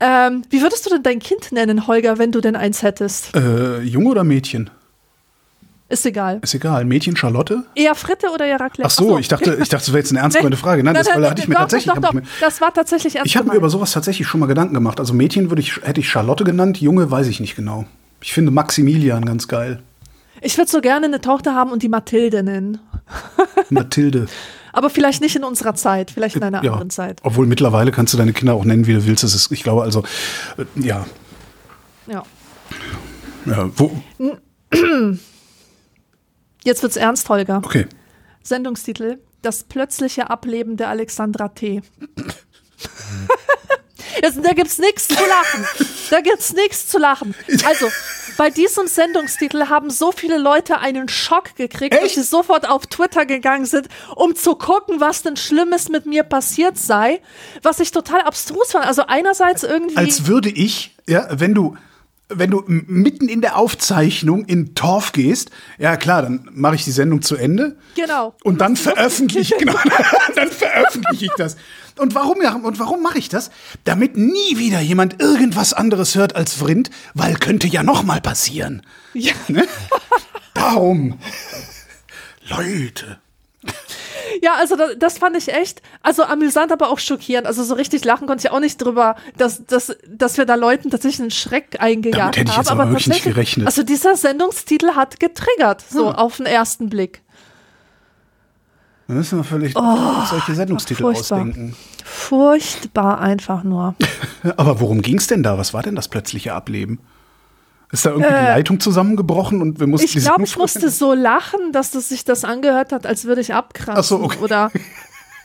[0.00, 3.34] Ähm, wie würdest du denn dein Kind nennen, Holger, wenn du denn eins hättest?
[3.36, 4.70] Äh, Junge oder Mädchen?
[5.92, 6.38] Ist egal.
[6.40, 6.86] Ist egal.
[6.86, 7.64] Mädchen Charlotte?
[7.74, 8.86] Eher Fritte oder eher Raclette?
[8.86, 10.82] Ach so, ich dachte, ich dachte, das wäre jetzt eine ernstgemeinte Frage.
[10.82, 11.94] Nein, das weil da hatte ich mir doch, tatsächlich.
[11.94, 14.40] Doch, doch, ich mir, das war tatsächlich ernst ich habe mir über sowas tatsächlich schon
[14.40, 15.00] mal Gedanken gemacht.
[15.00, 17.84] Also Mädchen würde ich, hätte ich Charlotte genannt, Junge weiß ich nicht genau.
[18.22, 19.82] Ich finde Maximilian ganz geil.
[20.40, 22.78] Ich würde so gerne eine Tochter haben und die Mathilde nennen.
[23.68, 24.28] Mathilde.
[24.72, 26.72] Aber vielleicht nicht in unserer Zeit, vielleicht in einer ja.
[26.72, 27.20] anderen Zeit.
[27.22, 29.24] Obwohl mittlerweile kannst du deine Kinder auch nennen, wie du willst.
[29.24, 30.04] Das ist, ich glaube also,
[30.56, 31.04] äh, ja.
[32.06, 32.22] Ja.
[33.44, 34.02] ja wo,
[36.64, 37.62] Jetzt wird's ernst, Holger.
[37.64, 37.86] okay.
[38.42, 41.82] Sendungstitel: Das plötzliche Ableben der Alexandra T.
[44.20, 45.66] Das, da gibt's nichts zu lachen.
[46.10, 47.34] Da gibt's nichts zu lachen.
[47.64, 47.88] Also,
[48.36, 52.14] bei diesem Sendungstitel haben so viele Leute einen Schock gekriegt, dass Echt?
[52.16, 56.78] sie sofort auf Twitter gegangen sind, um zu gucken, was denn Schlimmes mit mir passiert
[56.78, 57.20] sei.
[57.62, 58.86] Was ich total abstrus fand.
[58.86, 59.96] Also einerseits irgendwie.
[59.96, 61.76] Als würde ich, ja, wenn du,
[62.34, 66.90] wenn du mitten in der Aufzeichnung in Torf gehst, ja klar, dann mache ich die
[66.90, 67.76] Sendung zu Ende.
[67.94, 68.34] genau.
[68.44, 69.78] Und dann veröffentliche ich, genau,
[70.34, 71.56] dann veröffentliche ich das.
[71.98, 73.50] Und warum, ja, und warum mache ich das?
[73.84, 78.82] Damit nie wieder jemand irgendwas anderes hört als Vrind, weil könnte ja noch mal passieren.
[79.14, 79.32] Ja.
[79.48, 79.66] Ne?
[80.54, 81.18] Darum.
[82.48, 83.18] Leute.
[84.40, 87.46] Ja, also das, das fand ich echt, also amüsant, aber auch schockierend.
[87.46, 90.90] Also so richtig lachen konnte ich auch nicht drüber, dass, dass, dass wir da Leuten
[90.90, 92.62] tatsächlich einen Schreck eingejagt Damit hätte ich haben.
[92.62, 93.66] jetzt aber wirklich nicht tatsächlich- gerechnet.
[93.66, 97.22] Also dieser Sendungstitel hat getriggert, so auf den ersten Blick.
[99.08, 99.76] Da müssen wir vielleicht
[100.30, 101.38] solche Sendungstitel Oh, furchtbar.
[101.40, 101.76] ausdenken.
[102.04, 103.94] Furchtbar einfach nur.
[104.56, 105.58] Aber worum ging's denn da?
[105.58, 107.00] Was war denn das plötzliche Ableben?
[107.92, 110.88] Ist da irgendwie die Äh, Leitung zusammengebrochen und wir mussten Ich die glaube, ich musste
[110.88, 114.00] so lachen, dass das sich das angehört hat, als würde ich abkratzen.
[114.00, 114.38] Ach so, okay.
[114.40, 114.72] Oder,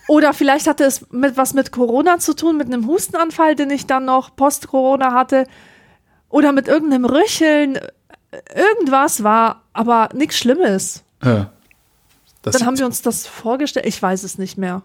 [0.08, 3.86] oder vielleicht hatte es mit was mit Corona zu tun, mit einem Hustenanfall, den ich
[3.86, 5.46] dann noch post-Corona hatte.
[6.30, 7.80] Oder mit irgendeinem Röcheln.
[8.56, 11.04] Irgendwas war, aber nichts Schlimmes.
[11.24, 11.52] Ja.
[12.44, 13.86] Dann haben wir uns das vorgestellt.
[13.86, 14.84] Ich weiß es nicht mehr.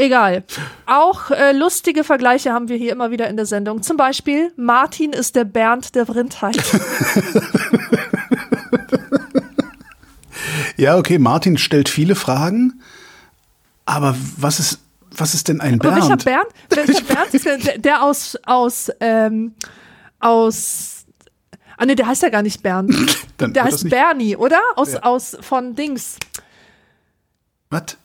[0.00, 0.44] Egal.
[0.86, 3.82] Auch äh, lustige Vergleiche haben wir hier immer wieder in der Sendung.
[3.82, 6.56] Zum Beispiel, Martin ist der Bernd der Vrindheit.
[10.78, 12.80] ja, okay, Martin stellt viele Fragen,
[13.84, 14.78] aber was ist,
[15.10, 16.24] was ist denn ein Aber welcher Bernd?
[16.24, 16.48] Bernd?
[16.88, 19.54] Welcher Bernd ist der, der, der aus, aus, ähm,
[20.18, 21.04] aus,
[21.76, 22.94] ah nee, der heißt ja gar nicht Bernd.
[23.40, 24.60] Der heißt Bernie, oder?
[24.76, 25.02] Aus, Ja.
[25.02, 26.16] aus, von Dings.
[27.70, 27.96] Was?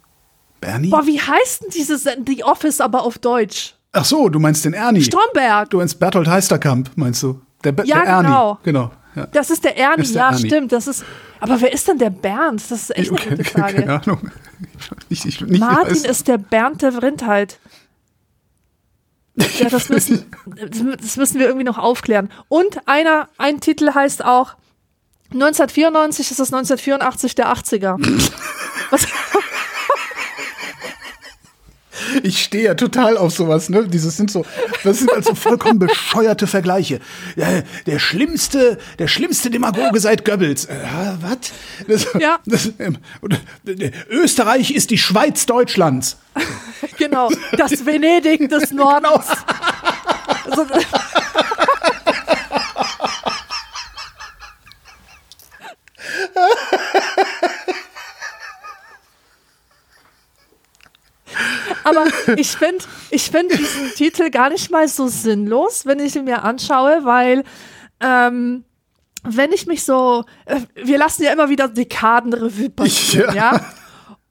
[0.65, 0.89] Bernie?
[0.89, 3.75] Boah, wie heißt denn dieses, The Office aber auf Deutsch?
[3.91, 5.01] Ach so, du meinst den Ernie.
[5.01, 5.69] Stromberg.
[5.69, 7.39] Du meinst Berthold Heisterkamp, meinst du?
[7.63, 8.27] Der, Be Ja, der Ernie.
[8.27, 8.59] genau.
[8.63, 8.91] Genau.
[9.15, 9.27] Ja.
[9.27, 10.47] Das ist der Ernie, ist der ja, Ernie.
[10.47, 10.71] stimmt.
[10.73, 11.05] Das ist,
[11.39, 12.59] aber wer ist denn der Bernd?
[12.69, 13.75] Das ist echt eine Okay, gute okay, Frage.
[13.83, 14.29] Keine Ahnung.
[15.09, 16.03] Ich, Martin ich weiß.
[16.03, 17.59] ist der Bernd der Vrindheit.
[19.59, 20.25] Ja, das müssen,
[21.01, 22.29] das müssen wir irgendwie noch aufklären.
[22.49, 24.55] Und einer, ein Titel heißt auch
[25.33, 27.97] 1994 ist das 1984 der 80er.
[28.91, 29.07] Was,
[32.23, 33.87] Ich stehe ja total auf sowas, ne?
[33.87, 34.45] Dieses sind so,
[34.83, 36.99] das sind also vollkommen bescheuerte Vergleiche.
[37.35, 37.47] Ja,
[37.85, 40.65] der schlimmste, der schlimmste Demagoge seit Goebbels.
[40.65, 40.75] Äh,
[41.21, 41.37] was?
[41.87, 42.39] Das, Ja.
[42.45, 42.97] Das, ähm,
[43.67, 46.17] äh, Österreich ist die Schweiz Deutschlands.
[46.97, 49.27] genau, das Venedig des Nordens.
[50.45, 50.65] Also,
[61.95, 66.26] Aber ich finde ich find diesen Titel gar nicht mal so sinnlos, wenn ich ihn
[66.26, 67.43] mir anschaue, weil
[67.99, 68.63] ähm,
[69.23, 73.53] wenn ich mich so, äh, wir lassen ja immer wieder Dekadenrevue passieren, Ja.
[73.53, 73.65] ja.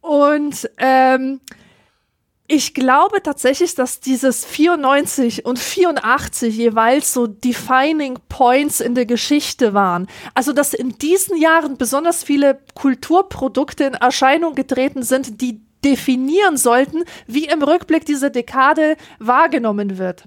[0.01, 1.41] Und ähm,
[2.47, 9.73] ich glaube tatsächlich, dass dieses 94 und 84 jeweils so defining points in der Geschichte
[9.73, 10.07] waren.
[10.35, 17.05] Also, dass in diesen Jahren besonders viele Kulturprodukte in Erscheinung getreten sind, die definieren sollten,
[17.27, 20.25] wie im Rückblick diese Dekade wahrgenommen wird.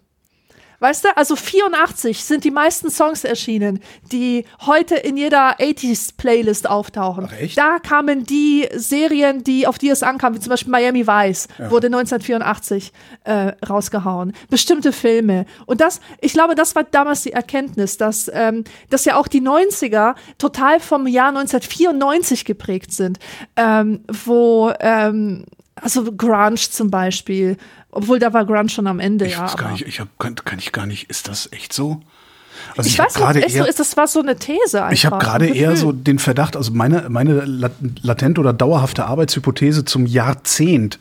[0.80, 3.80] Weißt du, also 84 sind die meisten Songs erschienen,
[4.12, 7.28] die heute in jeder 80s Playlist auftauchen.
[7.28, 7.58] Ach, echt?
[7.58, 11.88] Da kamen die Serien, die auf die es ankam, wie zum Beispiel Miami Vice, wurde
[11.88, 12.91] 1984
[13.24, 14.34] äh, rausgehauen.
[14.49, 15.45] Bestimmte Filme.
[15.66, 19.41] Und das, ich glaube, das war damals die Erkenntnis, dass, ähm, dass ja auch die
[19.41, 23.18] 90er total vom Jahr 1994 geprägt sind,
[23.56, 25.45] ähm, wo ähm,
[25.82, 27.58] also Grunge zum Beispiel,
[27.91, 29.54] obwohl da war Grunge schon am Ende, Ich ja.
[29.56, 32.02] gar nicht, ich hab, kann, kann ich gar nicht, ist das echt so?
[32.76, 34.91] Also Ich, hab weiß gerade so eher- ist, das war so eine These einfach.
[34.91, 39.86] Ich habe gerade eher so den Verdacht, also meine, meine lat- latente oder dauerhafte Arbeitshypothese
[39.86, 40.98] zum Jahrzehnt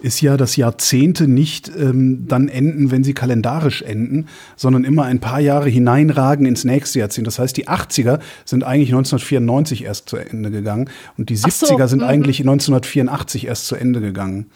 [0.00, 4.26] ist ja, dass Jahrzehnte nicht ähm, dann enden, wenn sie kalendarisch enden,
[4.56, 7.26] sondern immer ein paar Jahre hineinragen ins nächste Jahrzehnt.
[7.26, 11.66] Das heißt, die 80er sind eigentlich 1994 erst zu Ende gegangen und die Ach so,
[11.66, 12.08] 70er sind mhm.
[12.08, 14.46] eigentlich 1984 erst zu Ende gegangen.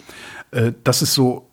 [0.53, 1.49] Äh, das ist so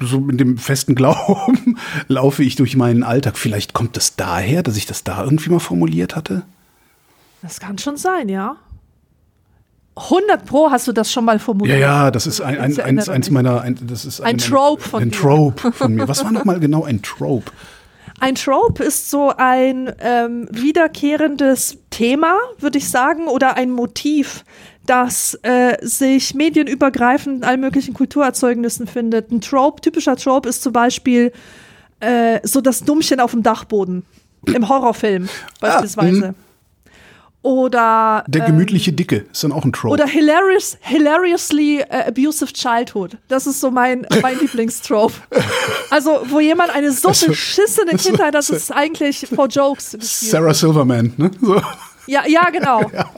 [0.00, 1.78] so mit dem festen Glauben
[2.08, 3.36] laufe ich durch meinen Alltag.
[3.36, 6.44] Vielleicht kommt es daher, dass ich das da irgendwie mal formuliert hatte.
[7.42, 8.56] Das kann schon sein, ja.
[9.96, 11.78] 100 Pro hast du das schon mal Ja, formuliert.
[11.80, 15.10] ja, das ist ein, ein, eins, eins meiner, ein, das ist Ein Trope von ein.
[15.12, 16.06] Trope von mir.
[16.06, 17.50] Was war noch mal genau ein Trope?
[18.20, 24.44] Ein Trope ist so ein ähm, wiederkehrendes Thema, würde ich sagen, oder ein Motiv,
[24.86, 29.30] das äh, sich medienübergreifend in allen möglichen Kulturerzeugnissen findet.
[29.30, 31.32] Ein Trope, typischer Trope ist zum Beispiel
[32.00, 34.04] äh, so das Dummchen auf dem Dachboden
[34.46, 35.28] im Horrorfilm
[35.60, 36.34] beispielsweise.
[37.46, 39.92] Oder Der ähm, gemütliche Dicke ist dann auch ein Trope.
[39.94, 43.16] Oder hilarious, hilariously äh, abusive childhood.
[43.28, 45.14] Das ist so mein, mein Lieblingstrope.
[45.90, 49.96] Also, wo jemand eine so Also, beschissene das- Kindheit, das ist eigentlich for jokes.
[50.00, 51.30] Sarah Silverman, ne?
[51.40, 51.60] So.
[52.08, 52.82] Ja, ja, genau.
[52.92, 53.08] Ja,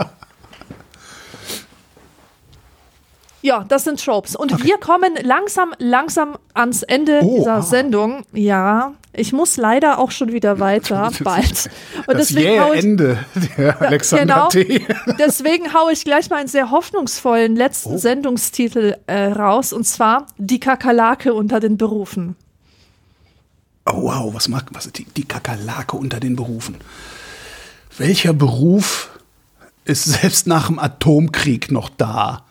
[3.69, 4.35] das sind Tropes.
[4.36, 7.62] Und wir kommen langsam, langsam ans Ende Oh, dieser ah.
[7.62, 8.24] Sendung.
[8.32, 11.70] Ja, ich muss leider auch schon wieder weiter, bald.
[12.06, 13.19] Und Das deswegen jähe ich, Ende
[13.56, 14.48] der Alexander genau.
[14.48, 14.86] T.
[15.19, 17.98] Deswegen haue ich gleich mal einen sehr hoffnungsvollen letzten Oh.
[17.98, 22.36] Sendungstitel äh, raus, und zwar Die Kakerlake unter den Berufen.
[23.86, 26.77] Oh wow, was mag was die, die Kakerlake unter den Berufen?
[27.97, 29.10] Welcher Beruf
[29.85, 32.44] ist selbst nach dem Atomkrieg noch da?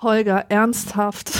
[0.00, 1.32] Holger, ernsthaft.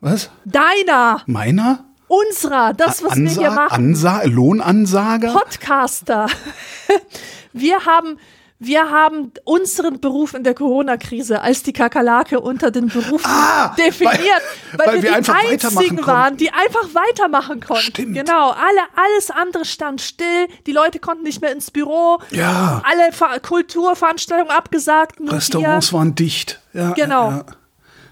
[0.00, 0.30] Was?
[0.44, 1.84] Deiner, Meiner?
[2.08, 3.86] unserer, das, was wir hier machen.
[3.88, 5.32] Ansa Lohnansager?
[5.32, 6.26] Podcaster.
[7.52, 8.18] Wir haben,
[8.58, 14.16] wir haben unseren Beruf in der Corona-Krise als die Kakerlake unter den Berufen Ah, definiert,
[14.72, 17.82] weil- weil, weil wir wir die einzigen waren, die einfach weitermachen konnten.
[17.82, 18.14] Stimmt.
[18.14, 22.82] Genau, alle, alles andere stand still, die Leute konnten nicht mehr ins Büro, Ja.
[22.84, 25.98] alle Ver Kulturveranstaltungen abgesagt, Restaurants wir.
[25.98, 26.60] waren dicht.
[26.72, 27.30] Ja, Genau.
[27.30, 27.44] Ja.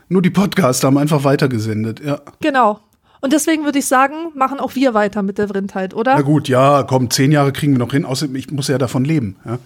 [0.09, 2.01] Nur die Podcaster haben einfach weitergesendet.
[2.01, 2.21] Ja.
[2.41, 2.81] Genau.
[3.23, 6.15] Und deswegen würde ich sagen, machen auch wir weiter mit der Vrindheit, oder?
[6.17, 8.05] Na gut, ja, komm, zehn Jahre kriegen wir noch hin.
[8.05, 9.37] Außerdem, ich muss ja davon leben.
[9.47, 9.59] Ja.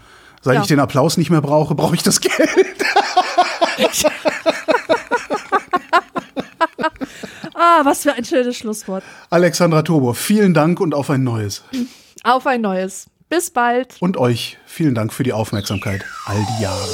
[0.42, 0.60] Seit Ja.
[0.62, 2.38] ich den Applaus nicht mehr brauche, brauche ich das Geld.
[7.54, 9.02] Ah, was für ein schönes Schlusswort.
[9.30, 11.62] Alexandra Tobor, vielen Dank und auf ein neues.
[12.22, 13.06] Auf ein neues.
[13.28, 13.96] Bis bald.
[14.00, 16.88] Und euch vielen Dank für die Aufmerksamkeit all die Jahre.